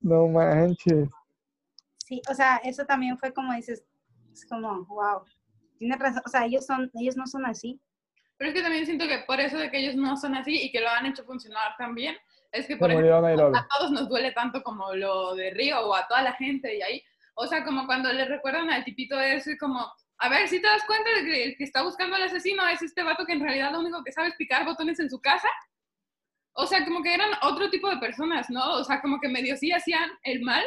No 0.00 0.28
manches. 0.28 1.10
Sí, 2.06 2.22
o 2.30 2.34
sea, 2.34 2.58
eso 2.58 2.86
también 2.86 3.18
fue 3.18 3.34
como 3.34 3.52
dices, 3.52 3.84
es 4.32 4.46
como, 4.46 4.84
wow, 4.84 5.24
tienes 5.76 5.98
razón, 5.98 6.22
o 6.24 6.28
sea, 6.28 6.44
ellos 6.44 6.64
son, 6.64 6.88
ellos 6.94 7.16
no 7.16 7.26
son 7.26 7.44
así. 7.44 7.80
Pero 8.36 8.50
es 8.50 8.54
que 8.54 8.62
también 8.62 8.86
siento 8.86 9.08
que 9.08 9.24
por 9.26 9.40
eso 9.40 9.58
de 9.58 9.72
que 9.72 9.78
ellos 9.78 9.96
no 9.96 10.16
son 10.16 10.36
así 10.36 10.56
y 10.62 10.70
que 10.70 10.80
lo 10.80 10.88
han 10.88 11.06
hecho 11.06 11.24
funcionar 11.24 11.74
también, 11.76 12.16
es 12.52 12.68
que 12.68 12.76
por 12.76 12.92
ejemplo, 12.92 13.16
a 13.16 13.68
todos 13.76 13.90
nos 13.90 14.08
duele 14.08 14.30
tanto 14.30 14.62
como 14.62 14.94
lo 14.94 15.34
de 15.34 15.50
Río 15.50 15.80
o 15.80 15.96
a 15.96 16.06
toda 16.06 16.22
la 16.22 16.34
gente 16.34 16.76
y 16.76 16.82
ahí, 16.82 17.02
o 17.34 17.44
sea, 17.48 17.64
como 17.64 17.86
cuando 17.86 18.12
le 18.12 18.24
recuerdan 18.26 18.70
al 18.70 18.84
tipito 18.84 19.20
ese 19.20 19.58
como, 19.58 19.84
a 20.18 20.28
ver, 20.28 20.46
si 20.46 20.62
te 20.62 20.68
das 20.68 20.84
cuenta 20.86 21.10
de 21.10 21.24
que 21.24 21.44
el 21.44 21.56
que 21.56 21.64
está 21.64 21.82
buscando 21.82 22.14
al 22.14 22.22
asesino 22.22 22.68
es 22.68 22.82
este 22.82 23.02
vato 23.02 23.26
que 23.26 23.32
en 23.32 23.42
realidad 23.42 23.72
lo 23.72 23.80
único 23.80 24.04
que 24.04 24.12
sabe 24.12 24.28
es 24.28 24.36
picar 24.36 24.64
botones 24.64 25.00
en 25.00 25.10
su 25.10 25.20
casa. 25.20 25.48
O 26.52 26.66
sea, 26.66 26.84
como 26.84 27.02
que 27.02 27.12
eran 27.12 27.30
otro 27.42 27.68
tipo 27.68 27.90
de 27.90 27.98
personas, 27.98 28.48
¿no? 28.48 28.74
O 28.74 28.84
sea, 28.84 29.02
como 29.02 29.20
que 29.20 29.28
medio 29.28 29.56
sí 29.56 29.72
hacían 29.72 30.08
el 30.22 30.42
mal, 30.42 30.64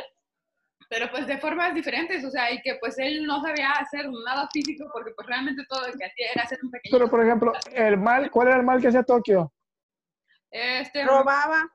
pero 0.87 1.09
pues 1.11 1.27
de 1.27 1.37
formas 1.37 1.73
diferentes, 1.73 2.23
o 2.23 2.31
sea, 2.31 2.51
y 2.51 2.61
que 2.61 2.75
pues 2.79 2.97
él 2.97 3.25
no 3.25 3.41
sabía 3.41 3.71
hacer 3.71 4.09
nada 4.25 4.47
físico 4.51 4.89
porque 4.93 5.11
pues 5.15 5.27
realmente 5.27 5.63
todo 5.67 5.87
lo 5.87 5.93
que 5.93 6.05
hacía 6.05 6.31
era 6.33 6.43
hacer 6.43 6.59
un 6.63 6.71
pequeño... 6.71 6.91
Pero, 6.97 7.09
por 7.09 7.23
ejemplo, 7.23 7.53
el 7.73 7.97
mal, 7.97 8.31
¿cuál 8.31 8.47
era 8.47 8.57
el 8.57 8.63
mal 8.63 8.81
que 8.81 8.87
hacía 8.87 9.03
Tokio? 9.03 9.51
Este, 10.51 11.05
Robaba. 11.05 11.69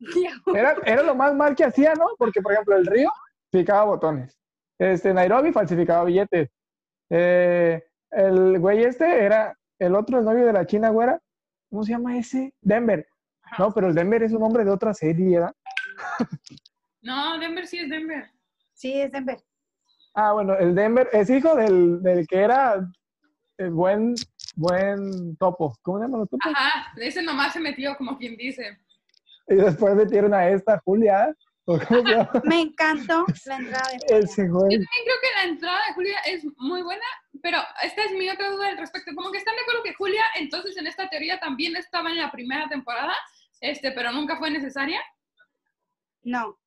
Era, 0.52 0.74
era 0.84 1.04
lo 1.04 1.14
más 1.14 1.32
mal 1.32 1.54
que 1.54 1.62
hacía, 1.62 1.94
¿no? 1.94 2.06
Porque, 2.18 2.42
por 2.42 2.52
ejemplo, 2.52 2.74
el 2.74 2.84
río 2.86 3.08
picaba 3.52 3.84
botones. 3.84 4.36
Este, 4.76 5.14
Nairobi 5.14 5.52
falsificaba 5.52 6.02
billetes. 6.02 6.50
Eh, 7.08 7.80
el 8.10 8.58
güey 8.58 8.82
este 8.82 9.24
era 9.24 9.56
el 9.78 9.94
otro, 9.94 10.18
el 10.18 10.24
novio 10.24 10.44
de 10.44 10.52
la 10.52 10.66
china 10.66 10.88
güera. 10.88 11.20
¿Cómo 11.70 11.84
se 11.84 11.92
llama 11.92 12.18
ese? 12.18 12.52
Denver. 12.60 13.06
No, 13.58 13.72
pero 13.72 13.88
el 13.88 13.94
Denver 13.94 14.24
es 14.24 14.32
un 14.32 14.40
nombre 14.40 14.64
de 14.64 14.70
otra 14.72 14.92
serie, 14.92 15.38
¿verdad? 15.38 15.54
No, 17.02 17.38
Denver 17.38 17.66
sí 17.66 17.78
es 17.78 17.90
Denver. 17.90 18.30
Sí, 18.74 19.00
es 19.00 19.10
Denver. 19.12 19.38
Ah, 20.14 20.32
bueno, 20.32 20.56
el 20.58 20.74
Denver 20.74 21.08
es 21.12 21.28
hijo 21.30 21.54
del, 21.56 22.02
del 22.02 22.26
que 22.26 22.36
era 22.36 22.86
el 23.58 23.70
buen, 23.70 24.14
buen 24.54 25.36
topo. 25.36 25.76
¿Cómo 25.82 25.98
se 25.98 26.04
llama 26.04 26.18
los 26.18 26.30
topos? 26.30 26.52
Ajá, 26.54 26.92
ese 26.96 27.22
nomás 27.22 27.52
se 27.52 27.60
metió 27.60 27.96
como 27.96 28.16
quien 28.18 28.36
dice. 28.36 28.78
Y 29.48 29.54
después 29.56 29.94
metieron 29.94 30.32
a 30.34 30.48
esta 30.48 30.80
Julia. 30.84 31.34
Me 32.44 32.60
encantó 32.60 33.24
la 33.46 33.56
entrada 33.56 33.88
de 33.90 33.98
Julia. 33.98 34.18
Ese. 34.18 34.46
Yo 34.46 34.58
también 34.58 34.86
creo 34.86 35.16
que 35.22 35.36
la 35.36 35.44
entrada 35.44 35.78
de 35.88 35.94
Julia 35.94 36.18
es 36.26 36.44
muy 36.56 36.82
buena, 36.82 37.04
pero 37.40 37.58
esta 37.82 38.04
es 38.04 38.12
mi 38.12 38.28
otra 38.28 38.50
duda 38.50 38.68
al 38.68 38.78
respecto. 38.78 39.12
Como 39.14 39.30
que 39.30 39.38
están 39.38 39.54
de 39.54 39.62
acuerdo 39.62 39.82
que 39.82 39.94
Julia, 39.94 40.22
entonces 40.38 40.76
en 40.76 40.86
esta 40.86 41.08
teoría 41.08 41.38
también 41.40 41.76
estaba 41.76 42.10
en 42.10 42.18
la 42.18 42.30
primera 42.30 42.68
temporada, 42.68 43.14
este, 43.60 43.92
pero 43.92 44.12
nunca 44.12 44.36
fue 44.38 44.50
necesaria. 44.50 45.00
No, 46.24 46.58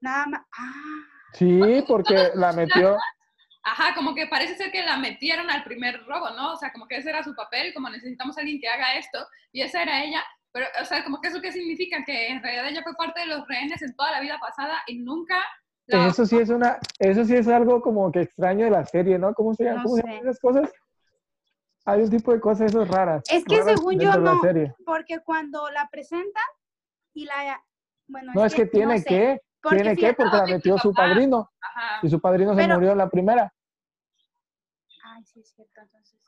nada 0.00 0.26
más. 0.26 0.42
Ah, 0.56 1.04
Sí, 1.34 1.84
porque 1.86 2.30
la 2.34 2.52
metió. 2.52 2.96
Ajá, 3.62 3.94
como 3.94 4.14
que 4.14 4.26
parece 4.26 4.56
ser 4.56 4.72
que 4.72 4.82
la 4.82 4.96
metieron 4.96 5.50
al 5.50 5.62
primer 5.62 6.02
robo, 6.06 6.30
¿no? 6.30 6.54
O 6.54 6.56
sea, 6.56 6.72
como 6.72 6.86
que 6.86 6.96
ese 6.96 7.10
era 7.10 7.22
su 7.22 7.34
papel, 7.34 7.74
como 7.74 7.90
necesitamos 7.90 8.36
a 8.36 8.40
alguien 8.40 8.60
que 8.60 8.68
haga 8.68 8.94
esto, 8.94 9.18
y 9.52 9.60
esa 9.60 9.82
era 9.82 10.02
ella. 10.02 10.24
Pero, 10.52 10.66
o 10.80 10.84
sea, 10.86 11.04
como 11.04 11.20
que 11.20 11.28
eso 11.28 11.42
qué 11.42 11.52
significa? 11.52 12.02
Que 12.04 12.28
en 12.28 12.42
realidad 12.42 12.68
ella 12.68 12.82
fue 12.82 12.94
parte 12.94 13.20
de 13.20 13.26
los 13.26 13.46
rehenes 13.46 13.82
en 13.82 13.94
toda 13.94 14.12
la 14.12 14.20
vida 14.20 14.38
pasada 14.40 14.78
y 14.86 14.98
nunca 14.98 15.36
la... 15.86 16.06
Eso 16.08 16.24
sí 16.26 16.36
es 16.36 16.48
una, 16.50 16.78
eso 16.98 17.24
sí 17.24 17.34
es 17.34 17.48
algo 17.48 17.80
como 17.80 18.10
que 18.12 18.22
extraño 18.22 18.66
de 18.66 18.70
la 18.70 18.84
serie, 18.84 19.18
¿no? 19.18 19.34
¿Cómo 19.34 19.54
se 19.54 19.64
llama? 19.64 19.78
No 19.78 19.84
¿Cómo 19.84 19.96
se 19.96 20.02
llaman 20.02 20.18
esas 20.18 20.40
cosas? 20.40 20.72
Hay 21.84 22.02
un 22.02 22.10
tipo 22.10 22.32
de 22.32 22.40
cosas 22.40 22.70
esas 22.70 22.88
raras. 22.88 23.22
Es 23.30 23.44
que 23.44 23.58
raras 23.58 23.78
según 23.78 23.98
yo 23.98 24.14
no. 24.16 24.40
serie. 24.40 24.74
porque 24.84 25.20
cuando 25.20 25.70
la 25.70 25.88
presentan 25.90 26.44
y 27.14 27.24
la. 27.24 27.62
Bueno, 28.06 28.32
No, 28.34 28.44
es 28.44 28.54
que 28.54 28.66
tiene 28.66 28.94
no 28.94 28.98
sé, 28.98 29.04
que, 29.04 29.40
porque 29.62 29.76
tiene 29.78 29.94
que, 29.96 30.00
fíjate- 30.00 30.16
porque 30.16 30.36
la 30.36 30.44
que 30.46 30.52
metió 30.54 30.78
su 30.78 30.92
papá- 30.92 31.08
padrino. 31.08 31.50
Ajá. 31.60 32.00
Y 32.02 32.08
su 32.10 32.20
padrino 32.20 32.54
se 32.54 32.60
Pero- 32.62 32.74
murió 32.74 32.92
en 32.92 32.98
la 32.98 33.08
primera. 33.10 33.52
Ay, 35.04 35.24
sí, 35.24 35.40
es 35.40 35.52
cierto, 35.54 35.80
entonces. 35.80 36.18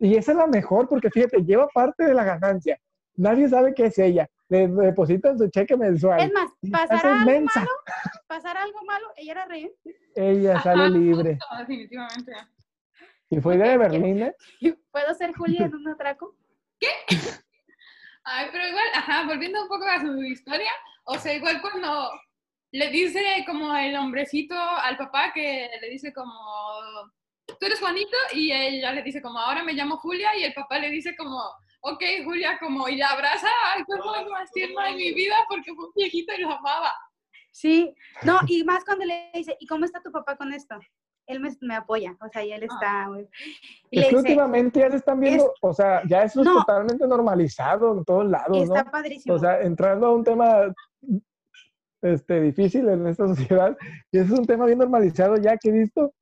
Y 0.00 0.16
esa 0.16 0.30
es 0.32 0.38
la 0.38 0.46
mejor, 0.46 0.88
porque 0.88 1.10
fíjate, 1.10 1.42
lleva 1.42 1.66
parte 1.68 2.04
de 2.04 2.14
la 2.14 2.22
ganancia. 2.24 2.80
Nadie 3.16 3.48
sabe 3.48 3.74
qué 3.74 3.86
es 3.86 3.98
ella. 3.98 4.28
Le 4.48 4.68
depositan 4.68 5.36
su 5.36 5.48
cheque 5.50 5.76
mensual. 5.76 6.20
Es 6.20 6.32
más, 6.32 6.50
hace 6.90 7.08
algo 7.08 7.24
mensa. 7.26 7.60
malo, 7.60 7.70
pasará 8.28 8.62
algo 8.62 8.78
malo, 8.84 9.08
ella 9.16 9.32
era 9.32 9.44
rehén. 9.46 9.72
Ella 10.14 10.60
sale 10.62 10.84
Ajá, 10.84 10.88
libre. 10.90 11.38
justo, 11.40 11.56
definitivamente. 11.58 12.32
Y 13.30 13.40
fue 13.40 13.56
idea 13.56 13.70
de 13.70 13.76
Berlín, 13.78 14.22
¿eh? 14.22 14.36
¿Puedo 14.92 15.14
ser 15.14 15.34
Julia 15.34 15.66
en 15.66 15.74
un 15.74 15.88
atraco? 15.88 16.34
Ay, 18.30 18.48
pero 18.52 18.68
igual, 18.68 18.84
ajá, 18.94 19.24
volviendo 19.24 19.62
un 19.62 19.68
poco 19.68 19.86
a 19.86 20.00
su 20.00 20.22
historia, 20.22 20.70
o 21.04 21.18
sea, 21.18 21.32
igual 21.32 21.62
cuando 21.62 22.10
le 22.72 22.90
dice 22.90 23.42
como 23.46 23.74
el 23.74 23.96
hombrecito 23.96 24.54
al 24.54 24.98
papá 24.98 25.32
que 25.32 25.70
le 25.80 25.88
dice 25.88 26.12
como, 26.12 26.30
tú 27.46 27.56
eres 27.66 27.80
Juanito, 27.80 28.16
y 28.34 28.52
ella 28.52 28.92
le 28.92 29.02
dice 29.02 29.22
como, 29.22 29.38
ahora 29.38 29.64
me 29.64 29.72
llamo 29.72 29.96
Julia, 29.96 30.36
y 30.36 30.44
el 30.44 30.52
papá 30.52 30.78
le 30.78 30.90
dice 30.90 31.16
como, 31.16 31.40
ok, 31.80 32.02
Julia, 32.24 32.58
como, 32.58 32.86
y 32.86 32.96
la 32.96 33.08
abraza, 33.08 33.48
ay, 33.72 33.82
fue 33.86 33.96
lo 33.96 34.30
más 34.30 34.52
tierno 34.52 34.82
de 34.82 34.92
mi 34.92 35.14
vida 35.14 35.36
porque 35.48 35.74
fue 35.74 35.86
un 35.86 35.92
viejito 35.96 36.34
y 36.34 36.42
lo 36.42 36.52
amaba. 36.52 36.92
Sí, 37.50 37.94
no, 38.24 38.40
y 38.46 38.62
más 38.62 38.84
cuando 38.84 39.06
le 39.06 39.30
dice, 39.32 39.56
¿y 39.58 39.66
cómo 39.66 39.86
está 39.86 40.02
tu 40.02 40.12
papá 40.12 40.36
con 40.36 40.52
esto? 40.52 40.78
Él 41.28 41.40
me, 41.40 41.50
me 41.60 41.74
apoya, 41.76 42.16
o 42.20 42.28
sea, 42.28 42.42
y 42.44 42.52
él 42.52 42.62
está, 42.64 43.06
güey. 43.08 43.28
Y 43.90 43.98
Es 44.00 44.04
que 44.04 44.08
dice, 44.08 44.16
últimamente 44.16 44.80
ya 44.80 44.90
se 44.90 44.96
están 44.96 45.20
viendo, 45.20 45.52
o 45.60 45.72
sea, 45.74 46.02
ya 46.08 46.22
eso 46.24 46.40
es 46.40 46.46
No. 46.46 46.54
totalmente 46.60 47.06
normalizado 47.06 47.96
en 47.98 48.04
todos 48.04 48.26
lados, 48.26 48.56
está 48.62 48.82
¿no? 48.84 48.90
padrísimo. 48.90 49.34
O 49.34 49.38
sea, 49.38 49.60
entrando 49.60 50.06
a 50.06 50.14
un 50.14 50.24
tema 50.24 50.74
este, 52.02 52.40
difícil 52.40 52.88
en 52.88 53.06
esta 53.06 53.26
sociedad, 53.34 53.76
y 54.10 54.18
ese 54.18 54.32
es 54.32 54.38
un 54.38 54.46
tema 54.46 54.66
bien 54.66 54.78
normalizado 54.78 55.36
ya 55.36 55.56
que 55.56 55.68
he 55.68 55.72
visto, 55.72 56.14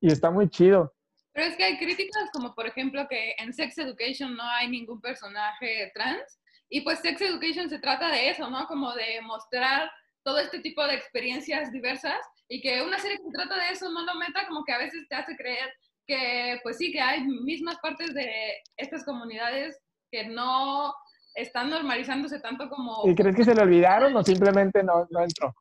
y 0.00 0.12
está 0.12 0.30
muy 0.30 0.48
chido. 0.48 0.92
Pero 1.32 1.46
es 1.46 1.56
que 1.56 1.64
hay 1.64 1.78
críticas 1.78 2.28
como 2.32 2.54
por 2.54 2.66
ejemplo 2.66 3.06
que 3.08 3.34
en 3.38 3.52
Sex 3.52 3.78
Education 3.78 4.34
no 4.36 4.42
hay 4.42 4.68
ningún 4.68 5.00
personaje 5.00 5.90
trans 5.94 6.40
y 6.68 6.80
pues 6.80 6.98
Sex 7.00 7.20
Education 7.20 7.68
se 7.70 7.78
trata 7.78 8.10
de 8.10 8.30
eso, 8.30 8.50
¿no? 8.50 8.66
Como 8.66 8.92
de 8.94 9.20
mostrar 9.22 9.90
todo 10.24 10.38
este 10.38 10.60
tipo 10.60 10.84
de 10.86 10.94
experiencias 10.94 11.72
diversas 11.72 12.18
y 12.48 12.60
que 12.60 12.82
una 12.82 12.98
serie 12.98 13.18
que 13.18 13.30
trata 13.32 13.56
de 13.56 13.70
eso 13.70 13.90
no 13.90 14.04
lo 14.04 14.14
meta 14.16 14.46
como 14.48 14.64
que 14.64 14.72
a 14.72 14.78
veces 14.78 15.06
te 15.08 15.14
hace 15.16 15.36
creer 15.36 15.72
que 16.06 16.58
pues 16.62 16.76
sí, 16.78 16.90
que 16.92 17.00
hay 17.00 17.22
mismas 17.24 17.78
partes 17.80 18.12
de 18.14 18.56
estas 18.76 19.04
comunidades 19.04 19.78
que 20.10 20.26
no 20.28 20.92
están 21.34 21.70
normalizándose 21.70 22.40
tanto 22.40 22.68
como... 22.68 23.08
¿Y 23.08 23.14
crees 23.14 23.36
que 23.36 23.44
se 23.44 23.54
le 23.54 23.62
olvidaron 23.62 24.16
o 24.16 24.22
simplemente 24.24 24.82
no, 24.82 25.06
no 25.10 25.22
entró? 25.22 25.54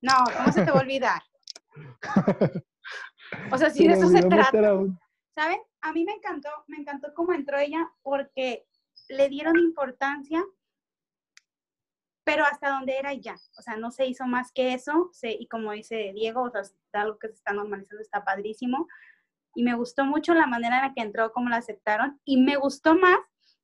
No, 0.00 0.14
¿cómo 0.36 0.52
se 0.52 0.64
te 0.64 0.70
va 0.72 0.78
a 0.78 0.82
olvidar? 0.82 1.22
O 3.52 3.56
sea, 3.58 3.70
si 3.70 3.82
Se 3.84 3.88
de 3.88 3.94
eso 3.94 4.08
se 4.08 4.22
trata. 4.22 4.74
un- 4.74 4.98
¿Saben? 5.34 5.60
A 5.80 5.92
mí 5.92 6.04
me 6.04 6.12
encantó, 6.12 6.50
me 6.66 6.76
encantó 6.78 7.12
cómo 7.14 7.32
entró 7.32 7.58
ella 7.58 7.88
porque 8.02 8.66
le 9.08 9.28
dieron 9.28 9.56
importancia, 9.58 10.42
pero 12.24 12.44
hasta 12.44 12.70
donde 12.70 12.96
era 12.98 13.12
y 13.12 13.20
ya. 13.20 13.34
O 13.58 13.62
sea, 13.62 13.76
no 13.76 13.90
se 13.90 14.06
hizo 14.06 14.24
más 14.26 14.52
que 14.52 14.74
eso. 14.74 15.10
se- 15.12 15.32
y 15.32 15.46
como 15.48 15.72
dice 15.72 16.12
Diego, 16.14 16.42
o 16.42 16.50
sea, 16.50 16.60
está 16.62 17.02
algo 17.02 17.18
que 17.18 17.28
se 17.28 17.34
está 17.34 17.52
normalizando, 17.52 18.00
está 18.02 18.24
padrísimo. 18.24 18.86
Y 19.54 19.64
me 19.64 19.74
gustó 19.74 20.04
mucho 20.04 20.32
la 20.34 20.46
manera 20.46 20.76
en 20.76 20.82
la 20.88 20.94
que 20.94 21.02
entró, 21.02 21.32
cómo 21.32 21.48
la 21.50 21.56
aceptaron. 21.56 22.20
Y 22.24 22.40
me 22.42 22.56
gustó 22.56 22.94
más 22.94 23.18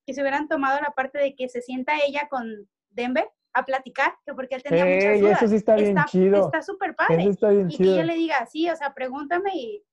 que 0.07 0.13
se 0.15 0.21
hubieran 0.23 0.49
tomado 0.49 0.81
la 0.81 0.91
parte 0.91 1.19
de 1.19 1.35
que 1.35 1.49
se 1.49 1.63
sienta 1.63 1.93
ella 2.07 2.29
con 2.31 2.69
Denver 2.91 3.29
a 3.55 3.65
platicar, 3.65 4.15
que 4.27 4.35
porque 4.35 4.55
él 4.57 4.63
tenía 4.63 4.85
muchas 4.85 5.05
Ey, 5.15 5.21
dudas. 5.21 5.39
eso 5.43 5.49
sí 5.49 5.57
está 5.57 5.75
bien 5.77 5.97
chido. 6.07 6.45
Está 6.47 6.63
súper 6.63 6.95
padre 6.95 7.23
Eso 7.23 7.31
está 7.31 7.49
bien 7.51 7.71
y 7.71 7.77
que 7.77 7.83
ella 7.85 8.05
le 8.05 8.15
diga, 8.15 8.45
sí, 8.47 8.69
o 8.71 8.77
sea, 8.77 8.93
pregúntame 8.95 9.51
y 9.55 9.85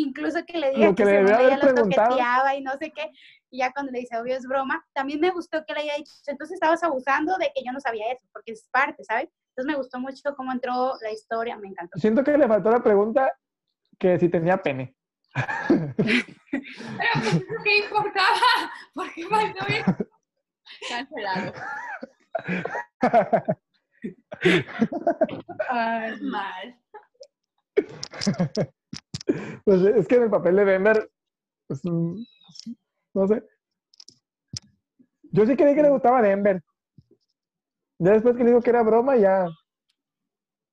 incluso 0.00 0.44
que 0.44 0.58
le 0.58 0.70
diga 0.70 0.86
Lo 0.88 0.94
que 0.94 1.04
que, 1.04 1.10
le 1.10 1.26
según 1.26 1.46
ella 1.46 1.58
lo 1.58 1.74
toqueteaba 1.74 2.54
y 2.54 2.62
no 2.62 2.72
sé 2.78 2.92
qué, 2.92 3.10
y 3.50 3.58
ya 3.58 3.72
cuando 3.72 3.92
le 3.92 4.00
dice, 4.00 4.18
obvio 4.18 4.36
es 4.36 4.46
broma, 4.46 4.84
también 4.92 5.20
me 5.20 5.30
gustó 5.30 5.64
que 5.64 5.74
le 5.74 5.80
haya 5.80 5.96
dicho, 5.96 6.12
entonces 6.26 6.54
estabas 6.54 6.82
abusando 6.82 7.36
de 7.38 7.52
que 7.54 7.62
yo 7.64 7.72
no 7.72 7.80
sabía 7.80 8.12
eso, 8.12 8.26
porque 8.32 8.52
es 8.52 8.68
parte, 8.70 9.04
¿sabes? 9.04 9.28
Entonces 9.50 9.72
me 9.72 9.76
gustó 9.76 10.00
mucho 10.00 10.34
cómo 10.36 10.52
entró 10.52 10.94
la 11.00 11.12
historia, 11.12 11.56
me 11.56 11.68
encantó. 11.68 11.98
Siento 11.98 12.24
que 12.24 12.36
le 12.36 12.48
faltó 12.48 12.70
la 12.70 12.82
pregunta 12.82 13.32
que 13.98 14.18
si 14.18 14.28
tenía 14.28 14.60
pene. 14.60 14.96
Pero 15.68 15.94
pues, 15.96 17.34
¿eso 17.34 17.44
¿qué 17.64 17.78
importaba? 17.78 18.38
¿Por 18.94 19.12
qué 19.12 19.26
faltó 19.26 19.66
eso? 19.66 19.96
Cancelado. 20.88 21.52
Mal. 26.22 26.78
Pues 29.64 29.80
es 29.82 30.06
que 30.08 30.16
en 30.16 30.22
el 30.24 30.30
papel 30.30 30.56
de 30.56 30.64
Denver, 30.64 31.10
pues, 31.66 31.80
mm, 31.84 32.22
no 33.14 33.26
sé. 33.28 33.42
Yo 35.32 35.46
sí 35.46 35.56
creí 35.56 35.74
que 35.74 35.82
le 35.82 35.90
gustaba 35.90 36.22
Denver. 36.22 36.62
Ya 37.98 38.12
después 38.12 38.36
que 38.36 38.44
le 38.44 38.50
dijo 38.50 38.62
que 38.62 38.70
era 38.70 38.82
broma, 38.82 39.16
ya, 39.16 39.48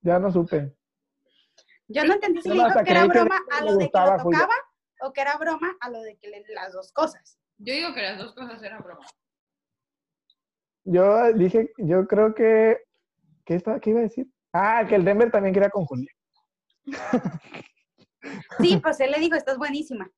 ya 0.02 0.20
no 0.20 0.32
supe. 0.32 0.76
Yo 1.88 2.04
no 2.06 2.14
entendí 2.14 2.42
si 2.42 2.50
le 2.50 2.56
dijo 2.56 2.84
que 2.84 2.92
era 2.92 3.02
que 3.04 3.08
broma 3.10 3.40
a 3.52 3.64
lo 3.66 3.78
de 3.78 3.90
que 3.92 4.00
lo 4.00 4.20
Julia. 4.20 4.40
tocaba 4.40 4.56
o 5.02 5.14
que 5.14 5.22
era 5.22 5.38
broma 5.38 5.78
a 5.80 5.90
lo 5.90 6.02
de 6.02 6.18
que 6.18 6.30
le- 6.30 6.46
las 6.54 6.74
dos 6.74 6.92
cosas. 6.94 7.38
Yo 7.58 7.74
digo 7.74 7.94
que 7.94 8.02
las 8.02 8.18
dos 8.18 8.34
cosas 8.34 8.62
eran 8.64 8.82
broma. 8.84 9.06
Yo 10.84 11.32
dije, 11.34 11.72
yo 11.78 12.08
creo 12.08 12.34
que. 12.34 12.80
¿Qué, 13.46 13.56
estaba, 13.56 13.80
¿Qué 13.80 13.90
iba 13.92 14.00
a 14.00 14.04
decir? 14.04 14.28
Ah, 14.54 14.86
que 14.88 14.96
el 14.96 15.06
Denver 15.06 15.32
también 15.32 15.54
quería 15.54 15.70
con 15.70 15.86
Julia. 15.86 16.12
Sí, 18.60 18.78
pues 18.84 19.00
él 19.00 19.12
le 19.12 19.20
dijo, 19.20 19.36
estás 19.36 19.58
buenísima. 19.58 20.10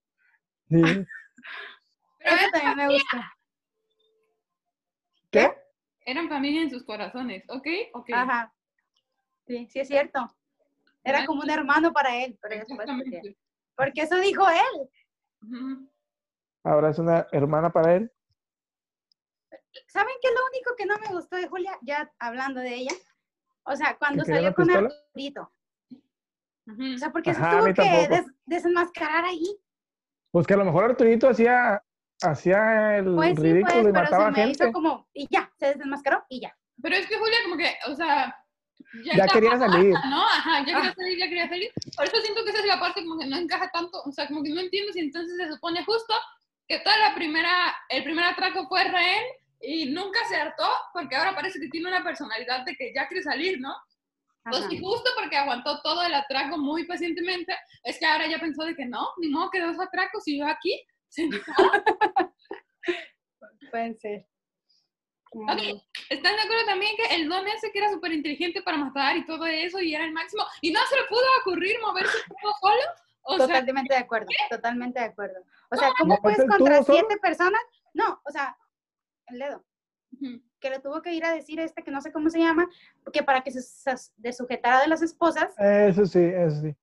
Sí. 0.69 0.81
Pero 2.19 2.35
Eso 2.35 2.47
eran, 2.47 2.51
también 2.51 2.77
me 2.77 2.93
gusta. 2.93 3.33
¿Qué? 5.31 5.63
eran 6.05 6.29
familia 6.29 6.61
en 6.61 6.69
sus 6.69 6.83
corazones, 6.83 7.43
¿ok? 7.49 7.67
Ok. 7.93 8.09
Ajá. 8.13 8.53
Sí, 9.47 9.67
sí 9.69 9.79
es 9.79 9.87
cierto. 9.87 10.19
Era 11.03 11.25
como 11.25 11.41
un 11.41 11.49
hermano 11.49 11.91
para 11.91 12.23
él, 12.23 12.37
pero 12.41 12.55
Exactamente. 12.55 13.37
porque 13.75 14.01
eso 14.01 14.17
dijo 14.17 14.45
él. 14.49 15.89
Ahora 16.63 16.91
es 16.91 16.99
una 16.99 17.27
hermana 17.31 17.71
para 17.71 17.95
él. 17.95 18.11
¿Saben 19.87 20.13
qué 20.21 20.29
es 20.29 20.33
lo 20.33 20.45
único 20.47 20.75
que 20.77 20.85
no 20.85 20.97
me 20.99 21.07
gustó 21.07 21.35
de 21.35 21.47
Julia? 21.47 21.77
Ya 21.81 22.11
hablando 22.19 22.61
de 22.61 22.73
ella. 22.75 22.93
O 23.63 23.75
sea, 23.75 23.97
cuando 23.97 24.23
¿Que 24.23 24.31
quería 24.31 24.51
salió 24.51 24.55
con 24.55 24.65
pistola? 24.65 24.87
Arturito. 24.87 25.53
O 26.67 26.97
sea, 26.97 27.11
porque 27.11 27.33
se 27.33 27.41
Ajá, 27.41 27.57
a 27.57 27.59
tuvo 27.61 27.73
que 27.73 28.07
des- 28.07 28.25
desenmascarar 28.45 29.25
ahí. 29.25 29.43
Pues 30.31 30.47
que 30.47 30.53
a 30.53 30.57
lo 30.57 30.65
mejor 30.65 30.85
Arturito 30.85 31.27
hacía, 31.29 31.83
hacía 32.21 32.97
el 32.97 33.15
Pues 33.15 33.35
sí, 33.35 33.41
ridículo 33.43 33.73
pues, 33.73 33.89
y 33.89 33.91
pero 33.91 34.03
mataba 34.03 34.25
se 34.25 34.31
me 34.31 34.37
gente. 34.37 34.63
hizo 34.63 34.71
como, 34.71 35.07
y 35.13 35.27
ya, 35.29 35.51
se 35.59 35.67
desenmascaró 35.67 36.23
y 36.29 36.41
ya. 36.41 36.55
Pero 36.81 36.95
es 36.95 37.05
que 37.07 37.17
Julia 37.17 37.37
como 37.43 37.57
que, 37.57 37.71
o 37.87 37.95
sea, 37.95 38.35
ya, 39.05 39.15
Ya 39.15 39.27
quería 39.27 39.57
salir. 39.57 39.93
¿no? 40.09 40.23
Ajá, 40.25 40.65
ya 40.65 40.77
Ah. 40.77 40.79
quería 40.81 40.93
salir, 40.95 41.17
ya 41.19 41.27
quería 41.27 41.49
salir. 41.49 41.71
Por 41.95 42.05
eso 42.05 42.17
siento 42.21 42.43
que 42.43 42.49
esa 42.51 42.59
es 42.59 42.65
la 42.65 42.79
parte 42.79 43.03
como 43.03 43.19
que 43.19 43.27
no 43.27 43.37
encaja 43.37 43.69
tanto, 43.71 44.01
o 44.03 44.11
sea, 44.11 44.27
como 44.27 44.41
que 44.43 44.49
no 44.51 44.61
entiendo 44.61 44.91
si 44.93 44.99
entonces 45.01 45.35
se 45.37 45.51
supone 45.51 45.83
justo 45.85 46.13
que 46.67 46.79
toda 46.79 46.97
la 46.97 47.13
primera, 47.13 47.75
el 47.89 48.03
primer 48.03 48.23
atraco 48.25 48.67
fue 48.67 48.85
rehén 48.85 49.23
y 49.61 49.91
nunca 49.91 50.19
se 50.29 50.35
hartó 50.37 50.67
porque 50.93 51.15
ahora 51.15 51.35
parece 51.35 51.59
que 51.59 51.67
tiene 51.69 51.89
una 51.89 52.03
personalidad 52.03 52.65
de 52.65 52.75
que 52.75 52.91
ya 52.95 53.07
quiere 53.07 53.21
salir, 53.23 53.59
¿no? 53.59 53.75
Pues 54.43 54.57
Ajá. 54.61 54.69
sí, 54.69 54.79
justo 54.79 55.09
porque 55.15 55.37
aguantó 55.37 55.81
todo 55.81 56.03
el 56.03 56.13
atraco 56.13 56.57
muy 56.57 56.85
pacientemente, 56.85 57.55
es 57.83 57.97
que 57.97 58.05
ahora 58.05 58.27
ya 58.27 58.39
pensó 58.39 58.63
de 58.63 58.75
que 58.75 58.85
no, 58.85 59.07
ni 59.17 59.29
modo 59.29 59.49
que 59.49 59.61
dos 59.61 59.79
atracos 59.79 60.27
y 60.27 60.39
yo 60.39 60.47
aquí. 60.47 60.85
Pueden 63.71 63.97
ser. 63.99 64.27
Ok, 65.35 65.81
¿Están 66.09 66.35
de 66.35 66.41
acuerdo 66.43 66.65
también 66.65 66.95
que 66.95 67.15
el 67.15 67.27
don 67.27 67.47
ese 67.47 67.71
que 67.71 67.79
era 67.79 67.89
súper 67.89 68.11
inteligente 68.11 68.61
para 68.61 68.77
matar 68.77 69.17
y 69.17 69.25
todo 69.25 69.45
eso 69.47 69.79
y 69.79 69.95
era 69.95 70.05
el 70.05 70.11
máximo 70.11 70.43
y 70.61 70.71
no 70.71 70.79
se 70.87 70.95
le 70.95 71.05
pudo 71.05 71.25
ocurrir 71.41 71.75
moverse 71.81 72.15
todo 72.41 72.53
solo? 72.61 72.81
O 73.23 73.37
sea, 73.37 73.47
Totalmente 73.47 73.95
de 73.95 73.99
acuerdo, 73.99 74.27
totalmente 74.49 74.99
de 74.99 75.05
acuerdo. 75.05 75.39
O 75.71 75.75
sea, 75.75 75.91
¿cómo 75.97 76.15
¿No 76.15 76.21
puedes 76.21 76.39
el 76.39 76.47
contra 76.49 76.75
tubo 76.75 76.85
solo? 76.85 76.99
siete 76.99 77.19
personas? 77.19 77.61
No, 77.93 78.21
o 78.23 78.31
sea, 78.31 78.55
el 79.27 79.39
dedo, 79.39 79.65
ujú. 80.11 80.43
Que 80.63 80.69
le 80.69 80.79
tuvo 80.79 81.01
que 81.01 81.11
ir 81.13 81.25
a 81.25 81.33
decir 81.33 81.59
este, 81.59 81.83
que 81.83 81.91
no 81.91 81.99
sé 81.99 82.13
cómo 82.13 82.29
se 82.29 82.39
llama, 82.39 82.69
que 83.11 83.21
para 83.21 83.41
que 83.41 83.51
se 83.51 83.61
se 83.61 84.11
desujetara 84.15 84.79
de 84.79 84.87
las 84.87 85.01
esposas. 85.01 85.53
Eso 85.59 86.05
sí, 86.05 86.19
eso 86.23 86.61
sí. 86.61 86.75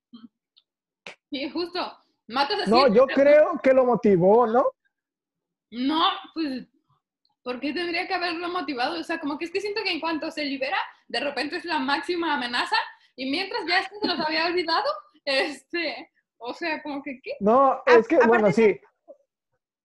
Sí, 1.30 1.48
justo. 1.48 1.80
Matas 2.28 2.60
así. 2.60 2.70
No, 2.70 2.88
yo 2.88 3.06
creo 3.06 3.58
que 3.62 3.72
lo 3.72 3.86
motivó, 3.86 4.46
¿no? 4.46 4.66
No, 5.70 6.02
pues, 6.34 6.66
¿por 7.42 7.58
qué 7.58 7.72
tendría 7.72 8.06
que 8.06 8.12
haberlo 8.12 8.50
motivado? 8.50 9.00
O 9.00 9.02
sea, 9.02 9.18
como 9.18 9.38
que 9.38 9.46
es 9.46 9.50
que 9.50 9.62
siento 9.62 9.82
que 9.82 9.92
en 9.92 10.00
cuanto 10.00 10.30
se 10.30 10.44
libera, 10.44 10.76
de 11.08 11.20
repente 11.20 11.56
es 11.56 11.64
la 11.64 11.78
máxima 11.78 12.34
amenaza 12.34 12.76
y 13.16 13.30
mientras 13.30 13.62
ya 13.66 13.78
este 13.80 13.98
se 13.98 14.06
los 14.06 14.20
había 14.20 14.44
olvidado, 14.44 14.84
este, 15.24 16.10
o 16.36 16.52
sea, 16.52 16.82
como 16.82 17.02
que, 17.02 17.18
¿qué? 17.22 17.32
No, 17.40 17.82
es 17.86 18.06
que, 18.06 18.18
bueno, 18.26 18.48
de- 18.48 18.52
sí. 18.52 18.80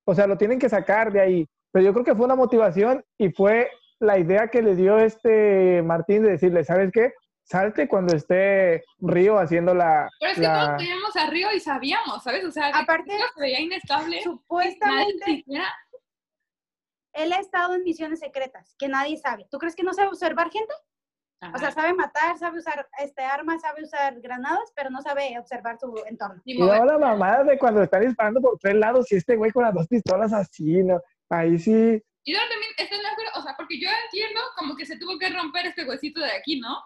O 0.04 0.14
sea, 0.14 0.28
lo 0.28 0.38
tienen 0.38 0.60
que 0.60 0.68
sacar 0.68 1.14
de 1.14 1.22
ahí. 1.22 1.50
Pero 1.72 1.86
yo 1.86 1.94
creo 1.94 2.06
que 2.06 2.16
fue 2.16 2.26
una 2.26 2.36
motivación 2.36 3.04
y 3.18 3.30
fue 3.32 3.70
la 4.00 4.18
idea 4.20 4.48
que 4.50 4.62
le 4.62 4.76
dio 4.76 4.98
este 5.00 5.82
Martín 5.84 6.24
de 6.24 6.32
decirle, 6.32 6.64
¿sabes 6.64 6.92
qué? 6.92 7.14
Salte 7.44 7.88
cuando 7.88 8.16
esté 8.16 8.84
Río 9.00 9.38
haciendo 9.38 9.74
la... 9.76 10.10
Pero 10.20 10.32
es 10.32 10.38
que 10.38 10.44
la- 10.44 10.66
todos 10.66 10.78
veíamos 10.78 11.16
a 11.16 11.30
Río 11.30 11.48
y 11.56 11.60
sabíamos, 11.60 12.24
¿sabes? 12.24 12.44
O 12.44 12.52
sea, 12.52 12.72
que 12.72 12.80
Aparte, 12.80 13.12
Río 13.16 13.26
se 13.36 13.42
veía 13.42 13.60
inestable. 13.62 14.22
Supuestamente, 14.24 15.46
él 17.14 17.32
ha 17.34 17.40
estado 17.40 17.76
en 17.76 17.84
misiones 17.84 18.20
secretas, 18.20 18.76
que 18.78 18.88
nadie 18.88 19.18
sabe. 19.18 19.48
¿Tú 19.50 19.58
crees 19.58 19.76
que 19.76 19.84
no 19.84 19.94
sabe 19.94 20.10
observar 20.10 20.50
gente? 20.50 20.74
O 21.54 21.60
sea, 21.60 21.70
sabe 21.70 21.94
matar, 21.94 22.38
sabe 22.40 22.58
usar 22.58 22.88
este 23.04 23.22
armas, 23.22 23.62
sabe 23.62 23.84
usar 23.84 24.20
granadas, 24.20 24.72
pero 24.76 24.90
no 24.90 25.02
sabe 25.04 25.38
observar 25.38 25.78
su 25.78 25.94
entorno. 26.08 26.42
Y 26.44 26.58
la 26.58 26.98
mamada 26.98 27.44
de 27.44 27.60
cuando 27.60 27.84
están 27.84 28.02
disparando 28.02 28.42
por 28.42 28.58
tres 28.58 28.74
lados 28.74 29.12
y 29.12 29.18
este 29.18 29.36
güey 29.36 29.52
con 29.52 29.64
las 29.64 29.74
dos 29.74 29.88
pistolas 29.88 30.34
así, 30.34 30.82
¿no? 30.84 31.00
Ahí 31.30 31.60
sí. 31.60 32.02
Y 32.28 32.32
luego 32.34 32.48
también, 32.50 32.72
¿están 32.78 33.00
de 33.02 33.08
acuerdo? 33.08 33.32
O 33.36 33.42
sea, 33.44 33.56
porque 33.56 33.80
yo 33.80 33.88
entiendo 34.06 34.40
como 34.58 34.76
que 34.76 34.86
se 34.86 34.98
tuvo 34.98 35.18
que 35.20 35.30
romper 35.30 35.68
este 35.68 35.86
huesito 35.86 36.20
de 36.20 36.32
aquí, 36.32 36.60
¿no? 36.60 36.78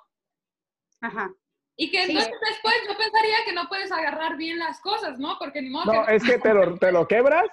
Ajá. 1.01 1.31
Y 1.77 1.89
que 1.89 2.05
Sí. 2.05 2.11
entonces 2.11 2.33
después 2.49 2.75
yo 2.87 2.97
pensaría 2.97 3.37
que 3.45 3.53
no 3.53 3.67
puedes 3.69 3.89
agarrar 3.91 4.35
bien 4.35 4.59
las 4.59 4.81
cosas, 4.81 5.17
¿no? 5.17 5.37
Porque 5.39 5.61
ni 5.61 5.69
modo 5.69 5.91
No, 5.93 6.05
que... 6.05 6.15
es 6.15 6.23
que 6.23 6.37
te 6.39 6.53
lo, 6.53 6.77
te 6.77 6.91
lo 6.91 7.07
quebras 7.07 7.45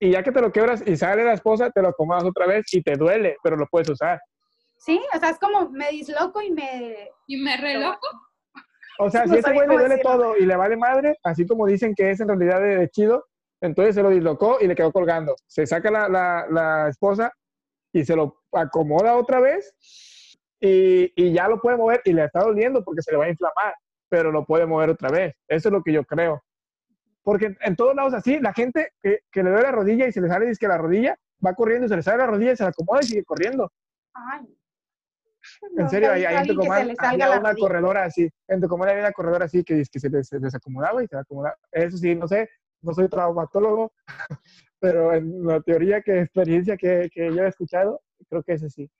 y 0.00 0.10
ya 0.10 0.22
que 0.24 0.32
te 0.32 0.40
lo 0.40 0.50
quebras 0.52 0.82
y 0.84 0.96
sale 0.96 1.24
la 1.24 1.34
esposa, 1.34 1.70
te 1.70 1.80
lo 1.80 1.88
acomodas 1.88 2.24
otra 2.24 2.46
vez 2.46 2.66
y 2.74 2.82
te 2.82 2.96
duele, 2.96 3.36
pero 3.42 3.56
lo 3.56 3.66
puedes 3.68 3.88
usar. 3.88 4.20
Sí, 4.78 5.00
o 5.14 5.18
sea, 5.20 5.30
es 5.30 5.38
como 5.38 5.70
me 5.70 5.88
disloco 5.90 6.42
y 6.42 6.50
me... 6.50 7.08
Y 7.28 7.36
me 7.40 7.56
reloco. 7.56 8.08
O 8.98 9.08
sea, 9.10 9.24
No 9.26 9.34
si 9.34 9.38
ese 9.38 9.52
güey 9.52 9.68
le 9.68 9.74
duele 9.74 9.88
decirlo. 9.96 10.10
todo 10.12 10.36
y 10.38 10.44
le 10.44 10.56
vale 10.56 10.76
madre, 10.76 11.16
así 11.22 11.46
como 11.46 11.66
dicen 11.66 11.94
que 11.94 12.10
es 12.10 12.20
en 12.20 12.28
realidad 12.28 12.60
de, 12.60 12.76
de 12.78 12.88
chido, 12.90 13.24
entonces 13.60 13.94
se 13.94 14.02
lo 14.02 14.10
dislocó 14.10 14.58
y 14.60 14.66
le 14.66 14.74
quedó 14.74 14.92
colgando. 14.92 15.34
Se 15.46 15.66
saca 15.66 15.90
la, 15.90 16.08
la- 16.08 16.46
la 16.50 16.88
esposa 16.88 17.32
y 17.92 18.04
se 18.04 18.14
lo 18.16 18.42
acomoda 18.52 19.16
otra 19.16 19.40
vez 19.40 19.74
y, 20.60 21.12
y 21.16 21.32
ya 21.32 21.48
lo 21.48 21.60
puede 21.60 21.76
mover 21.76 22.00
y 22.04 22.12
le 22.12 22.24
está 22.24 22.40
doliendo 22.40 22.84
porque 22.84 23.02
se 23.02 23.12
le 23.12 23.18
va 23.18 23.24
a 23.26 23.30
inflamar, 23.30 23.74
pero 24.08 24.30
lo 24.30 24.44
puede 24.44 24.66
mover 24.66 24.90
otra 24.90 25.10
vez. 25.10 25.34
Eso 25.48 25.68
es 25.68 25.72
lo 25.72 25.82
que 25.82 25.92
yo 25.92 26.04
creo. 26.04 26.42
Porque 27.22 27.46
en, 27.46 27.58
en 27.60 27.76
todos 27.76 27.94
lados 27.94 28.14
así, 28.14 28.38
la 28.40 28.52
gente 28.52 28.92
que, 29.02 29.20
que 29.32 29.42
le 29.42 29.50
duele 29.50 29.64
la 29.64 29.72
rodilla 29.72 30.06
y 30.06 30.12
se 30.12 30.20
le 30.20 30.28
sale 30.28 30.52
que 30.58 30.68
la 30.68 30.78
rodilla, 30.78 31.16
va 31.44 31.54
corriendo 31.54 31.88
se 31.88 31.96
le 31.96 32.02
sale 32.02 32.18
la 32.18 32.26
rodilla 32.26 32.52
y 32.52 32.56
se 32.56 32.62
la 32.62 32.70
acomoda 32.70 33.00
y 33.02 33.06
sigue 33.06 33.24
corriendo. 33.24 33.72
Ay. 34.14 34.46
En 35.62 35.76
Nunca 35.76 35.88
serio, 35.90 36.10
ahí, 36.12 36.24
ahí 36.24 36.34
en 36.34 36.38
alguien 36.40 36.56
que 36.56 36.62
se 36.62 36.68
Tucumán 36.68 36.96
había 36.98 37.28
la 37.28 37.38
una 37.40 37.50
rodilla. 37.50 37.66
corredora 37.66 38.04
así. 38.04 38.28
En 38.48 38.60
Tucumán 38.60 38.88
había 38.88 39.00
una 39.02 39.12
corredora 39.12 39.44
así 39.44 39.62
que, 39.64 39.82
que 39.90 40.00
se, 40.00 40.08
des- 40.08 40.28
se 40.28 40.38
desacomodaba 40.38 41.02
y 41.04 41.06
se 41.06 41.16
acomodaba. 41.16 41.56
Eso 41.70 41.96
sí, 41.98 42.14
no 42.14 42.26
sé, 42.26 42.48
no 42.82 42.92
soy 42.92 43.08
traumatólogo, 43.08 43.92
pero 44.80 45.12
en 45.12 45.46
la 45.46 45.60
teoría 45.60 46.02
que 46.02 46.20
experiencia 46.20 46.76
que, 46.76 47.08
que 47.12 47.34
yo 47.34 47.44
he 47.44 47.48
escuchado, 47.48 48.02
creo 48.28 48.42
que 48.42 48.52
es 48.54 48.62
así. 48.64 48.90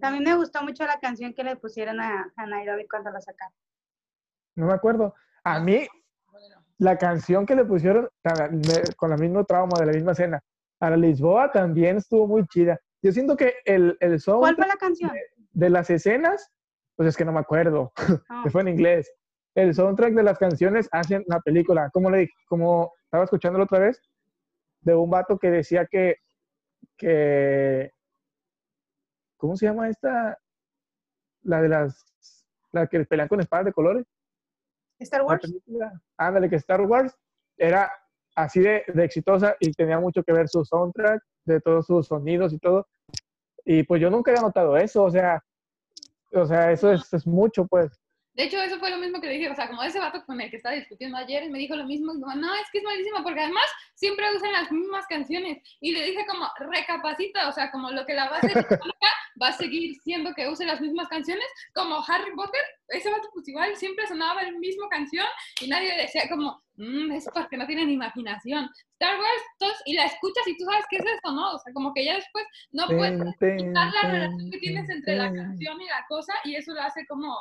También 0.00 0.24
me 0.24 0.36
gustó 0.36 0.62
mucho 0.62 0.84
la 0.84 0.98
canción 0.98 1.32
que 1.32 1.42
le 1.42 1.56
pusieron 1.56 2.00
a, 2.00 2.30
a 2.36 2.46
Nairobi 2.46 2.86
cuando 2.86 3.10
la 3.10 3.20
sacaron. 3.20 3.54
No 4.54 4.66
me 4.66 4.74
acuerdo. 4.74 5.14
A 5.42 5.60
mí, 5.60 5.86
la 6.78 6.98
canción 6.98 7.46
que 7.46 7.54
le 7.54 7.64
pusieron 7.64 8.08
con 8.96 9.12
el 9.12 9.18
mismo 9.18 9.44
trauma 9.44 9.78
de 9.78 9.86
la 9.86 9.92
misma 9.92 10.12
escena, 10.12 10.42
a 10.80 10.90
la 10.90 10.96
Lisboa 10.96 11.50
también 11.50 11.96
estuvo 11.96 12.26
muy 12.26 12.46
chida. 12.46 12.78
Yo 13.02 13.12
siento 13.12 13.36
que 13.36 13.54
el, 13.64 13.96
el 14.00 14.22
¿Cuál 14.22 14.56
fue 14.56 14.66
la 14.66 14.76
canción? 14.76 15.12
de 15.52 15.70
las 15.70 15.88
escenas, 15.88 16.50
pues 16.96 17.08
es 17.08 17.16
que 17.16 17.24
no 17.24 17.32
me 17.32 17.40
acuerdo. 17.40 17.92
Ah, 18.28 18.42
que 18.44 18.50
fue 18.50 18.62
en 18.62 18.68
inglés. 18.68 19.10
El 19.56 19.74
soundtrack 19.74 20.12
de 20.12 20.22
las 20.22 20.38
canciones 20.38 20.86
hacen 20.92 21.24
la 21.28 21.40
película. 21.40 21.88
Como 21.90 22.10
le 22.10 22.18
dije, 22.18 22.34
como 22.46 22.92
estaba 23.04 23.24
escuchándolo 23.24 23.64
otra 23.64 23.78
vez, 23.78 24.02
de 24.82 24.94
un 24.94 25.08
vato 25.08 25.38
que 25.38 25.50
decía 25.50 25.86
que, 25.86 26.16
que, 26.98 27.90
¿cómo 29.38 29.56
se 29.56 29.64
llama 29.64 29.88
esta? 29.88 30.38
La 31.42 31.62
de 31.62 31.70
las, 31.70 32.04
la 32.70 32.86
que 32.86 33.02
pelean 33.06 33.28
con 33.28 33.40
espadas 33.40 33.64
de 33.64 33.72
colores. 33.72 34.04
Star 34.98 35.22
Wars. 35.22 35.50
ándale, 36.18 36.50
que 36.50 36.56
Star 36.56 36.82
Wars 36.82 37.16
era 37.56 37.90
así 38.34 38.60
de, 38.60 38.84
de 38.92 39.04
exitosa 39.04 39.56
y 39.58 39.72
tenía 39.72 39.98
mucho 39.98 40.22
que 40.22 40.34
ver 40.34 40.48
su 40.48 40.66
soundtrack, 40.66 41.22
de 41.46 41.62
todos 41.62 41.86
sus 41.86 42.08
sonidos 42.08 42.52
y 42.52 42.58
todo. 42.58 42.86
Y 43.64 43.84
pues 43.84 44.02
yo 44.02 44.10
nunca 44.10 44.32
había 44.32 44.42
notado 44.42 44.76
eso, 44.76 45.04
o 45.04 45.10
sea, 45.10 45.42
o 46.32 46.44
sea, 46.44 46.72
eso 46.72 46.92
es, 46.92 47.10
es 47.14 47.26
mucho, 47.26 47.66
pues. 47.66 47.98
De 48.36 48.44
hecho, 48.44 48.60
eso 48.60 48.78
fue 48.78 48.90
lo 48.90 48.98
mismo 48.98 49.18
que 49.18 49.30
dije, 49.30 49.48
o 49.48 49.54
sea, 49.54 49.66
como 49.66 49.82
ese 49.82 49.98
vato 49.98 50.22
con 50.26 50.38
el 50.38 50.50
que 50.50 50.56
estaba 50.56 50.74
discutiendo 50.74 51.16
ayer, 51.16 51.44
y 51.44 51.48
me 51.48 51.58
dijo 51.58 51.74
lo 51.74 51.86
mismo, 51.86 52.12
como, 52.12 52.34
no, 52.34 52.54
es 52.54 52.68
que 52.70 52.78
es 52.78 52.84
malísimo, 52.84 53.22
porque 53.22 53.40
además 53.40 53.64
siempre 53.94 54.26
usan 54.36 54.52
las 54.52 54.70
mismas 54.70 55.06
canciones. 55.06 55.62
Y 55.80 55.92
le 55.92 56.04
dije 56.04 56.26
como, 56.26 56.46
recapacita, 56.58 57.48
o 57.48 57.52
sea, 57.52 57.70
como 57.70 57.90
lo 57.90 58.04
que 58.04 58.12
la 58.12 58.28
base 58.28 58.48
va 59.42 59.48
a 59.48 59.52
seguir 59.52 59.94
siendo 60.02 60.34
que 60.34 60.48
use 60.48 60.66
las 60.66 60.82
mismas 60.82 61.08
canciones, 61.08 61.46
como 61.74 62.04
Harry 62.06 62.30
Potter, 62.36 62.60
ese 62.88 63.10
vato 63.10 63.28
pues 63.32 63.48
igual 63.48 63.74
siempre 63.74 64.06
sonaba 64.06 64.42
la 64.42 64.52
misma 64.52 64.86
canción 64.90 65.26
y 65.62 65.68
nadie 65.68 65.96
decía 65.96 66.28
como, 66.28 66.62
mmm, 66.76 67.12
es 67.12 67.26
porque 67.32 67.56
no 67.56 67.66
tienen 67.66 67.88
imaginación. 67.88 68.68
Star 68.92 69.18
Wars, 69.18 69.42
todos, 69.58 69.76
y 69.86 69.94
la 69.94 70.04
escuchas 70.04 70.46
y 70.46 70.56
tú 70.58 70.64
sabes 70.64 70.84
qué 70.90 70.96
es 70.96 71.04
eso, 71.04 71.32
¿no? 71.32 71.52
O 71.52 71.58
sea, 71.58 71.72
como 71.72 71.92
que 71.94 72.04
ya 72.04 72.16
después 72.16 72.44
no 72.72 72.86
puedes 72.86 73.18
quitar 73.38 73.92
la 73.94 74.10
relación 74.10 74.50
que 74.50 74.58
tienes 74.58 74.88
entre 74.90 75.16
la 75.16 75.32
canción 75.32 75.80
y 75.80 75.86
la 75.86 76.04
cosa 76.08 76.34
y 76.44 76.54
eso 76.54 76.72
lo 76.72 76.82
hace 76.82 77.06
como 77.06 77.36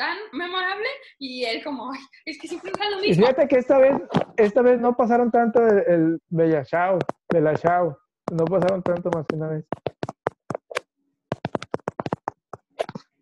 tan 0.00 0.16
memorable 0.32 0.88
y 1.18 1.44
él 1.44 1.62
como, 1.62 1.92
"Ay, 1.92 2.00
es 2.24 2.38
que 2.40 2.48
siempre 2.48 2.72
es 2.72 2.90
lo 2.90 3.04
Y 3.04 3.08
mismo. 3.08 3.26
fíjate 3.26 3.46
que 3.48 3.56
esta 3.58 3.76
vez, 3.78 4.00
esta 4.38 4.62
vez 4.62 4.80
no 4.80 4.96
pasaron 4.96 5.30
tanto 5.30 5.62
el, 5.66 5.78
el 5.86 6.18
Bella 6.28 6.64
Chao, 6.64 6.98
Bella 7.30 7.54
Chao. 7.54 7.98
No 8.32 8.46
pasaron 8.46 8.82
tanto 8.82 9.10
más 9.10 9.26
que 9.26 9.36
una 9.36 9.48
vez. 9.48 9.64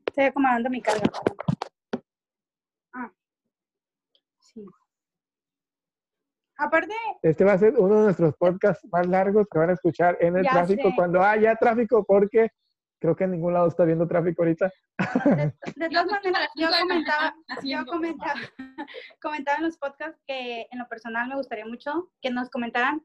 Estoy 0.07 0.25
acomodando 0.27 0.71
mi 0.71 0.81
carga. 0.81 1.11
Ah. 2.93 3.11
Sí. 4.39 4.65
Aparte, 6.59 6.95
Este 7.23 7.45
va 7.45 7.55
a 7.55 7.59
ser 7.59 7.75
uno 7.77 7.97
de 7.97 8.05
nuestros 8.05 8.37
podcasts 8.37 8.87
más 8.93 9.05
largos 9.09 9.47
que 9.51 9.59
van 9.59 9.71
a 9.71 9.75
escuchar 9.75 10.17
en 10.21 10.37
el 10.37 10.47
tráfico 10.47 10.91
sé. 10.91 10.95
cuando 10.97 11.23
haya 11.25 11.57
tráfico, 11.57 12.05
porque 12.05 12.51
creo 13.01 13.17
que 13.17 13.25
en 13.25 13.33
ningún 13.33 13.55
lado 13.55 13.69
está 13.69 13.85
viendo 13.85 14.07
tráfico 14.09 14.43
ahorita. 14.43 14.73
de, 15.25 15.55
de 15.77 15.89
Yo 15.91 16.03
todas 16.05 16.23
maneras, 16.23 16.49
yo 16.57 16.69
comentaba, 16.71 17.35
yo 17.65 17.87
comentaba, 17.87 18.35
comentaba 19.23 19.59
en 19.59 19.65
los 19.65 19.79
podcasts 19.79 20.21
que 20.27 20.67
en 20.71 20.79
lo 20.79 20.89
personal 20.89 21.29
me 21.29 21.37
gustaría 21.37 21.67
mucho 21.67 22.11
que 22.21 22.31
nos 22.31 22.51
comentaran 22.51 23.05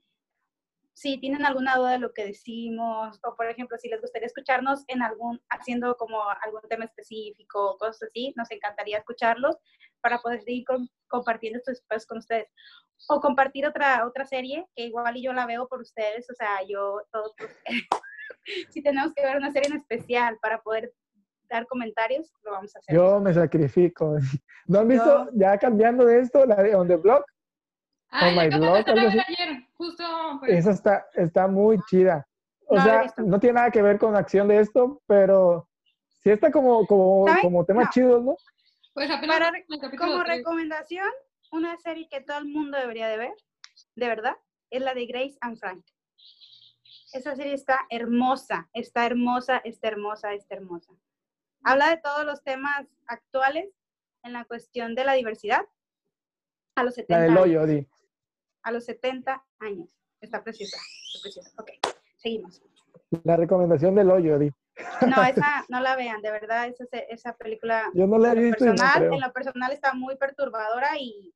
si 0.96 1.18
tienen 1.20 1.44
alguna 1.44 1.76
duda 1.76 1.94
de 1.94 1.98
lo 1.98 2.14
que 2.14 2.24
decimos, 2.24 3.20
o 3.24 3.36
por 3.36 3.48
ejemplo, 3.48 3.78
si 3.80 3.90
les 3.90 4.00
gustaría 4.00 4.28
escucharnos 4.28 4.84
en 4.88 5.02
algún, 5.02 5.42
haciendo 5.50 5.98
como 5.98 6.22
algún 6.30 6.62
tema 6.70 6.86
específico, 6.86 7.72
o 7.72 7.78
cosas 7.80 8.04
así, 8.04 8.32
nos 8.38 8.52
encantaría 8.52 9.00
escucharlos 9.00 9.58
para 10.02 10.20
poder 10.20 10.44
seguir 10.44 10.66
com- 10.66 10.88
compartiendo 11.08 11.58
estos 11.58 11.80
espacios 11.80 12.06
con 12.06 12.20
ustedes. 12.20 12.48
O 13.10 13.20
compartir 13.22 13.66
otra, 13.66 14.06
otra 14.06 14.24
serie, 14.26 14.68
que 14.76 14.84
igual 14.86 15.18
y 15.18 15.24
yo 15.24 15.34
la 15.34 15.48
veo 15.48 15.68
por 15.68 15.82
ustedes, 15.82 16.30
o 16.30 16.36
sea, 16.36 16.60
yo, 16.70 17.02
todos, 17.12 17.34
si 18.70 18.82
tenemos 18.82 19.14
que 19.14 19.24
ver 19.24 19.38
una 19.38 19.52
serie 19.52 19.70
en 19.70 19.78
especial 19.78 20.38
para 20.42 20.62
poder 20.62 20.94
dar 21.50 21.66
comentarios, 21.68 22.32
lo 22.44 22.52
vamos 22.52 22.76
a 22.76 22.80
hacer. 22.80 22.96
Yo 22.96 23.20
me 23.20 23.34
sacrifico. 23.34 24.16
¿No 24.68 24.80
han 24.80 24.88
visto, 24.88 25.26
Yo- 25.26 25.32
ya 25.36 25.58
cambiando 25.58 26.06
de 26.06 26.20
esto, 26.22 26.46
la 26.46 26.56
de 26.64 26.76
On 26.76 26.88
the 26.88 26.96
Block? 26.96 27.26
Ah, 28.10 28.30
Oh 28.32 28.36
la 28.36 28.48
my 28.48 28.54
algo 28.54 28.60
ver 28.96 29.24
ayer, 29.28 29.68
justo. 29.74 30.04
pues, 30.40 30.52
Esa 30.54 30.72
está, 30.72 31.06
está 31.14 31.48
muy 31.48 31.80
chida. 31.90 32.28
O 32.68 32.76
No 32.76 32.84
sea, 32.84 33.14
no 33.18 33.40
tiene 33.40 33.56
nada 33.56 33.72
que 33.72 33.82
ver 33.82 33.98
con 34.00 34.14
la 34.14 34.20
acción 34.20 34.48
de 34.48 34.60
esto, 34.60 35.02
pero 35.08 35.68
sí 36.22 36.30
está 36.30 36.52
como, 36.52 36.86
como, 36.88 37.26
como 37.42 37.66
temas 37.66 37.86
No. 37.86 37.92
chidos, 37.92 38.24
¿no? 38.24 38.36
pues 38.94 39.10
apenas 39.10 39.40
Para- 39.40 39.98
Como 39.98 40.24
recomendación, 40.24 41.10
una 41.52 41.76
serie 41.78 42.08
que 42.10 42.22
todo 42.22 42.38
el 42.38 42.46
mundo 42.46 42.78
debería 42.78 43.08
de 43.08 43.18
ver, 43.18 43.34
de 43.96 44.08
verdad, 44.08 44.36
es 44.70 44.82
la 44.84 44.94
de 44.94 45.06
Grace 45.08 45.36
and 45.42 45.58
Frank. 45.58 45.84
Esa 47.14 47.36
serie 47.36 47.54
está 47.54 47.80
hermosa, 47.90 48.70
está 48.74 49.06
hermosa, 49.06 49.58
está 49.64 49.88
hermosa, 49.88 50.34
está 50.34 50.56
hermosa. 50.56 50.92
Habla 51.64 51.90
de 51.90 51.98
todos 51.98 52.26
los 52.26 52.44
temas 52.44 52.86
actuales 53.06 53.70
en 54.24 54.34
la 54.34 54.46
cuestión 54.46 54.96
de 54.96 55.06
la 55.06 55.14
diversidad 55.14 55.66
a 56.76 56.84
los 56.84 56.96
70 56.96 57.16
La 57.18 57.24
del 57.24 57.38
años. 57.38 57.64
hoyo. 57.64 57.86
A 58.64 58.72
los 58.72 58.86
70 58.86 59.46
años. 59.60 59.96
Está 60.22 60.44
preciosa, 60.44 60.78
está 61.08 61.22
preciosa. 61.22 61.52
Ok, 61.60 61.70
seguimos. 62.18 62.62
La 63.24 63.38
recomendación 63.38 63.94
del 63.96 64.10
hoyo, 64.10 64.40
Di. 64.40 64.50
No, 65.08 65.22
esa 65.30 65.66
no 65.70 65.82
la 65.82 65.96
vean, 65.96 66.22
de 66.22 66.32
verdad, 66.32 66.68
esa, 66.68 66.86
esa 67.10 67.38
película 67.38 67.92
Yo 67.94 68.08
no 68.08 68.18
la 68.18 68.32
he 68.32 68.36
visto 68.36 68.66
no 68.66 68.72
personal, 68.72 68.98
creo. 68.98 69.14
en 69.14 69.20
lo 69.22 69.32
personal 69.32 69.72
está 69.72 69.94
muy 69.94 70.16
perturbadora 70.18 70.98
y 70.98 71.32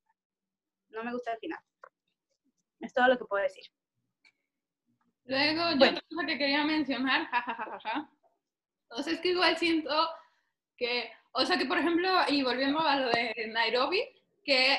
no 0.89 1.03
me 1.03 1.11
gusta 1.13 1.33
el 1.33 1.37
final. 1.39 1.59
Es 2.79 2.93
todo 2.93 3.07
lo 3.07 3.17
que 3.19 3.25
puedo 3.25 3.43
decir. 3.43 3.65
Luego, 5.27 5.71
yo 5.71 5.77
Bueno. 5.77 5.97
otra 5.97 6.07
cosa 6.09 6.25
que 6.25 6.37
quería 6.37 6.63
mencionar, 6.63 7.27
jajajaja. 7.27 8.09
O 8.89 9.03
sea, 9.03 9.13
es 9.13 9.19
que 9.19 9.29
igual 9.29 9.57
siento 9.57 9.93
que, 10.77 11.09
o 11.33 11.45
sea, 11.45 11.57
que 11.57 11.65
por 11.65 11.77
ejemplo, 11.77 12.09
y 12.29 12.43
volviendo 12.43 12.79
a 12.79 12.95
lo 12.95 13.09
de 13.09 13.33
Nairobi, 13.53 14.01
que, 14.45 14.77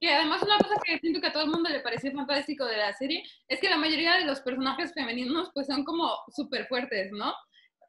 que 0.00 0.14
además 0.14 0.42
una 0.42 0.58
cosa 0.58 0.76
que 0.84 0.98
siento 0.98 1.20
que 1.20 1.26
a 1.26 1.32
todo 1.32 1.42
el 1.42 1.50
mundo 1.50 1.68
le 1.68 1.80
pareció 1.80 2.12
fantástico 2.12 2.64
de 2.64 2.76
la 2.76 2.92
serie, 2.92 3.24
es 3.48 3.60
que 3.60 3.68
la 3.68 3.76
mayoría 3.76 4.16
de 4.16 4.24
los 4.24 4.40
personajes 4.40 4.94
femeninos 4.94 5.50
pues 5.52 5.66
son 5.66 5.84
como 5.84 6.08
súper 6.28 6.66
fuertes, 6.68 7.10
¿no? 7.10 7.34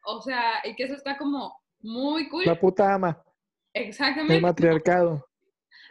O 0.05 0.21
sea, 0.21 0.61
y 0.63 0.75
que 0.75 0.85
eso 0.85 0.95
está 0.95 1.17
como 1.17 1.61
muy 1.81 2.27
cool. 2.29 2.45
La 2.45 2.59
puta 2.59 2.95
ama, 2.95 3.23
Exactamente. 3.73 4.35
el 4.35 4.41
matriarcado. 4.41 5.27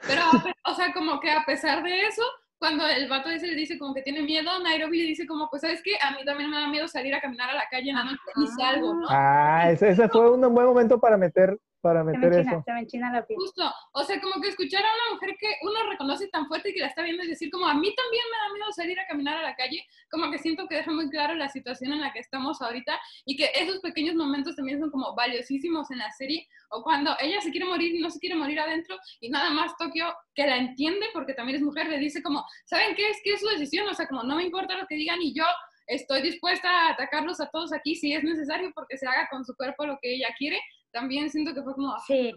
Pero, 0.06 0.22
o 0.64 0.74
sea, 0.74 0.92
como 0.92 1.20
que 1.20 1.30
a 1.30 1.44
pesar 1.44 1.82
de 1.84 2.06
eso, 2.06 2.22
cuando 2.60 2.86
el 2.86 3.08
vato 3.08 3.30
ese 3.30 3.46
le 3.46 3.54
dice 3.54 3.78
como 3.78 3.94
que 3.94 4.02
tiene 4.02 4.20
miedo, 4.20 4.50
Nairobi 4.62 4.98
le 4.98 5.08
dice 5.08 5.26
como, 5.26 5.48
pues, 5.48 5.62
¿sabes 5.62 5.80
qué? 5.82 5.92
A 6.02 6.10
mí 6.10 6.18
también 6.26 6.50
me 6.50 6.60
da 6.60 6.68
miedo 6.68 6.86
salir 6.86 7.14
a 7.14 7.20
caminar 7.20 7.48
a 7.48 7.54
la 7.54 7.66
calle 7.70 7.88
en 7.88 7.96
la 7.96 8.04
noche 8.04 8.18
y 8.36 8.46
salgo, 8.48 8.94
¿no? 8.94 9.06
Ah, 9.08 9.70
ese, 9.70 9.88
ese 9.88 10.08
fue 10.10 10.30
un 10.30 10.42
buen 10.54 10.66
momento 10.66 11.00
para 11.00 11.16
meter, 11.16 11.58
para 11.80 12.00
Se 12.00 12.06
me, 12.06 12.12
meter 12.12 12.32
enchina, 12.32 12.52
eso. 12.52 12.62
se 12.64 12.72
me 12.72 12.80
enchina 12.80 13.12
la 13.12 13.26
piel. 13.26 13.38
Justo, 13.38 13.62
o 13.92 14.04
sea, 14.04 14.20
como 14.20 14.40
que 14.40 14.48
escuchar 14.48 14.82
a 14.82 14.88
una 14.88 15.14
mujer 15.14 15.36
que 15.38 15.48
uno 15.62 15.90
reconoce 15.90 16.28
tan 16.28 16.46
fuerte 16.46 16.70
y 16.70 16.74
que 16.74 16.80
la 16.80 16.88
está 16.88 17.02
viendo 17.02 17.22
y 17.22 17.28
decir 17.28 17.50
como, 17.50 17.66
a 17.66 17.74
mí 17.74 17.94
también 17.94 18.22
me 18.30 18.38
da 18.38 18.54
miedo 18.54 18.72
salir 18.72 18.98
a 19.00 19.06
caminar 19.06 19.36
a 19.38 19.42
la 19.42 19.54
calle, 19.54 19.86
como 20.10 20.30
que 20.30 20.38
siento 20.38 20.66
que 20.66 20.76
deja 20.76 20.90
muy 20.90 21.08
claro 21.08 21.34
la 21.34 21.48
situación 21.48 21.92
en 21.92 22.00
la 22.00 22.12
que 22.12 22.18
estamos 22.18 22.60
ahorita 22.60 22.98
y 23.24 23.36
que 23.36 23.50
esos 23.54 23.80
pequeños 23.80 24.14
momentos 24.16 24.56
también 24.56 24.80
son 24.80 24.90
como 24.90 25.14
valiosísimos 25.14 25.90
en 25.90 25.98
la 25.98 26.10
serie, 26.10 26.46
o 26.70 26.82
cuando 26.82 27.16
ella 27.20 27.40
se 27.40 27.50
quiere 27.50 27.66
morir 27.66 27.94
y 27.94 28.00
no 28.00 28.10
se 28.10 28.18
quiere 28.18 28.34
morir 28.34 28.58
adentro 28.60 28.96
y 29.20 29.30
nada 29.30 29.50
más 29.50 29.76
Tokio, 29.76 30.12
que 30.34 30.46
la 30.46 30.56
entiende 30.56 31.06
porque 31.12 31.34
también 31.34 31.56
es 31.56 31.62
mujer, 31.62 31.88
le 31.88 31.98
dice 31.98 32.22
como, 32.22 32.44
¿saben 32.66 32.94
qué 32.94 33.08
es? 33.08 33.20
que 33.22 33.34
es 33.34 33.40
su 33.40 33.46
decisión? 33.48 33.88
O 33.88 33.94
sea, 33.94 34.06
como 34.06 34.22
no 34.22 34.36
me 34.36 34.44
importa 34.44 34.76
lo 34.76 34.86
que 34.86 34.94
digan 34.94 35.20
y 35.20 35.34
yo 35.34 35.44
estoy 35.86 36.22
dispuesta 36.22 36.68
a 36.68 36.90
atacarlos 36.92 37.40
a 37.40 37.50
todos 37.50 37.72
aquí 37.72 37.94
si 37.94 38.14
es 38.14 38.22
necesario 38.22 38.70
porque 38.74 38.96
se 38.96 39.06
haga 39.06 39.28
con 39.30 39.44
su 39.44 39.54
cuerpo 39.56 39.86
lo 39.86 39.98
que 40.00 40.14
ella 40.14 40.28
quiere. 40.38 40.60
También 40.92 41.30
siento 41.30 41.54
que 41.54 41.62
fue 41.62 41.74
como, 41.74 41.94
Sí, 42.06 42.32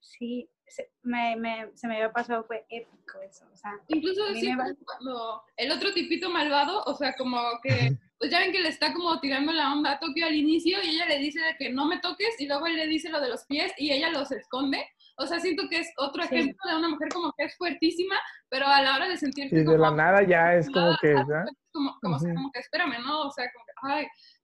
sí, 0.00 0.50
se 0.66 0.90
me, 1.02 1.36
me- 1.36 1.70
se 1.76 1.86
me 1.88 1.94
había 1.96 2.12
pasado, 2.12 2.44
fue 2.44 2.66
épico 2.68 3.20
eso. 3.22 3.46
O 3.52 3.56
sea, 3.56 3.72
Incluso 3.88 4.22
sí, 4.34 4.52
me 4.54 4.74
cuando 4.84 5.42
el 5.56 5.70
otro 5.72 5.92
tipito 5.92 6.30
malvado, 6.30 6.82
o 6.84 6.94
sea, 6.94 7.14
como 7.16 7.38
que, 7.62 7.70
pues 8.18 8.30
ya 8.30 8.40
ven 8.40 8.52
que 8.52 8.60
le 8.60 8.68
está 8.68 8.92
como 8.92 9.18
tirando 9.20 9.52
la 9.52 9.72
onda 9.72 9.92
a 9.92 9.98
Tokio 9.98 10.26
al 10.26 10.34
inicio 10.34 10.78
y 10.82 10.90
ella 10.90 11.06
le 11.06 11.18
dice 11.18 11.40
de 11.40 11.56
que 11.56 11.70
no 11.70 11.86
me 11.86 11.98
toques 12.00 12.38
y 12.40 12.46
luego 12.46 12.66
él 12.66 12.76
le 12.76 12.86
dice 12.86 13.08
lo 13.10 13.20
de 13.20 13.28
los 13.28 13.44
pies 13.46 13.72
y 13.78 13.92
ella 13.92 14.10
los 14.10 14.30
esconde. 14.32 14.84
O 15.16 15.26
sea, 15.26 15.40
siento 15.40 15.64
que 15.68 15.78
es 15.80 15.92
otro 15.96 16.22
Sí. 16.24 16.34
ejemplo 16.34 16.70
de 16.70 16.76
una 16.76 16.88
mujer 16.90 17.08
como 17.12 17.32
que 17.36 17.44
es 17.44 17.56
fuertísima, 17.56 18.16
pero 18.48 18.66
a 18.66 18.80
la 18.82 18.94
hora 18.96 19.08
de 19.08 19.16
sentirse 19.16 19.54
Y 19.56 19.58
de 19.60 19.64
como, 19.64 19.78
la 19.78 19.90
nada 19.90 20.22
ya 20.22 20.54
es 20.54 20.70
como 20.70 20.96
que, 21.00 21.14
¿verdad? 21.14 21.44
como, 21.72 21.98
como, 22.00 22.16
Ujú. 22.16 22.34
como 22.34 22.50
que 22.52 22.60
espérame, 22.60 23.00
¿no? 23.04 23.22
O 23.22 23.30
sea, 23.30 23.50
como 23.52 23.64
que, 23.64 23.72
ay, 23.82 24.06
sí, 24.14 24.37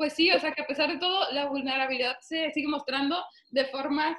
pues 0.00 0.14
sí, 0.14 0.30
o 0.32 0.38
sea, 0.40 0.52
que 0.52 0.62
a 0.62 0.66
pesar 0.66 0.88
de 0.90 0.96
todo, 0.96 1.30
la 1.32 1.44
vulnerabilidad 1.46 2.16
se 2.20 2.50
sigue 2.52 2.68
mostrando 2.68 3.22
de 3.50 3.66
formas 3.66 4.16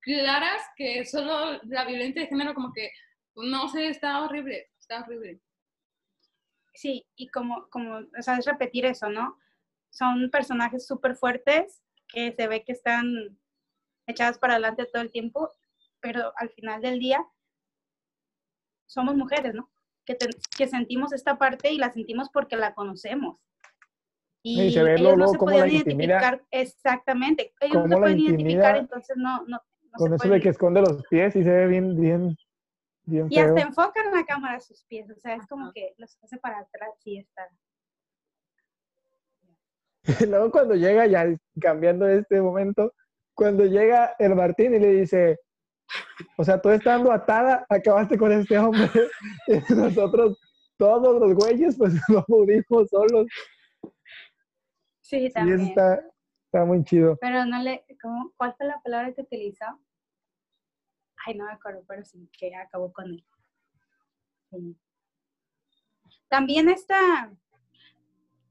claras 0.00 0.62
que 0.76 1.04
solo 1.04 1.60
la 1.64 1.84
violencia 1.84 2.22
de 2.22 2.28
género 2.28 2.54
como 2.54 2.72
que, 2.72 2.90
no 3.34 3.68
sé, 3.68 3.88
está 3.88 4.22
horrible, 4.24 4.70
está 4.78 5.00
horrible. 5.02 5.42
sí, 6.72 7.06
y 7.16 7.28
como, 7.28 7.68
como, 7.68 7.96
o 7.98 8.22
sea, 8.22 8.38
es 8.38 8.46
repetir 8.46 8.86
eso, 8.86 9.10
¿no? 9.10 9.36
Son 9.90 10.30
personajes 10.30 10.86
súper 10.86 11.16
fuertes 11.16 11.82
que 12.08 12.32
se 12.32 12.46
ve 12.48 12.64
que 12.64 12.72
están 12.72 13.38
echadas 14.06 14.38
para 14.38 14.54
adelante 14.54 14.86
todo 14.90 15.02
el 15.02 15.10
tiempo, 15.12 15.52
pero 16.00 16.32
al 16.36 16.48
final 16.48 16.80
del 16.80 16.98
día 16.98 17.22
somos 18.86 19.14
mujeres, 19.16 19.52
¿no? 19.54 19.70
Que, 20.06 20.14
te- 20.14 20.30
que 20.56 20.66
sentimos 20.66 21.12
esta 21.12 21.36
parte 21.36 21.70
y 21.72 21.76
la 21.76 21.92
sentimos 21.92 22.30
porque 22.30 22.56
la 22.56 22.72
conocemos. 22.74 23.38
Y 24.42 24.62
Y 24.62 24.72
se 24.72 24.82
ve 24.82 24.92
ellos 24.92 25.02
luego, 25.02 25.16
no 25.18 25.28
se 25.28 25.38
cómo 25.38 25.50
podían 25.50 25.68
la 25.68 25.74
identificar 25.74 26.42
exactamente. 26.50 27.52
Ellos 27.60 27.74
no 27.74 27.82
Cómo 27.82 27.88
se 27.88 27.94
la 27.94 28.00
pueden 28.00 28.18
identificar, 28.20 28.76
entonces 28.76 29.16
no, 29.16 29.40
no, 29.46 29.46
no 29.48 29.60
Con 29.92 30.08
se 30.08 30.14
eso 30.14 30.22
pueden 30.22 30.38
de 30.38 30.40
que 30.40 30.48
esconde 30.48 30.80
los 30.80 31.02
pies 31.08 31.36
y 31.36 31.42
se 31.42 31.50
ve 31.50 31.66
bien, 31.66 32.00
bien, 32.00 32.36
bien 33.04 33.26
Y 33.30 33.34
feo. 33.34 33.48
hasta 33.48 33.60
enfocan 33.60 34.12
la 34.12 34.24
cámara 34.24 34.56
a 34.56 34.60
sus 34.60 34.82
pies, 34.84 35.10
o 35.10 35.20
sea, 35.20 35.34
es 35.36 35.46
como 35.46 35.72
que 35.72 35.94
los 35.98 36.16
hace 36.22 36.38
para 36.38 36.60
atrás 36.60 36.90
y 37.04 37.18
está. 37.18 37.48
Luego 40.28 40.50
cuando 40.50 40.74
llega, 40.74 41.06
ya 41.06 41.26
cambiando 41.60 42.08
este 42.08 42.40
momento, 42.40 42.94
cuando 43.34 43.64
llega 43.64 44.14
el 44.18 44.34
Martín 44.34 44.74
y 44.74 44.78
le 44.78 44.92
dice, 44.92 45.38
o 46.36 46.44
sea, 46.44 46.60
tú 46.60 46.70
estando 46.70 47.12
atada, 47.12 47.66
acabaste 47.68 48.16
con 48.16 48.32
este 48.32 48.58
hombre. 48.58 48.88
Y 49.48 49.74
nosotros, 49.74 50.38
todos 50.76 51.20
los 51.20 51.34
güeyes, 51.34 51.76
pues 51.76 51.94
nos 52.08 52.24
pudimos 52.26 52.88
solos. 52.90 53.26
Sí, 55.10 55.26
Y 55.26 55.30
también. 55.30 55.60
está, 55.60 56.04
está 56.46 56.64
muy 56.64 56.84
chido. 56.84 57.18
Pero 57.20 57.44
no 57.44 57.60
le, 57.62 57.84
¿cómo, 58.00 58.32
¿cuál 58.36 58.54
fue 58.56 58.66
la 58.66 58.80
palabra 58.80 59.12
que 59.12 59.22
utilizó? 59.22 59.64
Ay, 61.26 61.34
no 61.36 61.44
me 61.46 61.52
acuerdo, 61.52 61.82
pero 61.86 62.04
sí, 62.04 62.30
que 62.38 62.54
acabó 62.54 62.92
con 62.92 63.06
él. 63.06 63.24
Sí. 64.50 64.76
También 66.28 66.68
está, 66.68 67.32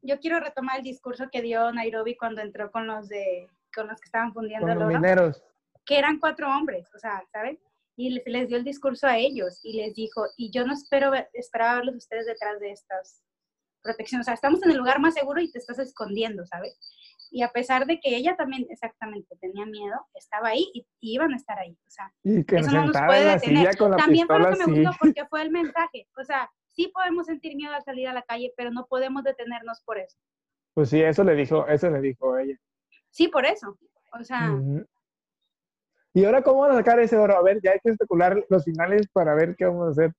yo 0.01 0.19
quiero 0.19 0.39
retomar 0.41 0.77
el 0.79 0.83
discurso 0.83 1.29
que 1.31 1.41
dio 1.41 1.71
Nairobi 1.71 2.15
cuando 2.17 2.41
entró 2.41 2.71
con 2.71 2.85
los 2.87 3.07
de, 3.07 3.47
con 3.73 3.87
los 3.87 3.99
que 4.01 4.05
estaban 4.05 4.33
fundiendo 4.33 4.67
Con 4.67 4.75
los 4.79 4.85
oro. 4.85 4.93
mineros. 4.95 5.41
que 5.85 5.97
eran 5.97 6.19
cuatro 6.19 6.49
hombres, 6.49 6.93
o 6.93 6.99
sea, 6.99 7.23
¿saben? 7.31 7.57
Y 7.95 8.09
les, 8.11 8.23
les 8.27 8.47
dio 8.49 8.57
el 8.57 8.63
discurso 8.65 9.07
a 9.07 9.17
ellos 9.17 9.59
y 9.63 9.73
les 9.77 9.95
dijo, 9.95 10.25
y 10.37 10.51
yo 10.51 10.65
no 10.65 10.73
espero 10.73 11.11
esperaba 11.33 11.75
verlos 11.75 11.95
ustedes 11.95 12.25
detrás 12.25 12.59
de 12.59 12.71
estas 12.71 13.23
protecciones, 13.81 14.25
o 14.25 14.27
sea, 14.27 14.33
estamos 14.33 14.61
en 14.63 14.71
el 14.71 14.77
lugar 14.77 14.99
más 14.99 15.13
seguro 15.13 15.41
y 15.41 15.51
te 15.51 15.59
estás 15.59 15.79
escondiendo, 15.79 16.45
¿sabes? 16.45 16.77
Y 17.31 17.43
a 17.43 17.49
pesar 17.49 17.85
de 17.85 17.99
que 17.99 18.15
ella 18.15 18.35
también 18.35 18.65
exactamente 18.69 19.35
tenía 19.39 19.65
miedo, 19.65 19.95
estaba 20.15 20.49
ahí 20.49 20.67
y, 20.73 20.87
y 20.99 21.13
iban 21.13 21.31
a 21.31 21.35
estar 21.35 21.59
ahí. 21.59 21.77
O 21.85 21.89
sea, 21.89 22.11
Y 22.23 22.43
que 22.43 22.57
eso 22.57 22.71
no 22.71 22.85
nos 22.87 22.97
puede 22.97 23.25
detener. 23.25 23.75
También 23.75 24.27
fue 24.27 24.37
pistola 24.37 24.49
lo 24.49 24.57
que 24.57 24.57
me 24.57 24.63
así. 24.63 24.83
gustó 24.83 24.97
porque 24.99 25.25
fue 25.27 25.41
el 25.43 25.51
mensaje. 25.51 26.07
O 26.19 26.23
sea, 26.23 26.49
sí 26.67 26.91
podemos 26.93 27.27
sentir 27.27 27.55
miedo 27.55 27.73
al 27.73 27.83
salir 27.83 28.07
a 28.07 28.13
la 28.13 28.23
calle, 28.23 28.51
pero 28.57 28.71
no 28.71 28.87
podemos 28.87 29.23
detenernos 29.23 29.81
por 29.85 29.99
eso. 29.99 30.17
Pues 30.73 30.89
sí, 30.89 31.01
eso 31.01 31.23
le 31.23 31.35
dijo, 31.35 31.67
eso 31.67 31.89
le 31.89 32.01
dijo 32.01 32.37
ella. 32.37 32.57
Sí, 33.11 33.27
por 33.27 33.45
eso. 33.45 33.77
O 34.19 34.23
sea. 34.23 34.51
Y 36.13 36.25
ahora, 36.25 36.41
¿cómo 36.41 36.61
van 36.61 36.71
a 36.71 36.75
sacar 36.75 36.99
ese 36.99 37.17
oro? 37.17 37.37
A 37.37 37.43
ver, 37.43 37.59
ya 37.61 37.71
hay 37.71 37.79
que 37.83 37.91
especular 37.91 38.43
los 38.49 38.63
finales 38.63 39.07
para 39.13 39.35
ver 39.35 39.55
qué 39.55 39.65
vamos 39.65 39.87
a 39.87 39.91
hacer. 39.91 40.13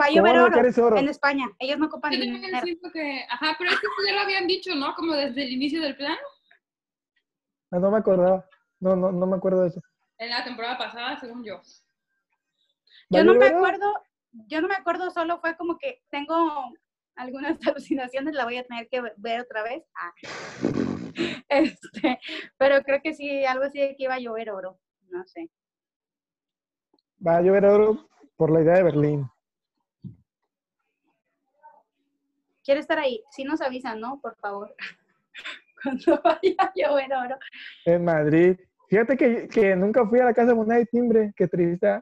Va 0.00 0.04
a 0.06 0.08
¿Cómo 0.08 0.16
llover 0.26 0.38
oro 0.38 0.96
en 0.98 1.08
España. 1.08 1.46
Ellos 1.58 1.78
no 1.78 1.86
ocupan 1.86 2.12
Yo 2.12 2.18
también 2.20 2.40
dinero. 2.42 2.64
siento 2.64 2.90
que, 2.92 3.24
ajá, 3.28 3.54
pero 3.58 3.70
es 3.70 3.80
que 3.80 3.86
ya 4.06 4.14
lo 4.14 4.20
habían 4.20 4.46
dicho, 4.46 4.74
¿no? 4.74 4.94
Como 4.94 5.12
desde 5.14 5.42
el 5.44 5.52
inicio 5.52 5.80
del 5.82 5.96
plan, 5.96 6.16
Ah, 7.70 7.78
no 7.80 7.90
me 7.90 7.98
acordaba. 7.98 8.46
No, 8.78 8.94
no, 8.94 9.10
no 9.10 9.26
me 9.26 9.36
acuerdo 9.36 9.62
de 9.62 9.68
eso. 9.68 9.80
en 10.18 10.30
la 10.30 10.44
temporada 10.44 10.78
pasada, 10.78 11.18
según 11.18 11.42
yo. 11.44 11.56
¿Va 11.56 13.18
a 13.18 13.22
Yo 13.22 13.24
no 13.24 13.34
me 13.34 13.46
acuerdo, 13.46 13.92
yo 14.32 14.60
no 14.60 14.68
me 14.68 14.74
acuerdo, 14.74 15.10
solo 15.10 15.40
fue 15.40 15.56
como 15.56 15.76
que 15.78 16.02
tengo 16.10 16.72
algunas 17.16 17.58
alucinaciones, 17.66 18.34
la 18.34 18.44
voy 18.44 18.58
a 18.58 18.64
tener 18.64 18.88
que 18.88 19.02
ver 19.16 19.40
otra 19.40 19.62
vez. 19.62 19.84
Ah. 19.94 20.12
Este, 21.48 22.18
pero 22.58 22.82
creo 22.82 23.00
que 23.02 23.14
sí, 23.14 23.44
algo 23.46 23.64
así 23.64 23.80
de 23.80 23.96
que 23.96 24.02
iba 24.04 24.14
a 24.14 24.18
llover 24.20 24.50
oro, 24.50 24.78
no 25.08 25.24
sé. 25.26 25.50
Va 27.26 27.38
a 27.38 27.40
llover 27.40 27.64
oro 27.64 28.06
por 28.36 28.50
la 28.50 28.60
idea 28.60 28.74
de 28.74 28.82
Berlín. 28.82 29.26
Quiere 32.66 32.80
estar 32.80 32.98
ahí, 32.98 33.22
si 33.30 33.44
nos 33.44 33.60
avisan, 33.60 34.00
¿no? 34.00 34.20
Por 34.20 34.34
favor. 34.38 34.74
Cuando 35.82 36.20
vaya 36.20 36.56
a 36.58 36.72
llover 36.74 37.14
oro. 37.14 37.38
En 37.84 38.04
Madrid. 38.04 38.58
Fíjate 38.90 39.16
que, 39.16 39.46
que 39.46 39.76
nunca 39.76 40.04
fui 40.04 40.18
a 40.18 40.24
la 40.24 40.34
casa 40.34 40.48
de 40.48 40.56
moneda 40.56 40.80
y 40.80 40.86
timbre. 40.86 41.32
Qué 41.36 41.46
triste. 41.46 42.00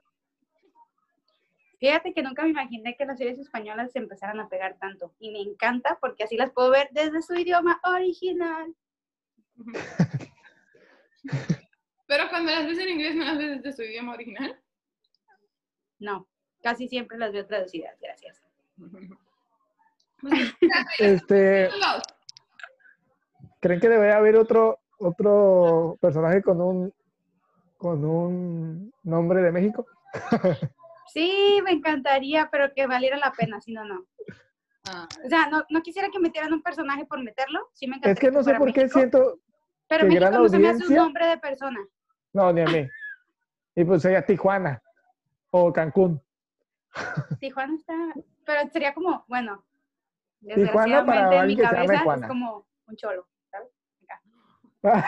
Fíjate 1.79 2.15
que 2.15 2.23
nunca 2.23 2.45
me 2.45 2.49
imaginé 2.49 2.97
que 2.97 3.05
las 3.05 3.19
series 3.19 3.39
españolas 3.39 3.93
se 3.93 3.99
empezaran 3.99 4.41
a 4.41 4.49
pegar 4.49 4.79
tanto. 4.79 5.15
Y 5.19 5.33
me 5.33 5.41
encanta 5.41 5.99
porque 6.01 6.25
así 6.25 6.39
las 6.39 6.51
puedo 6.51 6.71
ver 6.71 6.89
desde 6.93 7.21
su 7.21 7.35
idioma 7.35 7.79
original. 7.85 8.75
Pero 12.07 12.29
cuando 12.31 12.53
las 12.53 12.67
ves 12.67 12.79
en 12.79 12.89
inglés, 12.89 13.15
¿no 13.17 13.25
las 13.25 13.37
ves 13.37 13.63
desde 13.63 13.73
su 13.77 13.83
idioma 13.83 14.15
original? 14.15 14.59
No, 15.99 16.27
casi 16.63 16.89
siempre 16.89 17.19
las 17.19 17.35
veo 17.35 17.47
traducidas, 17.47 18.01
gracias. 18.01 18.43
Pues, 20.29 20.55
Este, 20.99 21.71
¿Creen 23.61 23.81
que 23.81 23.89
debería 23.89 24.17
haber 24.17 24.37
otro, 24.37 24.81
otro 24.99 25.99
personaje 26.01 26.43
con 26.43 26.61
un, 26.61 26.95
con 27.77 28.05
un 28.05 28.93
nombre 29.03 29.43
de 29.43 29.53
México? 29.53 29.87
Sí, 31.13 31.61
me 31.63 31.71
encantaría, 31.71 32.49
pero 32.51 32.73
que 32.75 32.89
valiera 32.89 33.17
la 33.17 33.31
pena, 33.31 33.61
si 33.61 33.73
no, 33.73 33.85
no. 33.85 34.05
Ah, 34.89 35.07
O 35.25 35.29
sea, 35.29 35.49
no, 35.49 35.63
no 35.71 35.81
quisiera 35.81 36.09
que 36.09 36.19
metieran 36.19 36.53
un 36.53 36.61
personaje 36.61 37.07
por 37.07 37.23
meterlo, 37.23 37.69
sí 37.73 37.87
me 37.87 37.97
encantaría. 37.97 38.15
Es 38.15 38.19
que 38.19 38.33
no 38.33 38.43
sé 38.43 38.55
por 38.55 38.73
qué 38.73 38.81
México, 38.81 38.99
siento. 38.99 39.39
Pero 39.87 40.09
que 40.09 40.15
México 40.19 40.31
no 40.31 40.49
se 40.49 40.59
me 40.59 40.69
hace 40.71 40.85
un 40.87 40.95
nombre 40.95 41.27
de 41.29 41.39
persona. 41.39 41.79
No, 42.33 42.53
ni 42.53 42.63
a 42.63 42.65
mí. 42.65 42.89
Y 43.77 43.85
pues 43.85 44.03
sería 44.03 44.27
Tijuana 44.27 44.83
o 45.51 45.73
Cancún. 45.73 46.21
Tijuana 47.39 47.75
está, 47.77 47.95
pero 48.45 48.69
sería 48.73 48.93
como, 48.93 49.25
bueno, 49.29 49.65
Tijuana 50.55 51.07
para 51.07 51.31
desgraciadamente 51.31 51.37
en 51.37 51.47
mi 51.47 51.57
cabeza 51.57 51.95
es 52.21 52.27
como 52.29 52.67
un 52.87 52.97
cholo, 52.97 53.29
¿sabes? 53.51 53.71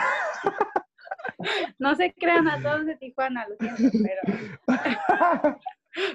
No 1.77 1.95
se 1.95 2.13
crean 2.13 2.47
a 2.47 2.61
todos 2.61 2.85
de 2.85 2.95
Tijuana, 2.95 3.45
lo 3.47 3.55
siento, 3.57 3.97
pero 4.03 4.67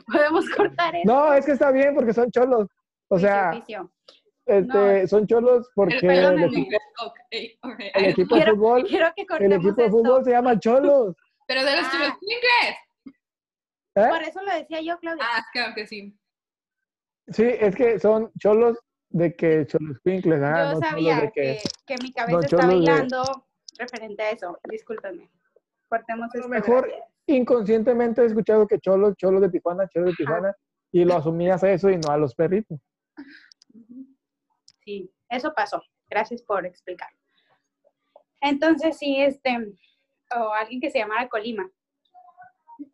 podemos 0.07 0.49
cortar 0.51 0.95
eso. 0.97 1.05
no, 1.05 1.33
es 1.35 1.47
que 1.47 1.53
está 1.53 1.71
bien 1.71 1.95
porque 1.95 2.13
son 2.13 2.31
cholos. 2.31 2.69
O 3.09 3.19
sea, 3.19 3.53
este, 4.47 5.07
son 5.07 5.27
cholos 5.27 5.71
porque 5.75 5.99
el, 5.99 6.43
equipo, 6.43 6.79
el 7.95 8.15
de 8.15 8.27
fútbol, 8.27 8.85
quiero 8.85 9.13
que 9.15 9.27
el 9.45 9.53
equipo 9.53 9.83
de 9.83 9.91
fútbol 9.91 10.25
se 10.25 10.31
llama 10.31 10.59
Cholos. 10.59 11.15
Pero 11.47 11.65
de 11.65 11.77
los 11.77 11.85
Ah. 11.87 11.91
chulos 11.93 12.13
inglés. 12.23 12.77
¿eh? 13.97 14.09
Por 14.09 14.23
eso 14.23 14.43
lo 14.43 14.53
decía 14.55 14.81
yo, 14.81 14.99
Claudia. 14.99 15.25
Ah, 15.25 15.45
claro 15.53 15.75
que 15.75 15.87
sí. 15.87 16.19
Sí, 17.29 17.45
es 17.45 17.77
que 17.77 18.01
son 18.01 18.33
cholos 18.41 18.79
de 19.13 19.35
que 19.37 19.67
cholos 19.67 19.99
pinkles, 20.03 20.41
ah, 20.43 20.73
yo 20.73 20.81
no 20.81 20.87
sabía 20.89 21.21
de 21.21 21.33
que, 21.33 21.61
que. 21.87 21.95
que 21.97 22.03
mi 22.03 22.13
cabeza 22.13 22.57
de- 22.57 22.67
bailando 22.67 23.47
referente 23.79 24.23
a 24.23 24.31
eso. 24.31 24.59
Discúlpenme. 24.71 25.31
Cortemos 25.89 26.35
A 26.35 26.39
lo 26.39 26.49
mejor 26.49 26.87
gracias. 26.87 27.09
inconscientemente 27.27 28.23
he 28.23 28.27
escuchado 28.27 28.67
que 28.67 28.79
cholos, 28.79 29.15
cholos 29.17 29.43
de 29.43 29.51
Tijuana, 29.51 29.89
cholos 29.89 30.11
de 30.11 30.17
Tijuana, 30.17 30.55
y 30.91 31.05
lo 31.05 31.15
asumías 31.17 31.63
a 31.63 31.71
eso 31.71 31.91
y 31.91 31.99
no 31.99 32.11
a 32.11 32.17
los 32.17 32.35
perritos. 32.35 32.79
Sí, 34.85 35.11
eso 35.29 35.53
pasó. 35.55 35.83
Gracias 36.09 36.43
por 36.43 36.67
explicar. 36.67 37.09
Entonces, 38.41 38.99
sí, 38.99 39.21
este, 39.21 39.57
o 40.37 40.53
alguien 40.53 40.81
que 40.81 40.91
se 40.91 40.99
llamara 40.99 41.29
Colima, 41.29 41.71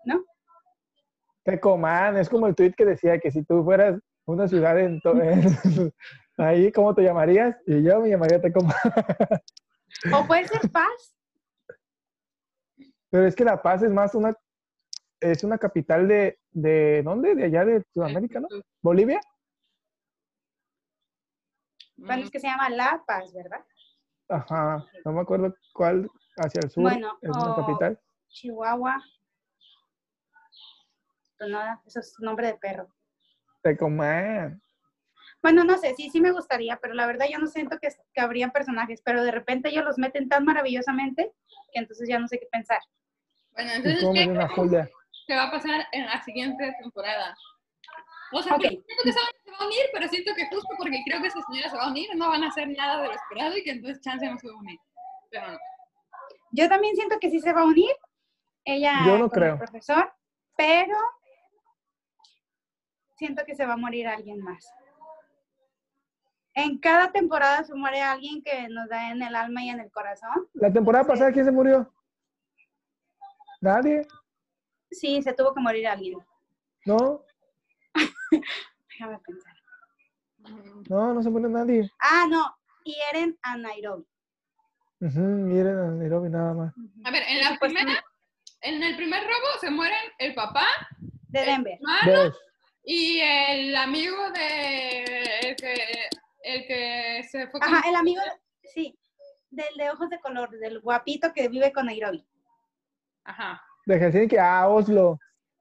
¿no? 0.04 0.24
Tecomán, 1.44 2.16
es 2.18 2.28
como 2.28 2.46
el 2.46 2.54
tweet 2.54 2.74
que 2.74 2.84
decía 2.84 3.18
que 3.18 3.30
si 3.30 3.42
tú 3.42 3.64
fueras 3.64 3.98
una 4.28 4.46
ciudad 4.46 4.78
en, 4.78 5.00
en- 5.04 5.94
ahí, 6.36 6.70
¿cómo 6.70 6.94
te 6.94 7.02
llamarías? 7.02 7.56
Y 7.66 7.82
yo 7.82 8.00
me 8.00 8.10
llamaría 8.10 8.40
Tecomán. 8.40 8.76
O 10.12 10.26
puede 10.26 10.46
ser 10.46 10.70
Paz. 10.70 11.14
Pero 13.10 13.26
es 13.26 13.34
que 13.34 13.44
La 13.44 13.60
Paz 13.62 13.82
es 13.82 13.90
más 13.90 14.14
una, 14.14 14.36
es 15.20 15.42
una 15.44 15.56
capital 15.58 16.06
de, 16.06 16.38
de 16.50 17.02
¿dónde? 17.02 17.34
De 17.34 17.44
allá 17.44 17.64
de 17.64 17.82
Sudamérica, 17.94 18.38
¿no? 18.40 18.48
¿Bolivia? 18.82 19.20
Bueno, 21.96 22.22
es 22.24 22.30
que 22.30 22.38
se 22.38 22.46
llama 22.46 22.68
La 22.68 23.02
Paz, 23.06 23.32
¿verdad? 23.32 23.64
Ajá, 24.28 24.86
no 25.06 25.12
me 25.12 25.20
acuerdo 25.22 25.54
cuál, 25.72 26.08
hacia 26.36 26.60
el 26.60 26.70
sur 26.70 26.82
Bueno, 26.82 27.18
es 27.22 27.30
una 27.30 27.56
capital. 27.56 27.98
Chihuahua. 28.28 29.02
Pues 31.38 31.50
nada, 31.50 31.80
eso 31.86 32.00
es 32.00 32.14
nombre 32.20 32.48
de 32.48 32.54
perro. 32.58 32.88
Tecomán. 33.72 34.62
Bueno, 35.42 35.62
no 35.64 35.78
sé, 35.78 35.94
sí, 35.94 36.10
sí 36.10 36.20
me 36.20 36.32
gustaría, 36.32 36.78
pero 36.82 36.94
la 36.94 37.06
verdad 37.06 37.26
yo 37.30 37.38
no 37.38 37.46
siento 37.46 37.78
que, 37.78 37.88
que 38.12 38.20
habrían 38.20 38.50
personajes, 38.50 39.00
pero 39.04 39.22
de 39.22 39.30
repente 39.30 39.68
ellos 39.68 39.84
los 39.84 39.98
meten 39.98 40.28
tan 40.28 40.44
maravillosamente 40.44 41.32
que 41.72 41.78
entonces 41.80 42.08
ya 42.08 42.18
no 42.18 42.26
sé 42.26 42.40
qué 42.40 42.46
pensar. 42.50 42.80
Bueno, 43.52 43.70
¿Y 43.72 43.76
entonces, 43.76 44.00
¿qué 44.14 44.88
que 45.26 45.34
va 45.36 45.44
a 45.44 45.50
pasar 45.50 45.86
en 45.92 46.06
la 46.06 46.22
siguiente 46.24 46.72
temporada? 46.80 47.36
O 48.32 48.42
sea, 48.42 48.54
Ok. 48.54 48.62
porque 48.62 48.68
siento 48.86 49.02
que 49.04 49.12
se 49.12 49.20
va 49.20 49.56
a 49.58 49.66
unir, 49.66 49.82
pero 49.92 50.08
siento 50.08 50.34
que 50.34 50.46
justo 50.48 50.68
porque 50.76 51.02
creo 51.06 51.20
que 51.20 51.28
esa 51.28 51.40
señora 51.42 51.68
se 51.70 51.76
va 51.76 51.84
a 51.84 51.90
unir, 51.90 52.08
no 52.16 52.28
van 52.28 52.42
a 52.44 52.48
hacer 52.48 52.68
nada 52.68 53.00
de 53.02 53.08
lo 53.08 53.14
esperado 53.14 53.56
y 53.56 53.62
que 53.62 53.70
entonces 53.70 54.00
Chance 54.02 54.26
no 54.28 54.38
se 54.38 54.48
va 54.48 54.54
a 54.54 54.58
unir. 54.58 54.78
Pero 55.30 55.52
no. 55.52 55.58
Yo 56.52 56.68
también 56.68 56.96
siento 56.96 57.18
que 57.20 57.30
sí 57.30 57.40
se 57.40 57.52
va 57.52 57.60
a 57.60 57.66
unir, 57.66 57.94
ella 58.64 58.92
Yo 59.06 59.18
no 59.18 59.28
con 59.28 59.42
el 59.42 59.50
creo. 59.50 59.58
profesor, 59.58 60.12
pero 60.56 60.96
siento 63.18 63.44
que 63.44 63.54
se 63.54 63.66
va 63.66 63.74
a 63.74 63.76
morir 63.76 64.06
alguien 64.06 64.40
más. 64.40 64.72
En 66.54 66.78
cada 66.78 67.12
temporada 67.12 67.64
se 67.64 67.74
muere 67.74 68.00
alguien 68.00 68.42
que 68.42 68.68
nos 68.68 68.88
da 68.88 69.10
en 69.10 69.22
el 69.22 69.34
alma 69.34 69.62
y 69.62 69.68
en 69.70 69.80
el 69.80 69.90
corazón. 69.90 70.48
La 70.54 70.72
temporada 70.72 71.04
Sí. 71.04 71.08
pasada, 71.10 71.32
¿quién 71.32 71.44
se 71.44 71.52
murió? 71.52 71.92
Nadie, 73.60 74.06
Sí, 74.90 75.20
se 75.22 75.34
tuvo 75.34 75.52
que 75.52 75.60
morir 75.60 75.86
alguien. 75.86 76.18
¿no? 76.86 77.22
Déjame 78.88 79.18
pensar. 79.18 79.52
No, 80.88 81.12
no 81.12 81.22
se 81.22 81.28
murió 81.28 81.48
nadie. 81.50 81.90
Ah, 82.00 82.24
no, 82.28 82.56
hieren 82.84 83.38
a 83.42 83.56
Nairobi. 83.58 84.06
Ujú, 85.00 85.20
miren 85.20 85.78
a 85.78 85.90
Nairobi 85.90 86.30
nada 86.30 86.54
más. 86.54 86.74
A 87.04 87.10
ver, 87.10 87.22
en 87.28 87.40
la 87.44 87.58
primera, 87.60 88.02
en 88.62 88.82
el 88.82 88.96
primer 88.96 89.22
robo 89.22 89.58
se 89.60 89.70
mueren 89.70 89.98
el 90.18 90.34
papá, 90.34 90.64
De 91.28 91.44
Denver. 91.44 91.78
Y 92.90 93.20
el 93.20 93.76
amigo 93.76 94.16
de 94.30 95.02
el 95.42 95.56
que, 95.56 95.74
el 96.42 96.66
que 96.66 97.22
se 97.30 97.46
fue 97.48 97.60
con 97.60 97.74
Ajá, 97.74 97.86
el 97.88 97.94
amigo, 97.96 98.22
sí, 98.62 98.98
del 99.50 99.76
de 99.76 99.90
ojos 99.90 100.08
de 100.08 100.18
color, 100.20 100.48
del 100.50 100.80
guapito 100.80 101.32
que 101.34 101.48
vive 101.48 101.70
con 101.72 101.84
Nairobi. 101.86 102.26
Ajá. 103.24 103.62
De 103.84 103.98
Helsinki 103.98 104.36
a 104.38 104.66
Oslo. 104.68 105.18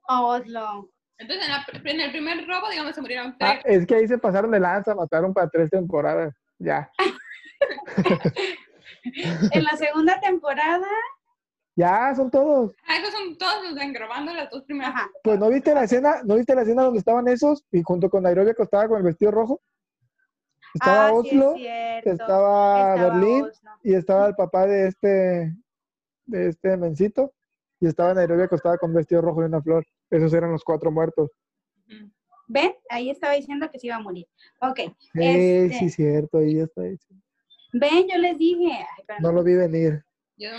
Oslo. 0.07 0.89
Entonces, 1.17 1.45
en, 1.47 1.51
la- 1.51 1.91
en 1.91 1.99
el 2.01 2.11
primer 2.11 2.47
robo, 2.47 2.69
digamos, 2.69 2.95
se 2.95 3.01
murieron 3.01 3.35
Ah, 3.41 3.59
tres. 3.61 3.81
es 3.81 3.85
que 3.87 3.95
ahí 3.95 4.07
se 4.07 4.17
pasaron 4.17 4.51
de 4.51 4.59
lanza, 4.61 4.95
mataron 4.95 5.33
para 5.33 5.49
tres 5.49 5.69
temporadas. 5.69 6.33
Ya. 6.59 6.89
En 9.51 9.63
la 9.63 9.75
segunda 9.77 10.19
temporada, 10.19 10.87
Ya, 11.77 12.11
son 12.15 12.31
todos. 12.31 12.73
Ah, 12.87 12.97
esos 12.97 13.11
son 13.13 13.37
todos 13.37 13.63
los 13.65 13.75
de 13.75 13.91
grabando 13.91 14.33
las 14.33 14.49
dos 14.49 14.63
primeras. 14.63 14.95
ajá, 14.95 15.11
Pues 15.23 15.37
no 15.39 15.47
viste 15.49 15.75
la 15.75 15.83
escena, 15.83 16.23
no 16.25 16.35
viste 16.35 16.55
la 16.55 16.63
escena 16.63 16.81
donde 16.83 16.97
estaban 16.97 17.27
esos 17.27 17.63
y 17.71 17.83
junto 17.83 18.09
con 18.09 18.23
Nairobi 18.23 18.49
acostada 18.49 18.87
con 18.87 18.97
el 18.97 19.03
vestido 19.03 19.29
rojo. 19.29 19.61
Estaba 20.73 21.09
Ah, 21.09 21.11
sí, 21.21 21.29
es 21.29 21.33
Oslo, 21.35 21.55
estaba, 22.03 22.93
Estaba 22.95 22.95
Berlín 23.19 23.43
Oslo. 23.43 23.71
y 23.83 23.93
estaba 23.93 24.25
el 24.27 24.35
papá 24.35 24.65
de 24.65 24.87
este, 24.87 25.55
de 26.25 26.49
este 26.49 26.77
mencito 26.77 27.31
y 27.79 27.85
estaba 27.85 28.15
Nairobi 28.15 28.41
acostada 28.41 28.79
con 28.79 28.91
vestido 28.91 29.21
rojo 29.21 29.43
y 29.43 29.45
una 29.45 29.61
flor. 29.61 29.85
Esos 30.09 30.33
eran 30.33 30.51
los 30.51 30.63
cuatro 30.63 30.91
muertos. 30.91 31.29
¿Ven? 32.47 32.73
Ahí 32.89 33.11
estaba 33.11 33.33
diciendo 33.33 33.69
que 33.69 33.77
se 33.77 33.85
iba 33.85 33.97
a 33.97 34.01
morir. 34.01 34.25
Ok. 34.61 34.79
Este- 35.13 35.77
sí, 35.77 35.89
cierto, 35.91 36.39
ahí 36.39 36.59
está. 36.59 36.81
diciendo. 36.81 37.23
Ven, 37.73 38.07
yo 38.11 38.17
les 38.17 38.35
dije. 38.39 38.71
Ay, 38.73 39.15
No 39.19 39.31
lo 39.31 39.43
vi 39.43 39.53
venir. 39.53 40.03
Yo. 40.37 40.49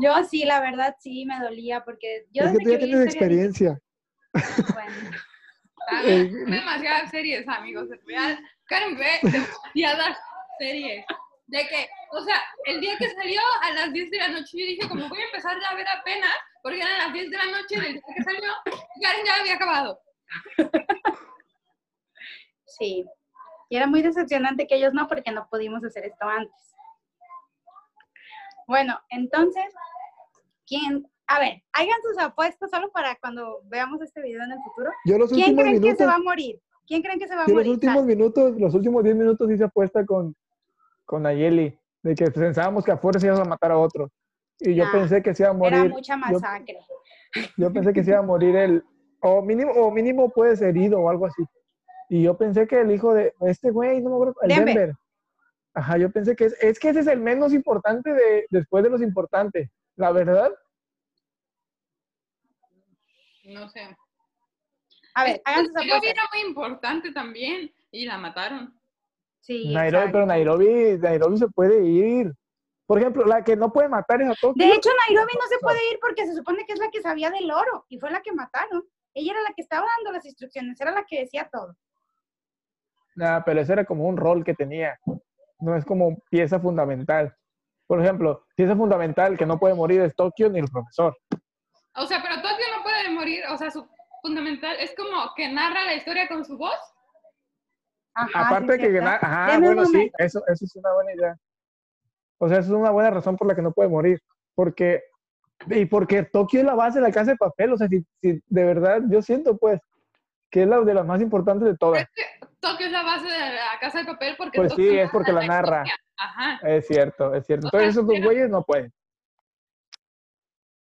Yo 0.00 0.24
sí, 0.24 0.44
la 0.44 0.60
verdad, 0.60 0.94
sí 1.00 1.24
me 1.24 1.38
dolía 1.40 1.82
porque 1.84 2.26
yo 2.30 2.44
es 2.44 2.52
que 2.52 2.58
tú 2.64 2.70
ya 2.70 2.78
tienes 2.78 3.06
experiencia. 3.06 3.78
bueno, 4.32 5.10
Ah, 5.88 6.02
Eh, 6.04 6.30
demasiadas 6.46 7.10
series, 7.10 7.46
amigos. 7.48 7.88
Karen 8.66 8.96
ve 8.96 9.18
demasiadas 9.22 10.18
series. 10.58 11.04
De 11.46 11.66
que, 11.66 11.88
o 12.12 12.22
sea, 12.24 12.36
el 12.66 12.80
día 12.80 12.96
que 12.98 13.10
salió 13.10 13.40
a 13.62 13.72
las 13.72 13.92
10 13.92 14.10
de 14.10 14.16
la 14.16 14.28
noche, 14.28 14.58
yo 14.58 14.64
dije, 14.66 14.88
como 14.88 15.08
voy 15.08 15.20
a 15.20 15.24
empezar 15.24 15.58
ya 15.60 15.68
a 15.70 15.74
ver 15.74 15.86
apenas, 15.88 16.30
porque 16.62 16.80
eran 16.80 16.98
las 16.98 17.12
10 17.12 17.30
de 17.30 17.36
la 17.36 17.44
noche 17.46 17.80
del 17.80 17.92
día 17.94 18.02
que 18.16 18.22
salió, 18.22 18.52
Karen 19.02 19.26
ya 19.26 19.34
había 19.40 19.54
acabado. 19.54 20.00
sí. 22.66 23.04
Y 23.68 23.76
era 23.76 23.86
muy 23.86 24.02
decepcionante 24.02 24.66
que 24.66 24.76
ellos 24.76 24.92
no, 24.94 25.08
porque 25.08 25.30
no 25.30 25.46
pudimos 25.50 25.84
hacer 25.84 26.04
esto 26.06 26.26
antes. 26.26 26.71
Bueno, 28.68 28.98
entonces, 29.10 29.64
¿quién? 30.66 31.06
A 31.26 31.38
ver, 31.38 31.62
hagan 31.72 31.96
sus 32.02 32.18
apuestas 32.22 32.70
solo 32.70 32.90
para 32.92 33.16
cuando 33.16 33.60
veamos 33.64 34.00
este 34.02 34.20
video 34.22 34.42
en 34.42 34.52
el 34.52 34.58
futuro. 34.64 34.90
Yo 35.06 35.18
los 35.18 35.30
¿Quién 35.30 35.56
creen 35.56 35.80
que 35.80 35.94
se 35.96 36.06
va 36.06 36.14
a 36.16 36.18
morir? 36.18 36.60
¿Quién 36.86 37.02
creen 37.02 37.18
que 37.18 37.28
se 37.28 37.34
va 37.36 37.42
a 37.42 37.46
yo 37.46 37.54
los 37.54 37.58
morir? 37.64 37.72
últimos 37.72 38.04
minutos, 38.04 38.54
los 38.58 38.74
últimos 38.74 39.02
10 39.04 39.16
minutos 39.16 39.50
hice 39.50 39.64
apuesta 39.64 40.04
con, 40.04 40.34
con 41.04 41.22
Nayeli, 41.22 41.78
de 42.02 42.14
que 42.14 42.30
pensábamos 42.30 42.84
que 42.84 42.92
a 42.92 42.96
fuerza 42.98 43.24
íbamos 43.26 43.46
a 43.46 43.48
matar 43.48 43.70
a 43.72 43.78
otro. 43.78 44.10
Y 44.58 44.74
yo 44.74 44.84
Nah, 44.84 44.92
pensé 44.92 45.22
que 45.22 45.34
se 45.34 45.42
iba 45.44 45.50
a 45.50 45.54
morir. 45.54 45.74
Era 45.78 45.88
mucha 45.88 46.14
yo- 46.14 46.18
masacre. 46.40 46.78
Yo 47.56 47.72
pensé 47.72 47.92
que 47.92 48.04
se 48.04 48.10
iba 48.10 48.18
a 48.18 48.22
morir 48.22 48.54
el, 48.56 48.84
o 49.22 49.40
mínimo, 49.42 49.72
o 49.72 49.90
mínimo 49.90 50.28
puede 50.30 50.54
ser 50.56 50.68
herido 50.68 51.00
o 51.00 51.08
algo 51.08 51.26
así. 51.26 51.42
Y 52.10 52.22
yo 52.24 52.36
pensé 52.36 52.66
que 52.66 52.80
el 52.80 52.90
hijo 52.90 53.14
de 53.14 53.32
este 53.40 53.70
güey, 53.70 54.02
no 54.02 54.10
me 54.10 54.16
acuerdo, 54.16 54.34
el 54.42 54.48
Denver. 54.50 54.66
Denver. 54.66 54.94
Ajá, 55.74 55.96
yo 55.96 56.10
pensé 56.10 56.36
que 56.36 56.46
es, 56.46 56.56
es 56.60 56.78
que 56.78 56.90
ese 56.90 57.00
es 57.00 57.06
el 57.06 57.20
menos 57.20 57.52
importante 57.52 58.12
de, 58.12 58.46
después 58.50 58.84
de 58.84 58.90
los 58.90 59.00
importantes. 59.00 59.70
La 59.96 60.12
verdad, 60.12 60.52
No 63.44 63.68
sé. 63.68 63.96
A 65.14 65.24
ver, 65.24 65.42
hagan 65.44 65.66
sus 65.66 65.74
Nairobi 65.74 66.08
era 66.08 66.22
muy 66.32 66.48
importante 66.48 67.12
también, 67.12 67.72
y 67.90 68.06
la 68.06 68.16
mataron. 68.16 68.78
Sí, 69.40 69.72
Nairobi, 69.72 70.04
exacto. 70.04 70.12
pero 70.12 70.26
Nairobi, 70.26 70.98
Nairobi 70.98 71.38
se 71.38 71.48
puede 71.48 71.84
ir. 71.84 72.32
Por 72.86 72.98
ejemplo, 72.98 73.24
la 73.24 73.42
que 73.42 73.56
no 73.56 73.72
puede 73.72 73.88
matar 73.88 74.22
es 74.22 74.28
a 74.28 74.34
Tokio. 74.34 74.66
De 74.66 74.74
hecho, 74.74 74.90
Nairobi 75.08 75.32
no 75.34 75.46
se 75.48 75.58
puede 75.58 75.78
ir 75.90 75.98
porque 76.00 76.26
se 76.26 76.34
supone 76.34 76.64
que 76.66 76.72
es 76.72 76.78
la 76.78 76.90
que 76.90 77.02
sabía 77.02 77.30
del 77.30 77.50
oro 77.50 77.84
y 77.88 77.98
fue 77.98 78.10
la 78.10 78.22
que 78.22 78.32
mataron. 78.32 78.84
Ella 79.14 79.32
era 79.32 79.42
la 79.42 79.52
que 79.54 79.62
estaba 79.62 79.86
dando 79.96 80.12
las 80.12 80.24
instrucciones, 80.24 80.80
era 80.80 80.92
la 80.92 81.04
que 81.04 81.20
decía 81.20 81.48
todo. 81.52 81.76
Nah, 83.14 83.40
pero 83.44 83.60
ese 83.60 83.72
era 83.72 83.84
como 83.84 84.06
un 84.06 84.16
rol 84.16 84.44
que 84.44 84.54
tenía. 84.54 84.98
No 85.62 85.76
es 85.76 85.84
como 85.84 86.18
pieza 86.28 86.58
fundamental. 86.58 87.34
Por 87.86 88.02
ejemplo, 88.02 88.44
pieza 88.56 88.74
fundamental 88.74 89.38
que 89.38 89.46
no 89.46 89.58
puede 89.58 89.74
morir 89.74 90.00
es 90.00 90.14
Tokio 90.16 90.50
ni 90.50 90.58
el 90.58 90.68
profesor. 90.68 91.16
O 91.94 92.06
sea, 92.06 92.20
pero 92.20 92.36
Tokio 92.36 92.64
no 92.76 92.82
puede 92.82 93.10
morir, 93.10 93.44
o 93.48 93.56
sea, 93.56 93.70
su 93.70 93.86
fundamental 94.22 94.76
es 94.80 94.92
como 94.96 95.32
que 95.36 95.48
narra 95.52 95.84
la 95.84 95.94
historia 95.94 96.26
con 96.26 96.44
su 96.44 96.58
voz. 96.58 96.78
Ajá, 98.14 98.48
Aparte 98.48 98.74
sí, 98.74 98.80
que 98.80 98.98
ajá, 98.98 99.52
Deme 99.52 99.66
bueno, 99.68 99.86
sí, 99.86 100.10
eso, 100.18 100.42
eso 100.48 100.64
es 100.64 100.76
una 100.76 100.92
buena 100.94 101.14
idea. 101.14 101.36
O 102.38 102.48
sea, 102.48 102.58
eso 102.58 102.72
es 102.72 102.78
una 102.78 102.90
buena 102.90 103.10
razón 103.10 103.36
por 103.36 103.46
la 103.46 103.54
que 103.54 103.62
no 103.62 103.72
puede 103.72 103.88
morir. 103.88 104.20
Porque, 104.54 105.02
y 105.68 105.84
porque 105.86 106.24
Tokio 106.24 106.60
es 106.60 106.66
la 106.66 106.74
base 106.74 106.98
de 106.98 107.06
la 107.06 107.12
casa 107.12 107.30
de 107.30 107.36
papel. 107.36 107.72
O 107.72 107.76
sea, 107.76 107.86
si, 107.86 108.04
si 108.20 108.42
de 108.48 108.64
verdad 108.64 109.00
yo 109.08 109.22
siento, 109.22 109.56
pues, 109.56 109.80
que 110.52 110.62
es 110.62 110.68
la 110.68 110.80
de 110.82 110.92
las 110.94 111.06
más 111.06 111.20
importantes 111.22 111.66
de 111.66 111.76
todas. 111.78 112.06
Tokio 112.60 112.86
es 112.86 112.92
la 112.92 113.02
base 113.02 113.24
de 113.24 113.38
la 113.38 113.78
casa 113.80 114.00
de 114.00 114.04
papel 114.04 114.36
porque 114.36 114.58
Pues 114.58 114.74
sí, 114.74 114.98
es 114.98 115.10
porque 115.10 115.32
la 115.32 115.46
narra. 115.46 115.82
Ajá, 116.18 116.60
Es 116.62 116.86
cierto, 116.86 117.34
es 117.34 117.44
cierto. 117.46 117.66
O 117.66 117.70
sea, 117.70 117.80
Entonces 117.80 117.96
esos 117.96 118.06
dos 118.06 118.20
güeyes 118.22 118.50
no 118.50 118.62
pueden. 118.62 118.92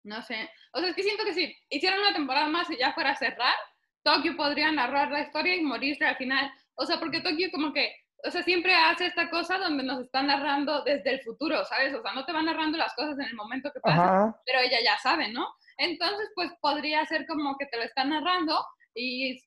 no 0.05 0.23
sé. 0.23 0.49
O 0.73 0.81
sea, 0.81 0.89
es 0.89 0.97
que 0.97 1.03
siento 1.03 1.23
que 1.25 1.35
si 1.35 1.55
hicieran 1.69 2.01
una 2.01 2.15
temporada 2.15 2.49
más 2.49 2.69
y 2.71 2.79
ya 2.79 2.95
fuera 2.95 3.11
a 3.11 3.17
cerrar, 3.17 3.55
Tokio 4.03 4.37
podría 4.37 4.73
narrar 4.73 5.11
la 5.11 5.21
historia 5.21 5.55
y 5.55 5.63
morirse 5.63 6.05
al 6.07 6.17
final. 6.17 6.51
O 6.77 6.87
sea, 6.87 6.99
porque 6.99 7.21
Tokio 7.21 7.49
como 7.53 7.73
que, 7.75 7.93
o 8.27 8.31
sea, 8.31 8.43
siempre 8.43 8.75
hace 8.75 9.07
esta 9.07 9.29
cosa 9.29 9.59
donde 9.59 9.85
nos 9.85 10.01
está 10.01 10.23
narrando 10.23 10.83
desde 10.83 11.11
el 11.11 11.21
futuro, 11.21 11.63
¿sabes? 11.67 11.95
O 11.95 12.01
sea, 12.03 12.15
no 12.15 12.25
te 12.25 12.33
va 12.33 12.41
narrando 12.43 12.79
las 12.79 12.95
cosas 12.95 13.19
en 13.19 13.27
el 13.27 13.35
momento 13.35 13.71
que 13.73 13.81
pasan, 13.81 14.01
Ajá. 14.09 14.41
pero 14.47 14.61
ella 14.61 14.79
ya 14.83 14.97
sabe, 14.99 15.29
¿no? 15.31 15.47
Entonces, 15.77 16.31
pues 16.35 16.51
podría 16.63 17.05
ser 17.05 17.27
como 17.27 17.57
que 17.59 17.67
te 17.67 17.77
lo 17.77 17.83
está 17.85 18.05
narrando 18.05 18.65
y 18.95 19.39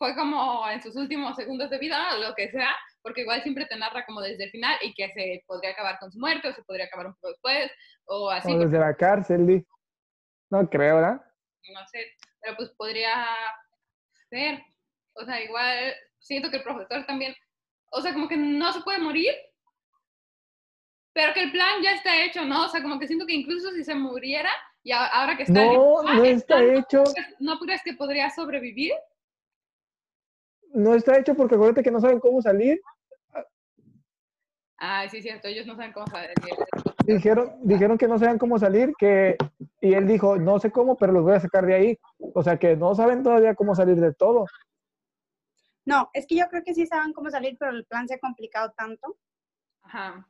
fue 0.00 0.16
como 0.16 0.66
en 0.66 0.82
sus 0.82 0.96
últimos 0.96 1.36
segundos 1.36 1.68
de 1.68 1.76
vida 1.76 2.14
o 2.14 2.18
lo 2.20 2.34
que 2.34 2.50
sea, 2.50 2.70
porque 3.02 3.20
igual 3.20 3.42
siempre 3.42 3.66
te 3.66 3.76
narra 3.76 4.06
como 4.06 4.22
desde 4.22 4.44
el 4.44 4.50
final 4.50 4.74
y 4.80 4.94
que 4.94 5.12
se 5.12 5.44
podría 5.46 5.72
acabar 5.72 5.98
con 5.98 6.10
su 6.10 6.18
muerte 6.18 6.48
o 6.48 6.54
se 6.54 6.62
podría 6.62 6.86
acabar 6.86 7.08
un 7.08 7.14
poco 7.16 7.28
después 7.28 7.70
o 8.06 8.30
así, 8.30 8.50
o 8.50 8.60
desde 8.60 8.78
la 8.78 8.94
cárcel. 8.94 9.62
No 10.48 10.68
creo, 10.70 10.96
¿verdad? 10.96 11.20
no 11.74 11.86
sé, 11.92 12.06
pero 12.40 12.56
pues 12.56 12.70
podría 12.78 13.26
ser, 14.30 14.62
o 15.12 15.24
sea, 15.26 15.42
igual 15.42 15.94
siento 16.18 16.50
que 16.50 16.56
el 16.56 16.62
profesor 16.62 17.04
también, 17.04 17.34
o 17.90 18.00
sea, 18.00 18.14
como 18.14 18.26
que 18.26 18.38
no 18.38 18.72
se 18.72 18.80
puede 18.80 19.00
morir, 19.00 19.34
pero 21.12 21.34
que 21.34 21.42
el 21.42 21.52
plan 21.52 21.82
ya 21.82 21.92
está 21.92 22.24
hecho, 22.24 22.46
¿no? 22.46 22.64
O 22.64 22.68
sea, 22.68 22.80
como 22.80 22.98
que 22.98 23.06
siento 23.06 23.26
que 23.26 23.34
incluso 23.34 23.70
si 23.72 23.84
se 23.84 23.94
muriera, 23.94 24.50
y 24.82 24.92
ahora 24.92 25.36
que 25.36 25.42
está... 25.42 25.62
No, 25.62 26.02
no 26.02 26.24
está 26.24 26.64
hecho. 26.64 27.04
¿No 27.38 27.58
crees 27.58 27.82
que 27.84 27.92
podría 27.92 28.30
sobrevivir? 28.30 28.94
No 30.72 30.94
está 30.94 31.18
hecho 31.18 31.34
porque 31.34 31.54
acuérdate 31.54 31.82
que 31.82 31.90
no 31.90 32.00
saben 32.00 32.20
cómo 32.20 32.40
salir. 32.40 32.80
Ay, 34.76 35.10
sí, 35.10 35.18
es 35.18 35.24
cierto, 35.24 35.46
ellos 35.46 35.66
no 35.66 35.76
saben 35.76 35.92
cómo 35.92 36.06
salir. 36.06 36.30
Dijeron, 37.04 37.52
dijeron 37.62 37.98
que 37.98 38.08
no 38.08 38.18
saben 38.18 38.38
cómo 38.38 38.58
salir, 38.58 38.92
que, 38.98 39.36
y 39.80 39.92
él 39.92 40.06
dijo, 40.06 40.36
no 40.36 40.58
sé 40.58 40.70
cómo, 40.70 40.96
pero 40.96 41.12
los 41.12 41.22
voy 41.22 41.34
a 41.34 41.40
sacar 41.40 41.66
de 41.66 41.74
ahí. 41.74 41.98
O 42.34 42.42
sea 42.42 42.58
que 42.58 42.76
no 42.76 42.94
saben 42.94 43.22
todavía 43.22 43.54
cómo 43.54 43.74
salir 43.74 43.96
de 43.96 44.14
todo. 44.14 44.46
No, 45.84 46.08
es 46.14 46.26
que 46.26 46.36
yo 46.36 46.46
creo 46.48 46.62
que 46.64 46.72
sí 46.72 46.86
saben 46.86 47.12
cómo 47.12 47.30
salir, 47.30 47.56
pero 47.58 47.72
el 47.72 47.84
plan 47.84 48.08
se 48.08 48.14
ha 48.14 48.18
complicado 48.18 48.72
tanto 48.76 49.18
Ajá. 49.82 50.26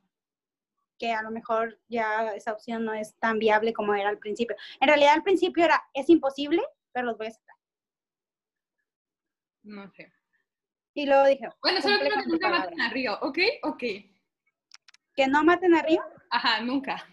que 0.97 1.13
a 1.13 1.21
lo 1.21 1.31
mejor 1.31 1.79
ya 1.87 2.33
esa 2.33 2.51
opción 2.51 2.83
no 2.83 2.93
es 2.93 3.15
tan 3.19 3.39
viable 3.39 3.71
como 3.71 3.93
era 3.93 4.09
al 4.09 4.17
principio. 4.17 4.57
En 4.81 4.87
realidad 4.89 5.13
al 5.13 5.23
principio 5.23 5.63
era, 5.63 5.81
es 5.93 6.09
imposible, 6.09 6.61
pero 6.91 7.05
los 7.05 7.17
voy 7.17 7.27
a 7.27 7.31
sacar. 7.31 7.55
No 9.63 9.89
sé. 9.91 10.11
Y 10.93 11.05
luego 11.05 11.25
dije, 11.25 11.47
Bueno, 11.61 11.81
solo 11.81 11.99
quiero 11.99 12.17
que 12.21 12.27
nunca 12.27 12.47
palabra. 12.47 12.65
maten 12.69 12.81
a 12.81 12.89
Río, 12.89 13.17
¿ok? 13.21 13.37
Ok. 13.63 13.83
que 15.15 15.27
no 15.27 15.43
maten 15.43 15.73
a 15.75 15.81
Río. 15.81 16.01
Ajá, 16.29 16.61
nunca. 16.61 17.05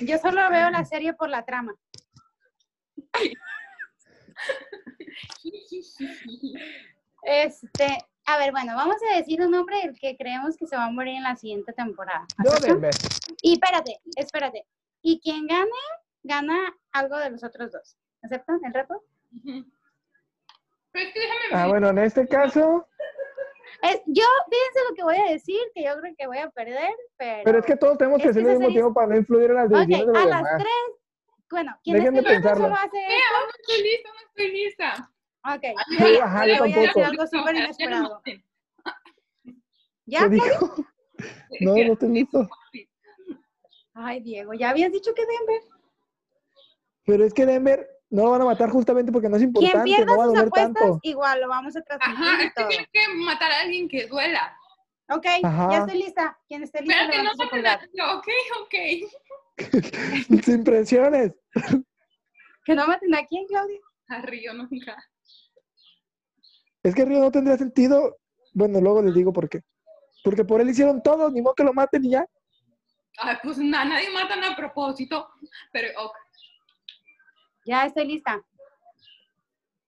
Yo 0.00 0.18
solo 0.18 0.48
veo 0.50 0.70
la 0.70 0.84
serie 0.84 1.12
por 1.14 1.28
la 1.28 1.44
trama. 1.44 1.74
Este, 7.22 7.98
a 8.26 8.38
ver, 8.38 8.52
bueno, 8.52 8.74
vamos 8.76 8.96
a 9.12 9.16
decir 9.16 9.40
un 9.42 9.50
nombre 9.50 9.78
del 9.82 9.98
que 9.98 10.16
creemos 10.16 10.56
que 10.56 10.66
se 10.66 10.76
va 10.76 10.84
a 10.86 10.90
morir 10.90 11.16
en 11.16 11.22
la 11.24 11.36
siguiente 11.36 11.72
temporada. 11.72 12.26
Yo 12.44 12.50
¿Aceptan? 12.52 12.72
Denver. 12.80 12.94
Y 13.42 13.52
espérate, 13.54 14.00
espérate. 14.16 14.66
Y 15.02 15.20
quien 15.20 15.46
gane, 15.46 15.70
gana 16.22 16.74
algo 16.92 17.16
de 17.18 17.30
los 17.30 17.42
otros 17.44 17.72
dos. 17.72 17.96
¿Aceptan 18.22 18.60
el 18.64 18.74
reto? 18.74 19.04
Ujú. 19.36 19.64
Pero 20.92 21.06
es 21.06 21.12
que 21.14 21.20
déjame 21.20 21.40
Ah, 21.52 21.62
ver. 21.62 21.68
bueno, 21.70 21.88
en 21.90 21.98
este 21.98 22.26
caso, 22.28 22.86
Es- 23.82 24.02
yo, 24.06 24.24
fíjense 24.50 24.88
lo 24.88 24.94
que 24.96 25.02
voy 25.04 25.16
a 25.16 25.30
decir, 25.30 25.60
que 25.74 25.84
yo 25.84 25.96
creo 26.00 26.14
que 26.16 26.26
voy 26.26 26.38
a 26.38 26.50
perder, 26.50 26.92
pero... 27.16 27.42
pero 27.44 27.58
es 27.60 27.64
que 27.66 27.76
todos 27.76 27.96
tenemos 27.98 28.18
que 28.20 28.24
Es 28.24 28.30
hacer 28.30 28.42
esa 28.42 28.50
mismo 28.52 28.66
serie- 28.66 28.80
tiempo 28.80 28.94
para 28.94 29.06
no 29.08 29.16
influir 29.16 29.50
en 29.50 29.56
las 29.56 29.68
decisiones 29.70 30.06
de 30.06 30.12
los 30.12 30.22
a 30.22 30.26
las 30.26 30.42
tres, 30.58 30.72
bueno, 31.50 31.78
quien 31.84 31.96
Déjenme 31.98 32.20
viendo 32.20 32.30
pensarlo. 32.30 32.64
solo 32.64 32.74
hace 32.76 32.96
Vea, 32.96 33.18
no 33.40 33.50
estoy 33.60 33.82
lista, 33.82 34.08
no 34.08 34.28
estoy 34.28 34.50
lista. 34.52 35.10
Ok, 35.44 35.64
Sí, 35.96 36.18
ajá, 36.18 36.46
yo 36.46 36.58
voy 36.58 36.72
a 36.72 36.80
decir 36.80 36.84
tampoco. 36.84 37.04
algo 37.04 37.26
súper 37.26 37.56
ya. 40.06 40.20
¿Qué 40.20 40.28
dijo? 40.30 40.74
No, 41.60 41.74
no 41.74 41.92
estoy 41.94 42.08
listo. 42.10 42.48
Ay, 43.94 44.20
Diego, 44.20 44.54
ya 44.54 44.70
habías 44.70 44.92
dicho 44.92 45.12
que 45.12 45.26
Denver. 45.26 45.60
Pero 47.04 47.24
es 47.24 47.34
que 47.34 47.46
Denver 47.46 47.88
no 48.10 48.22
lo 48.24 48.30
van 48.30 48.42
a 48.42 48.44
matar 48.46 48.70
justamente 48.70 49.12
porque 49.12 49.28
no 49.28 49.36
es 49.36 49.40
Quien 49.40 49.48
importante, 49.50 49.84
pierda 49.84 50.12
no 50.12 50.18
va 50.18 50.24
a 50.24 50.28
sus 50.28 50.38
apuestas, 50.38 50.72
tanto. 50.74 51.00
igual 51.02 51.40
lo 51.40 51.48
vamos 51.48 51.76
a 51.76 51.82
transmitir 51.82 52.24
Ajá, 52.24 52.42
y 52.42 52.46
es 52.46 52.52
que 52.54 52.60
todo. 52.60 52.68
tienes 52.68 52.88
que 52.92 53.08
matar 53.14 53.52
a 53.52 53.60
alguien 53.60 53.88
que 53.88 54.06
duela. 54.06 54.56
Ok, 55.10 55.26
Ajá. 55.42 55.70
ya 55.70 55.78
estoy 55.78 55.98
lista. 55.98 56.38
Quien 56.48 56.62
esté 56.62 56.82
listo, 56.82 56.94
Pero 56.98 57.10
que 57.12 57.22
no 57.22 57.30
su 57.32 57.36
maten 57.38 57.66
a 57.66 58.16
ok, 58.16 58.28
ok. 58.62 58.74
Sin 60.44 60.64
presiones. 60.64 61.32
Que 62.64 62.74
no 62.74 62.86
maten 62.86 63.14
a 63.14 63.24
quién, 63.26 63.46
Claudia. 63.46 63.78
A 64.08 64.20
Río 64.22 64.52
nunca. 64.54 64.96
Es 66.82 66.94
que 66.94 67.04
Río 67.04 67.18
no 67.20 67.30
tendría 67.30 67.56
sentido 67.56 68.16
Bueno, 68.54 68.80
luego 68.80 69.02
les 69.02 69.14
digo 69.14 69.32
por 69.32 69.48
qué. 69.48 69.60
Porque 70.24 70.44
por 70.44 70.60
él 70.60 70.70
hicieron 70.70 71.02
todo, 71.02 71.30
ni 71.30 71.40
modo 71.42 71.54
que 71.54 71.64
lo 71.64 71.72
maten 71.72 72.04
y 72.04 72.10
ya. 72.10 72.26
Ay, 73.18 73.36
pues 73.42 73.58
na- 73.58 73.84
nadie 73.84 74.10
matan 74.10 74.44
a 74.44 74.54
propósito. 74.56 75.28
Pero, 75.72 75.88
ok. 76.04 76.16
Ya 77.68 77.84
estoy 77.84 78.06
lista. 78.06 78.42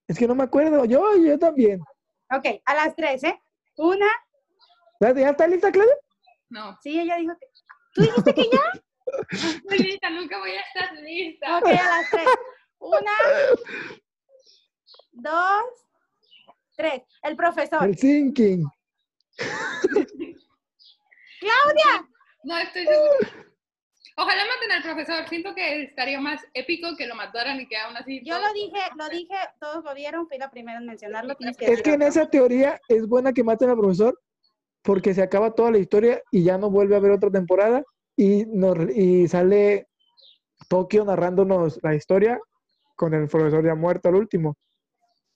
Es 0.06 0.18
que 0.18 0.28
no 0.28 0.34
me 0.34 0.42
acuerdo. 0.42 0.84
Yo, 0.84 1.16
yo 1.16 1.38
también. 1.38 1.80
Ok, 2.30 2.60
a 2.66 2.74
las 2.74 2.94
tres, 2.94 3.24
¿eh? 3.24 3.40
Una, 3.78 4.06
¿Ya, 5.00 5.30
está 5.30 5.46
lista, 5.46 5.72
Claudia? 5.72 5.94
No. 6.50 6.76
sí, 6.82 7.00
ella 7.00 7.16
dijo 7.16 7.32
que... 7.40 7.46
¿Tú 7.94 8.02
dijiste 8.02 8.34
que 8.34 8.50
ya? 8.52 8.60
No 9.06 9.70
estoy 9.70 9.78
lista, 9.78 10.10
nunca 10.10 10.38
voy 10.38 10.50
a 10.50 10.60
estar 10.60 10.92
lista. 10.98 11.56
Ok, 11.58 11.68
a 11.68 11.72
las 11.72 12.10
tres. 12.10 12.28
Una, 12.80 13.12
dos, 15.12 15.64
tres. 16.76 17.02
El 17.22 17.34
profesor. 17.34 17.82
El 17.84 17.96
thinking. 17.96 18.62
¡Claudia! 21.40 22.08
No 22.44 22.58
estoy 22.58 22.84
segura. 22.84 23.50
Ojalá 24.16 24.42
maten 24.44 24.72
al 24.72 24.82
profesor. 24.82 25.28
Siento 25.28 25.54
que 25.54 25.84
estaría 25.84 26.20
más 26.20 26.40
épico 26.54 26.96
que 26.96 27.06
lo 27.06 27.14
mataran 27.14 27.60
y 27.60 27.66
que 27.66 27.76
aún 27.76 27.96
así. 27.96 28.22
Yo 28.24 28.38
lo 28.38 28.52
dije, 28.52 28.78
lo 28.96 29.08
dije, 29.08 29.34
todos 29.58 29.84
lo 29.84 29.94
vieron, 29.94 30.28
fui 30.28 30.38
la 30.38 30.50
primera 30.50 30.78
en 30.78 30.86
mencionarlo. 30.86 31.34
Tienes 31.36 31.56
que 31.56 31.66
Es 31.66 31.82
que 31.82 31.94
en 31.94 32.02
esa 32.02 32.28
teoría 32.28 32.80
es 32.88 33.06
buena 33.06 33.32
que 33.32 33.44
maten 33.44 33.70
al 33.70 33.78
profesor 33.78 34.18
porque 34.82 35.14
se 35.14 35.22
acaba 35.22 35.54
toda 35.54 35.70
la 35.70 35.78
historia 35.78 36.22
y 36.30 36.42
ya 36.42 36.58
no 36.58 36.70
vuelve 36.70 36.94
a 36.94 36.98
haber 36.98 37.12
otra 37.12 37.30
temporada 37.30 37.82
y, 38.16 38.44
nos, 38.46 38.78
y 38.94 39.28
sale 39.28 39.88
Tokio 40.68 41.04
narrándonos 41.04 41.78
la 41.82 41.94
historia 41.94 42.38
con 42.96 43.14
el 43.14 43.28
profesor 43.28 43.64
ya 43.64 43.74
muerto 43.74 44.08
al 44.08 44.16
último. 44.16 44.56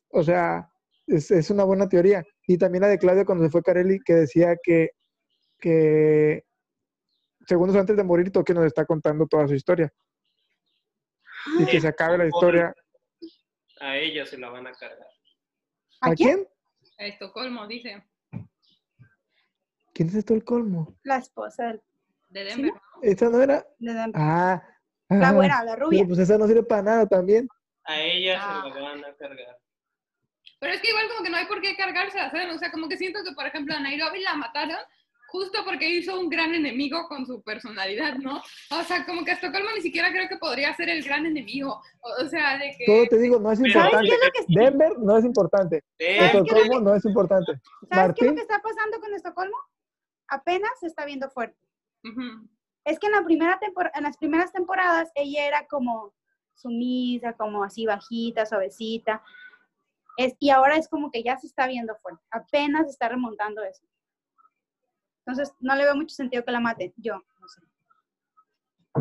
O 0.09 0.23
sea, 0.23 0.69
es, 1.07 1.31
es 1.31 1.51
una 1.51 1.65
buena 1.65 1.89
teoría. 1.89 2.23
Y 2.47 2.59
también 2.59 2.83
la 2.83 2.89
de 2.89 2.99
Claudia 2.99 3.25
cuando 3.25 3.45
se 3.45 3.51
fue 3.51 3.63
Carelli 3.63 4.01
que 4.05 4.15
decía 4.15 4.55
que, 4.63 4.91
que 5.59 6.45
segundos 7.47 7.77
antes 7.77 7.97
de 7.97 8.05
morir 8.05 8.31
Tokio 8.31 8.55
nos 8.55 8.67
está 8.67 8.85
contando 8.85 9.27
toda 9.27 9.47
su 9.49 9.55
historia. 9.55 9.93
Y 11.59 11.67
que 11.67 11.81
se 11.81 11.89
acabe 11.89 12.17
la 12.19 12.27
historia. 12.27 12.75
A 13.81 13.97
ella 13.97 14.25
se 14.25 14.39
la 14.39 14.51
van 14.51 14.67
a 14.67 14.73
cargar. 14.73 15.07
¿A 16.01 16.11
¿A 16.11 16.15
quién? 16.15 16.47
quién? 16.97 17.13
Estocolmo, 17.13 17.67
dice. 17.67 18.03
¿Quién 19.93 20.09
es 20.09 20.15
esto 20.15 20.35
el 20.35 20.45
colmo? 20.45 20.97
La 21.03 21.17
esposa 21.19 21.69
del- 21.69 21.83
De 22.31 22.45
Denver. 22.45 22.73
¿Sí? 22.73 22.79
Esa 23.03 23.29
no 23.29 23.41
era. 23.43 23.67
de 23.79 23.93
Denver. 23.93 24.13
Ah. 24.15 24.63
La 25.11 25.29
ah, 25.29 25.33
güera, 25.33 25.63
la 25.65 25.77
rubia. 25.77 25.99
Pero 26.01 26.09
pues 26.09 26.19
esa 26.21 26.39
no 26.39 26.47
sirve 26.47 26.63
para 26.63 26.83
nada 26.83 27.07
también. 27.07 27.47
A 27.85 28.01
ella 28.01 28.39
Ah. 28.41 28.63
se 28.65 28.71
la 28.81 28.81
van 28.89 29.05
a 29.05 29.15
cargar. 29.15 29.59
Pero 30.59 30.73
es 30.75 30.81
que 30.81 30.89
igual 30.89 31.09
como 31.09 31.23
que 31.23 31.31
no 31.31 31.37
hay 31.37 31.47
por 31.47 31.61
qué 31.61 31.77
cargarse 31.77 32.19
a 32.19 32.27
hacer. 32.27 32.49
O 32.51 32.59
sea, 32.59 32.73
como 32.73 32.89
que 32.89 32.97
siento 32.97 33.23
que, 33.23 33.33
por 33.35 33.47
ejemplo, 33.47 33.75
a 33.75 33.81
Nairobi 33.81 34.21
la 34.23 34.35
mataron 34.35 34.79
justo 35.35 35.59
porque 35.65 35.89
hizo 35.89 36.17
un 36.21 36.29
gran 36.31 36.55
enemigo 36.55 37.09
con 37.09 37.27
su 37.27 37.43
personalidad, 37.43 38.15
¿no? 38.19 38.41
O 38.71 38.83
sea, 38.85 39.05
como 39.05 39.25
que 39.25 39.33
Estocolmo 39.33 39.69
ni 39.75 39.81
siquiera 39.81 40.13
creo 40.13 40.29
que 40.29 40.37
podría 40.37 40.73
ser 40.77 40.89
el 40.89 41.03
gran 41.03 41.27
enemigo. 41.27 41.83
O, 42.01 42.25
sea, 42.29 42.57
de 42.57 42.73
que... 42.79 42.85
Todo 42.87 43.05
te 43.11 43.19
digo, 43.19 43.41
no 43.41 43.51
es 43.51 43.59
¿Sabes 43.59 43.75
importante. 43.75 44.09
qué 44.09 44.15
es 44.15 44.21
lo 44.21 44.31
que- 44.47 44.55
Denver 44.65 44.99
no 45.01 45.17
es 45.19 45.25
importante. 45.25 45.83
Eh. 45.99 46.19
Estocolmo 46.27 46.79
no 46.81 46.95
es 46.95 47.05
importante. 47.05 47.53
¿Sabes 47.53 47.61
qué 47.61 47.91
es 47.91 47.91
lo 47.91 47.97
Martín, 47.97 48.35
que 48.37 48.43
está 48.43 48.63
pasando 48.63 49.01
con 49.01 49.13
Estocolmo? 49.13 49.57
Apenas 50.29 50.71
se 50.79 50.87
está 50.87 51.05
viendo 51.05 51.29
fuerte. 51.31 51.59
Es 52.85 53.01
que 53.01 53.07
en, 53.09 53.13
la 53.13 53.25
primera 53.25 53.59
tempor- 53.59 53.91
en 53.93 54.05
las 54.05 54.17
primeras 54.17 54.53
temporadas 54.53 55.11
ella 55.17 55.49
era 55.49 55.67
como 55.67 56.15
sumisa, 56.55 57.33
como 57.33 57.65
así 57.65 57.87
bajita, 57.87 58.47
suavecita. 58.47 59.21
Es, 60.17 60.37
y 60.39 60.51
ahora 60.51 60.77
es 60.77 60.89
como 60.89 61.11
que 61.11 61.25
ya 61.25 61.37
se 61.39 61.49
está 61.49 61.67
viendo 61.67 61.97
fuerte. 61.97 62.23
Apenas 62.31 62.89
está 62.89 63.09
remontando 63.09 63.65
eso. 63.65 63.83
Entonces, 65.27 65.55
no 65.61 65.75
le 65.75 65.85
veo 65.85 65.97
mucho 65.97 66.15
sentido 66.15 66.45
que 66.45 66.53
la 66.53 66.61
maten. 66.61 66.93
Yo, 66.97 67.15
no 67.15 67.49
sé. 67.49 67.63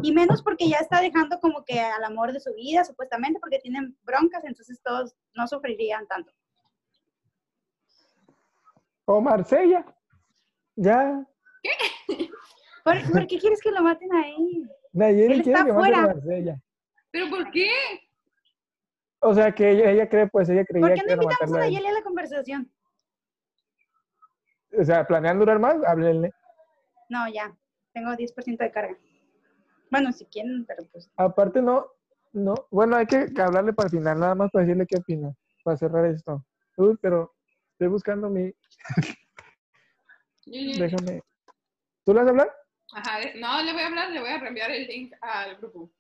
Y 0.01 0.13
menos 0.13 0.41
porque 0.41 0.69
ya 0.69 0.78
está 0.78 1.01
dejando 1.01 1.39
como 1.39 1.63
que 1.65 1.80
al 1.80 2.03
amor 2.03 2.32
de 2.32 2.39
su 2.39 2.53
vida, 2.53 2.84
supuestamente, 2.84 3.39
porque 3.39 3.59
tienen 3.59 3.95
broncas, 4.03 4.43
entonces 4.45 4.82
todos 4.82 5.15
no 5.36 5.47
sufrirían 5.47 6.07
tanto. 6.07 6.32
o 9.05 9.21
Marsella. 9.21 9.86
Ya. 10.76 11.26
¿Por, 12.84 13.11
por 13.11 13.28
qué 13.28 13.38
quieres 13.38 13.61
que 13.61 13.71
lo 13.71 13.84
maten 13.84 14.11
a 14.13 14.28
él? 14.28 14.69
Nayeli 14.93 15.34
Él 15.34 15.43
quiere 15.43 15.59
está 15.59 15.65
que 15.65 15.74
maten 15.74 15.95
a. 15.95 16.07
Marsella. 16.07 16.61
¿Pero 17.11 17.30
por 17.30 17.51
qué? 17.51 17.69
O 19.19 19.34
sea, 19.34 19.53
que 19.53 19.71
ella, 19.71 19.91
ella 19.91 20.09
cree, 20.09 20.28
pues 20.28 20.49
ella 20.49 20.65
creía 20.65 20.88
¿Por 20.88 20.93
qué 20.95 21.01
que 21.01 21.15
no 21.15 21.24
invitamos 21.24 21.55
a. 21.55 21.59
Nayeli 21.59 21.88
a 21.88 21.93
la 21.93 22.01
conversación? 22.01 22.71
O 24.80 24.84
sea, 24.84 25.05
¿planean 25.05 25.39
durar 25.39 25.59
más? 25.59 25.76
Háblenle. 25.86 26.32
No, 27.09 27.28
ya. 27.30 27.55
Tengo 27.93 28.11
10% 28.11 28.57
de 28.57 28.71
carga. 28.71 28.97
Bueno, 29.91 30.11
si 30.11 30.26
quieren, 30.26 30.65
pero 30.65 30.84
pues. 30.91 31.09
Aparte, 31.17 31.61
no, 31.61 31.88
no. 32.32 32.55
Bueno, 32.71 32.95
hay 32.95 33.05
que 33.05 33.30
hablarle 33.39 33.74
para 33.74 33.88
el 33.88 33.91
final, 33.91 34.19
nada 34.19 34.36
más 34.36 34.49
para 34.51 34.65
decirle 34.65 34.88
qué 34.88 34.97
opina, 34.97 35.32
para 35.63 35.78
cerrar 35.78 36.05
esto. 36.07 36.43
Uy, 36.78 36.97
pero 37.01 37.36
estoy 37.74 37.88
buscando 37.88 38.30
mi. 38.30 38.51
Déjame. 40.45 41.21
¿Tú 42.03 42.13
le 42.13 42.19
vas 42.19 42.28
a 42.28 42.30
hablar? 42.32 42.55
Ajá, 42.93 43.19
no, 43.36 43.61
le 43.63 43.74
voy 43.74 43.82
a 43.82 43.88
hablar, 43.88 44.11
le 44.11 44.19
voy 44.19 44.30
a 44.30 44.39
reenviar 44.39 44.71
el 44.71 44.88
link 44.88 45.13
al 45.21 45.57
grupo. 45.57 45.91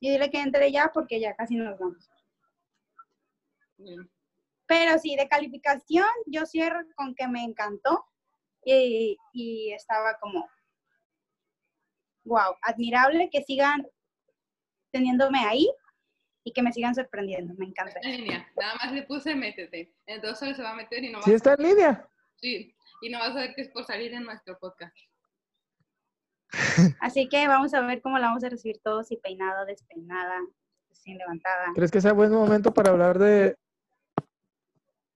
Y 0.00 0.10
dile 0.10 0.30
que 0.30 0.40
entre 0.40 0.70
ya 0.70 0.90
porque 0.92 1.20
ya 1.20 1.34
casi 1.34 1.56
nos 1.56 1.78
vamos. 1.78 2.08
Bien. 3.76 4.08
Pero 4.68 4.98
sí, 4.98 5.16
de 5.16 5.28
calificación, 5.28 6.06
yo 6.26 6.46
cierro 6.46 6.80
con 6.94 7.14
que 7.14 7.26
me 7.26 7.42
encantó. 7.42 8.04
Y, 8.64 9.16
y 9.32 9.72
estaba 9.72 10.18
como. 10.20 10.46
Wow, 12.24 12.54
admirable 12.62 13.30
que 13.32 13.42
sigan 13.42 13.88
teniéndome 14.92 15.38
ahí 15.40 15.70
y 16.44 16.52
que 16.52 16.62
me 16.62 16.72
sigan 16.72 16.94
sorprendiendo. 16.94 17.54
Me 17.56 17.66
encanta. 17.66 17.98
En 18.02 18.20
línea, 18.20 18.46
nada 18.60 18.74
más 18.74 18.92
le 18.92 19.02
puse 19.04 19.34
métete. 19.34 19.94
Entonces 20.06 20.38
solo 20.38 20.54
se 20.54 20.62
va 20.62 20.70
a 20.72 20.76
meter 20.76 21.02
y 21.02 21.10
no 21.10 21.18
va 21.18 21.24
Sí, 21.24 21.32
está 21.32 21.54
en 21.54 21.62
línea. 21.62 22.06
sí, 22.36 22.74
y 23.00 23.08
no 23.08 23.18
vas 23.20 23.30
a 23.30 23.40
ver 23.40 23.54
que 23.54 23.62
es 23.62 23.68
por 23.70 23.84
salir 23.86 24.12
en 24.12 24.24
nuestro 24.24 24.58
podcast. 24.58 24.94
Así 27.00 27.28
que 27.28 27.48
vamos 27.48 27.72
a 27.72 27.80
ver 27.80 28.02
cómo 28.02 28.18
la 28.18 28.26
vamos 28.28 28.44
a 28.44 28.50
recibir 28.50 28.80
todos, 28.82 29.08
si 29.08 29.16
peinada, 29.16 29.64
despeinada, 29.64 30.40
sin 30.90 31.16
levantada. 31.16 31.72
¿Crees 31.74 31.90
que 31.90 32.02
sea 32.02 32.12
buen 32.12 32.32
momento 32.32 32.74
para 32.74 32.90
hablar 32.90 33.18
de, 33.18 33.56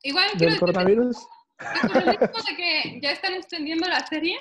Igual 0.02 0.28
del 0.30 0.38
decir 0.38 0.60
coronavirus? 0.60 1.16
que 1.58 1.98
mismo 1.98 2.42
de 2.42 2.56
que 2.56 3.00
ya 3.00 3.12
están 3.12 3.34
extendiendo 3.34 3.88
la 3.88 4.04
serie, 4.06 4.38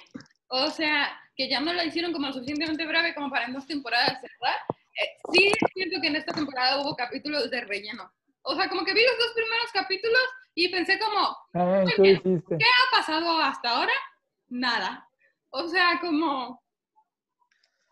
o 0.47 0.69
sea, 0.69 1.19
que 1.35 1.49
ya 1.49 1.59
no 1.59 1.73
la 1.73 1.85
hicieron 1.85 2.11
como 2.11 2.27
lo 2.27 2.33
suficientemente 2.33 2.85
breve 2.85 3.13
como 3.13 3.29
para 3.29 3.45
en 3.45 3.53
dos 3.53 3.67
temporadas 3.67 4.19
cerrar, 4.19 4.55
eh, 5.01 5.09
sí 5.31 5.51
siento 5.73 6.01
que 6.01 6.07
en 6.07 6.15
esta 6.15 6.33
temporada 6.33 6.81
hubo 6.81 6.95
capítulos 6.95 7.49
de 7.49 7.61
relleno. 7.61 8.11
O 8.43 8.55
sea, 8.55 8.67
como 8.69 8.83
que 8.83 8.93
vi 8.93 9.03
los 9.03 9.17
dos 9.17 9.33
primeros 9.35 9.71
capítulos 9.71 10.21
y 10.55 10.69
pensé 10.69 10.99
como, 10.99 11.37
Ah. 11.53 11.83
¿qué 11.95 12.65
ha 12.65 12.97
pasado 12.97 13.39
hasta 13.39 13.69
ahora? 13.69 13.93
Nada. 14.49 15.07
O 15.49 15.67
sea, 15.67 15.99
como... 15.99 16.61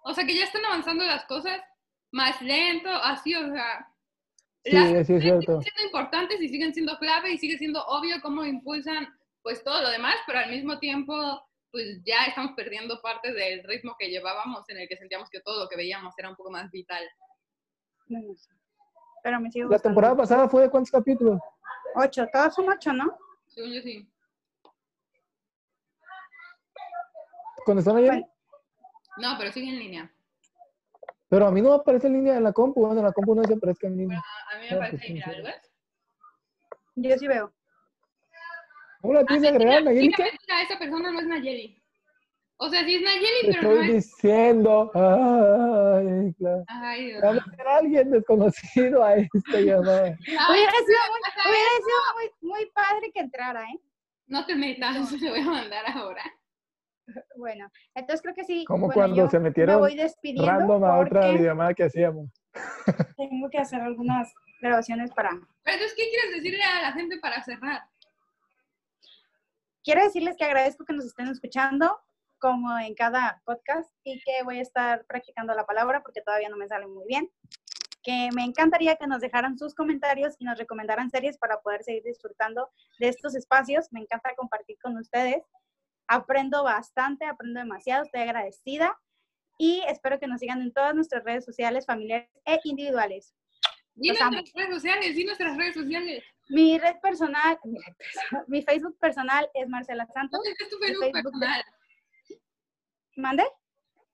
O 0.04 0.14
sea, 0.14 0.26
que 0.26 0.36
ya 0.36 0.46
están 0.46 0.66
avanzando 0.66 1.06
las 1.06 1.26
cosas 1.26 1.62
más 2.12 2.42
lento, 2.42 2.90
así, 2.90 3.36
o 3.36 3.52
sea... 3.52 3.86
Sí, 4.66 4.72
las 4.72 4.90
sí, 4.90 4.96
es 4.98 5.08
siguen 5.08 5.22
cierto. 5.22 5.62
siendo 5.62 5.82
importantes 5.86 6.42
y 6.42 6.50
siguen 6.50 6.74
siendo 6.74 6.98
clave 6.98 7.32
y 7.32 7.38
sigue 7.38 7.58
siendo 7.58 7.84
obvio 7.86 8.22
cómo 8.22 8.44
impulsan 8.46 9.08
pues 9.42 9.64
todo 9.64 9.82
lo 9.82 9.90
demás, 9.90 10.16
pero 10.28 10.40
al 10.40 10.50
mismo 10.52 10.80
tiempo 10.80 11.14
pues 11.72 12.02
ya 12.04 12.26
estamos 12.26 12.52
perdiendo 12.56 13.00
parte 13.02 13.32
del 13.32 13.64
ritmo 13.64 13.96
que 13.98 14.10
llevábamos 14.10 14.68
en 14.70 14.80
el 14.80 14.88
que 14.90 14.98
sentíamos 14.98 15.30
que 15.30 15.40
todo 15.42 15.64
lo 15.64 15.70
que 15.70 15.78
veíamos 15.78 16.14
era 16.18 16.30
un 16.30 16.36
poco 16.36 16.52
más 16.52 16.70
vital. 16.72 17.04
No, 18.08 18.20
no 18.20 18.36
sé. 18.36 18.50
Pero 19.24 19.40
me 19.40 19.52
sigo 19.52 19.66
La 19.70 19.76
gustando. 19.76 19.90
temporada 19.94 20.16
pasada 20.18 20.50
fue 20.50 20.64
de 20.64 20.70
cuántos 20.70 20.92
capítulos? 20.92 21.40
Ocho, 21.96 22.26
todos 22.34 22.56
son 22.56 22.70
ocho, 22.70 22.92
¿no? 22.94 23.18
Según 23.48 23.72
yo 23.74 23.82
sí. 23.82 24.10
Cuando 27.66 27.80
están. 27.80 27.96
Bueno. 27.96 28.30
No, 29.18 29.36
pero 29.38 29.52
sigue 29.52 29.70
en 29.70 29.80
línea. 29.80 30.12
Pero 31.30 31.46
a 31.48 31.52
mí 31.52 31.62
no 31.62 31.70
me 31.70 31.76
aparece 31.76 32.08
en 32.08 32.14
línea 32.14 32.38
en 32.38 32.44
la 32.44 32.52
compu. 32.52 32.82
Bueno, 32.82 32.98
en 33.00 33.06
la 33.06 33.12
compu 33.14 33.36
no 33.36 33.44
se 33.44 33.54
aparezca 33.54 33.88
en 33.88 33.98
línea. 33.98 34.20
A, 34.20 34.56
a 34.56 34.60
mí 34.60 34.66
me 34.70 34.76
Ah, 34.76 34.80
parece 34.80 34.96
ahí, 35.04 35.08
sí, 35.08 35.14
mira, 35.14 35.32
sí. 35.32 35.38
¿lo 35.38 35.44
ves? 35.44 35.72
Yo 36.96 37.18
sí 37.18 37.28
veo. 37.28 37.54
¿Cómo 39.02 39.14
la 39.14 39.26
tienes 39.26 39.46
Ah, 39.46 39.50
agregada, 39.50 39.82
Nayeli? 39.82 40.08
mira, 40.08 40.62
esa 40.64 40.78
persona 40.80 41.12
no 41.12 41.20
es 41.20 41.28
Nayeli. 41.28 41.82
O 42.58 42.68
sea, 42.70 42.84
sí 42.84 42.96
es 42.96 43.02
Nayeli, 43.02 43.52
pero 43.52 43.62
no 43.62 43.70
estoy 43.82 43.90
es... 43.90 43.94
diciendo. 44.06 44.92
Ay, 44.94 46.34
claro. 46.38 46.64
Ay, 46.68 47.06
Dios. 47.06 47.24
Va 47.24 47.30
a 47.30 47.72
a 47.72 47.78
alguien 47.78 48.12
desconocido 48.12 49.04
a 49.04 49.16
esta 49.16 49.60
llamada. 49.62 50.18
Hubiera 50.18 50.72
sido, 50.74 51.00
muy, 51.10 51.20
a 51.54 52.14
muy, 52.16 52.32
muy 52.42 52.72
padre 52.72 53.12
que 53.14 53.20
entrara, 53.22 53.64
¿eh? 53.64 53.80
No 54.28 54.46
te 54.46 54.56
metas, 54.56 55.10
te 55.20 55.30
voy 55.30 55.40
a 55.40 55.46
mandar 55.46 55.86
ahora. 55.88 56.24
Bueno, 57.38 57.70
entonces 57.96 58.22
creo 58.22 58.36
que 58.36 58.44
sí. 58.44 58.66
Como 58.66 58.88
bueno, 58.88 58.94
cuando 58.94 59.30
se 59.30 59.40
metieron 59.40 59.76
Me 59.76 59.82
voy 59.82 59.96
despidiendo 59.96 60.52
Random 60.52 60.84
a 60.84 61.00
otra 61.00 61.32
videollamada 61.32 61.74
que 61.74 61.84
hacíamos. 61.84 62.30
tengo 63.18 63.50
que 63.50 63.58
hacer 63.58 63.82
algunas 63.82 64.34
grabaciones 64.62 65.12
para... 65.12 65.30
Pero 65.30 65.76
entonces, 65.76 65.94
¿qué 65.96 66.10
quieres 66.10 66.36
decirle 66.36 66.64
a 66.64 66.82
la 66.82 66.92
gente 66.92 67.18
para 67.20 67.44
cerrar? 67.44 67.82
quiero 69.90 70.04
decirles 70.04 70.36
que 70.38 70.46
agradezco 70.46 70.86
que 70.86 70.94
nos 70.94 71.06
estén 71.06 71.28
escuchando 71.30 71.98
como 72.38 72.78
en 72.78 72.94
cada 72.94 73.42
podcast 73.44 73.92
y 74.04 74.22
que 74.22 74.44
voy 74.44 74.60
a 74.60 74.62
estar 74.62 75.04
practicando 75.08 75.54
la 75.56 75.66
palabra 75.66 76.04
porque 76.04 76.22
todavía 76.22 76.48
no 76.48 76.58
me 76.58 76.68
sale 76.68 76.86
muy 76.86 77.08
bien. 77.08 77.28
Que 78.04 78.30
me 78.36 78.44
encantaría 78.44 78.98
que 78.98 79.08
nos 79.08 79.20
dejaran 79.20 79.58
sus 79.58 79.74
comentarios 79.74 80.36
y 80.38 80.46
nos 80.46 80.60
recomendaran 80.60 81.10
series 81.10 81.40
para 81.40 81.60
poder 81.62 81.84
seguir 81.84 82.04
disfrutando 82.04 82.70
de 83.00 83.10
estos 83.10 83.36
espacios. 83.36 83.92
Me 83.92 84.00
encanta 84.00 84.36
compartir 84.38 84.78
con 84.80 84.96
ustedes. 84.96 85.44
Aprendo 86.12 86.64
bastante, 86.64 87.24
aprendo 87.26 87.60
demasiado, 87.60 88.04
estoy 88.04 88.22
agradecida 88.22 89.00
y 89.60 89.84
espero 89.88 90.20
que 90.20 90.26
nos 90.26 90.40
sigan 90.40 90.60
en 90.60 90.74
todas 90.74 90.96
nuestras 90.96 91.24
redes 91.24 91.46
sociales, 91.46 91.86
familiares 91.86 92.28
e 92.46 92.60
individuales. 92.64 93.36
Y 93.96 94.10
Los 94.10 94.20
amo. 94.20 94.32
nuestras 94.32 94.56
redes 94.56 94.76
sociales, 94.76 95.16
y 95.16 95.24
nuestras 95.24 95.56
redes 95.56 95.76
sociales. 95.76 96.24
Mi 96.50 96.80
red 96.80 96.96
personal, 97.00 97.60
mi, 97.64 97.78
red 97.78 97.94
personal, 97.96 98.46
mi 98.48 98.62
Facebook 98.64 98.98
personal 98.98 99.50
es 99.54 99.70
Marcela 99.70 100.08
Santos. 100.08 100.40
¿Dónde 100.40 100.52
está 100.52 100.68
tu 100.68 100.78
Facebook 100.80 101.12
personal? 101.12 101.64
¿Mande? 103.18 103.44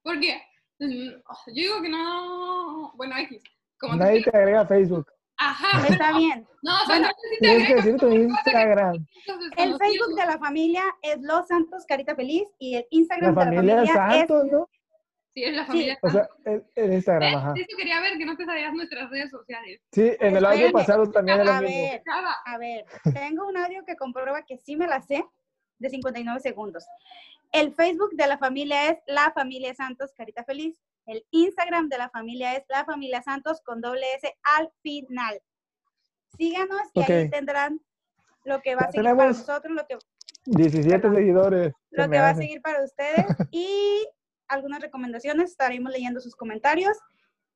Porque 0.02 0.42
mm, 0.80 1.10
yo 1.48 1.54
digo 1.54 1.82
que 1.82 1.90
no. 1.90 2.92
Bueno, 2.96 3.18
X. 3.20 3.42
Como 3.80 3.96
Nadie 3.96 4.22
te 4.22 4.36
agrega 4.36 4.62
a 4.62 4.68
Facebook. 4.68 5.08
Ajá. 5.38 5.88
Está 5.88 6.18
bien. 6.18 6.48
No, 6.62 6.74
o 6.74 6.86
sea, 6.86 6.88
Bueno, 6.88 7.08
no 7.08 7.14
sé 7.14 7.30
si 7.30 7.36
te 7.36 7.48
Tienes 7.48 7.68
que 7.68 7.74
agrego 7.74 7.82
decir 7.86 8.00
tu 8.00 8.16
Instagram. 8.16 9.08
El. 9.58 9.78
Facebook 9.78 10.16
de 10.16 10.26
la 10.26 10.38
familia 10.40 10.84
es 11.02 11.18
Los 11.22 11.48
Santos 11.48 11.86
Carita 11.88 12.16
Feliz 12.16 12.48
y 12.60 12.76
el 12.76 12.82
La 12.82 12.88
Instagram 12.92 13.36
de 13.36 13.40
la 13.42 13.46
familia 13.52 13.84
es 13.84 13.90
Santos, 13.92 14.46
¿no? 14.52 14.70
Sí, 15.34 15.44
es 15.44 15.54
la 15.54 15.66
familia. 15.66 15.98
O 16.02 16.10
sea, 16.10 16.30
el, 16.46 16.66
el 16.76 16.94
Instagram, 16.94 17.22
¿Ves? 17.34 17.36
ajá. 17.36 17.54
Eso 17.58 17.78
quería 17.78 18.00
ver 18.00 18.18
que 18.18 18.26
no 18.26 18.38
te 18.38 18.46
sabías 18.46 18.74
nuestras 18.74 19.10
redes 19.10 19.30
sociales. 19.30 19.82
Sí, 19.92 20.12
en 20.20 20.38
el 20.38 20.46
audio 20.46 20.72
pasado 20.72 21.12
también 21.12 21.42
era 21.42 21.58
A 21.58 21.62
lo 21.62 21.68
mismo. 21.68 21.90
ver, 21.92 22.02
Chava. 22.06 22.36
a 22.46 22.58
ver, 22.58 22.86
tengo 23.14 23.48
un 23.48 23.58
audio 23.58 23.84
que 23.86 23.98
comprueba 23.98 24.44
que 24.46 24.58
sí 24.58 24.78
me 24.78 24.88
la 24.88 25.02
sé 25.02 25.26
de 25.80 25.90
59 25.90 26.40
segundos. 26.40 26.86
El 27.52 27.74
Facebook 27.74 28.12
de 28.16 28.28
la 28.28 28.38
familia 28.38 28.90
es 28.92 28.98
La 29.08 29.32
Familia 29.34 29.74
Santos 29.74 30.14
Carita 30.16 30.46
Feliz. 30.46 30.82
El 31.06 31.26
Instagram 31.32 31.88
de 31.90 31.98
la 31.98 32.10
familia 32.10 32.56
es 32.56 32.64
La 32.70 32.84
Familia 32.86 33.22
Santos 33.22 33.62
con 33.64 33.82
doble 33.82 34.06
S 34.16 34.34
al 34.58 34.72
final. 34.82 35.40
Síganos 36.38 36.82
y 36.94 37.02
ahí 37.02 37.26
Ok. 37.26 37.32
tendrán 37.32 37.80
lo 38.44 38.62
que 38.62 38.76
va 38.76 38.82
Ya 38.84 38.88
a 38.88 38.92
seguir 38.92 39.16
para 39.16 39.28
nosotros, 39.28 39.74
lo 39.74 39.88
que 39.88 39.98
17 40.46 41.00
Perdón. 41.00 41.16
seguidores. 41.16 41.74
se 41.90 42.02
lo 42.02 42.10
que 42.10 42.20
va 42.20 42.30
a 42.30 42.36
seguir 42.36 42.62
para 42.62 42.84
ustedes 42.84 43.26
y 43.52 44.08
algunas 44.48 44.82
recomendaciones. 44.82 45.52
Estaremos 45.52 45.92
leyendo 45.92 46.20
sus 46.20 46.36
comentarios 46.36 46.98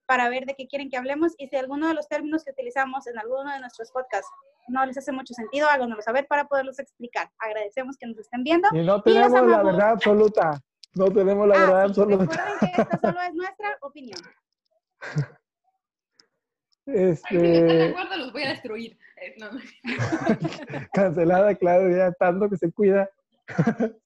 para 0.05 0.29
ver 0.29 0.45
de 0.45 0.55
qué 0.55 0.67
quieren 0.67 0.89
que 0.89 0.97
hablemos 0.97 1.33
y 1.37 1.47
si 1.47 1.55
alguno 1.55 1.87
de 1.87 1.93
los 1.93 2.07
términos 2.07 2.43
que 2.43 2.51
utilizamos 2.51 3.05
en 3.07 3.19
alguno 3.19 3.51
de 3.51 3.59
nuestros 3.59 3.91
podcasts 3.91 4.29
no 4.67 4.83
les 4.85 4.97
hace 4.97 5.11
mucho 5.11 5.33
sentido, 5.33 5.67
háganoslo 5.67 6.01
saber 6.01 6.25
para 6.27 6.47
poderlos 6.47 6.79
explicar. 6.79 7.29
Agradecemos 7.39 7.97
que 7.97 8.07
nos 8.07 8.17
estén 8.17 8.43
viendo. 8.43 8.67
Y 8.71 8.83
no 8.83 8.97
Y 8.97 9.01
tenemos 9.03 9.45
la 9.47 9.61
verdad 9.63 9.89
absoluta. 9.89 10.59
No 10.95 11.11
tenemos 11.11 11.47
la 11.47 11.55
Ah, 11.55 11.59
verdad 11.59 11.83
sí, 11.83 11.89
absoluta. 12.01 12.23
recuerden 12.23 12.53
que 12.59 12.81
esta 12.81 12.97
solo 12.99 13.21
es 13.21 13.33
nuestra 13.35 13.77
opinión. 13.81 14.19
Ay, 15.01 15.15
si 16.85 16.91
no 16.91 16.97
están 17.11 17.37
de 17.37 17.83
Este, 17.83 17.89
acuerdo, 17.89 18.17
los 18.17 18.33
voy 18.33 18.43
a 18.43 18.49
destruir. 18.49 18.97
Eh, 19.21 19.35
no, 19.39 19.49
cancelada, 20.93 21.53
Claudia, 21.55 22.11
tanto 22.13 22.49
que 22.49 22.57
se 22.57 22.71
cuida. 22.71 23.09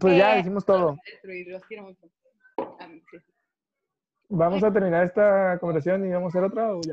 pues 0.00 0.16
ya 0.16 0.36
Eh, 0.36 0.40
hicimos 0.40 0.64
Los 0.66 0.66
todo. 0.66 0.86
voy 0.90 0.98
a 0.98 1.10
destruir, 1.10 1.48
los 1.48 1.64
quiero 1.66 1.82
mucho. 1.84 2.08
A 2.78 2.86
mí, 2.86 3.02
sí. 3.10 3.18
Vamos 4.30 4.62
a 4.62 4.72
terminar 4.72 5.04
esta 5.04 5.58
conversación 5.58 6.06
y 6.06 6.12
vamos 6.12 6.34
a 6.34 6.38
hacer 6.38 6.48
otra 6.50 6.72
o 6.74 6.80
ya. 6.82 6.92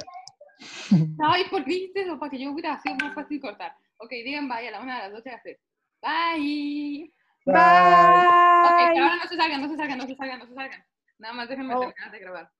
Ay, 1.23 1.43
¿por 1.51 1.63
qué 1.65 1.71
dijiste 1.71 2.01
eso? 2.01 2.17
Para 2.17 2.32
que 2.32 2.39
yo 2.39 2.51
hubiera 2.51 2.80
sido 2.82 2.95
más 2.95 3.13
fácil 3.13 3.39
cortar. 3.41 3.76
Ok, 3.97 4.09
digan 4.09 4.47
bye 4.47 4.67
a 4.67 4.71
la 4.71 4.82
una, 4.82 4.97
a 4.97 5.03
las 5.03 5.11
dos 5.13 5.26
y 5.26 5.30
a 5.30 5.34
las 5.34 5.43
tres. 5.43 5.59
Bye. 6.01 7.13
Ok, 7.47 7.53
Bye. 7.53 8.91
pero 8.93 9.03
ahora 9.05 9.15
no 9.17 9.27
se 9.29 9.35
salgan, 9.37 9.61
no 9.61 9.67
se 9.69 9.75
salgan, 9.77 9.97
no 9.99 10.05
se 10.07 10.15
salgan, 10.15 10.39
no 10.39 10.45
se 10.47 10.53
salgan. 10.55 10.85
Nada 11.19 11.33
más 11.33 11.47
déjenme 11.47 11.75
Oh. 11.75 11.79
terminar 11.79 12.11
de 12.11 12.19
grabar. 12.19 12.51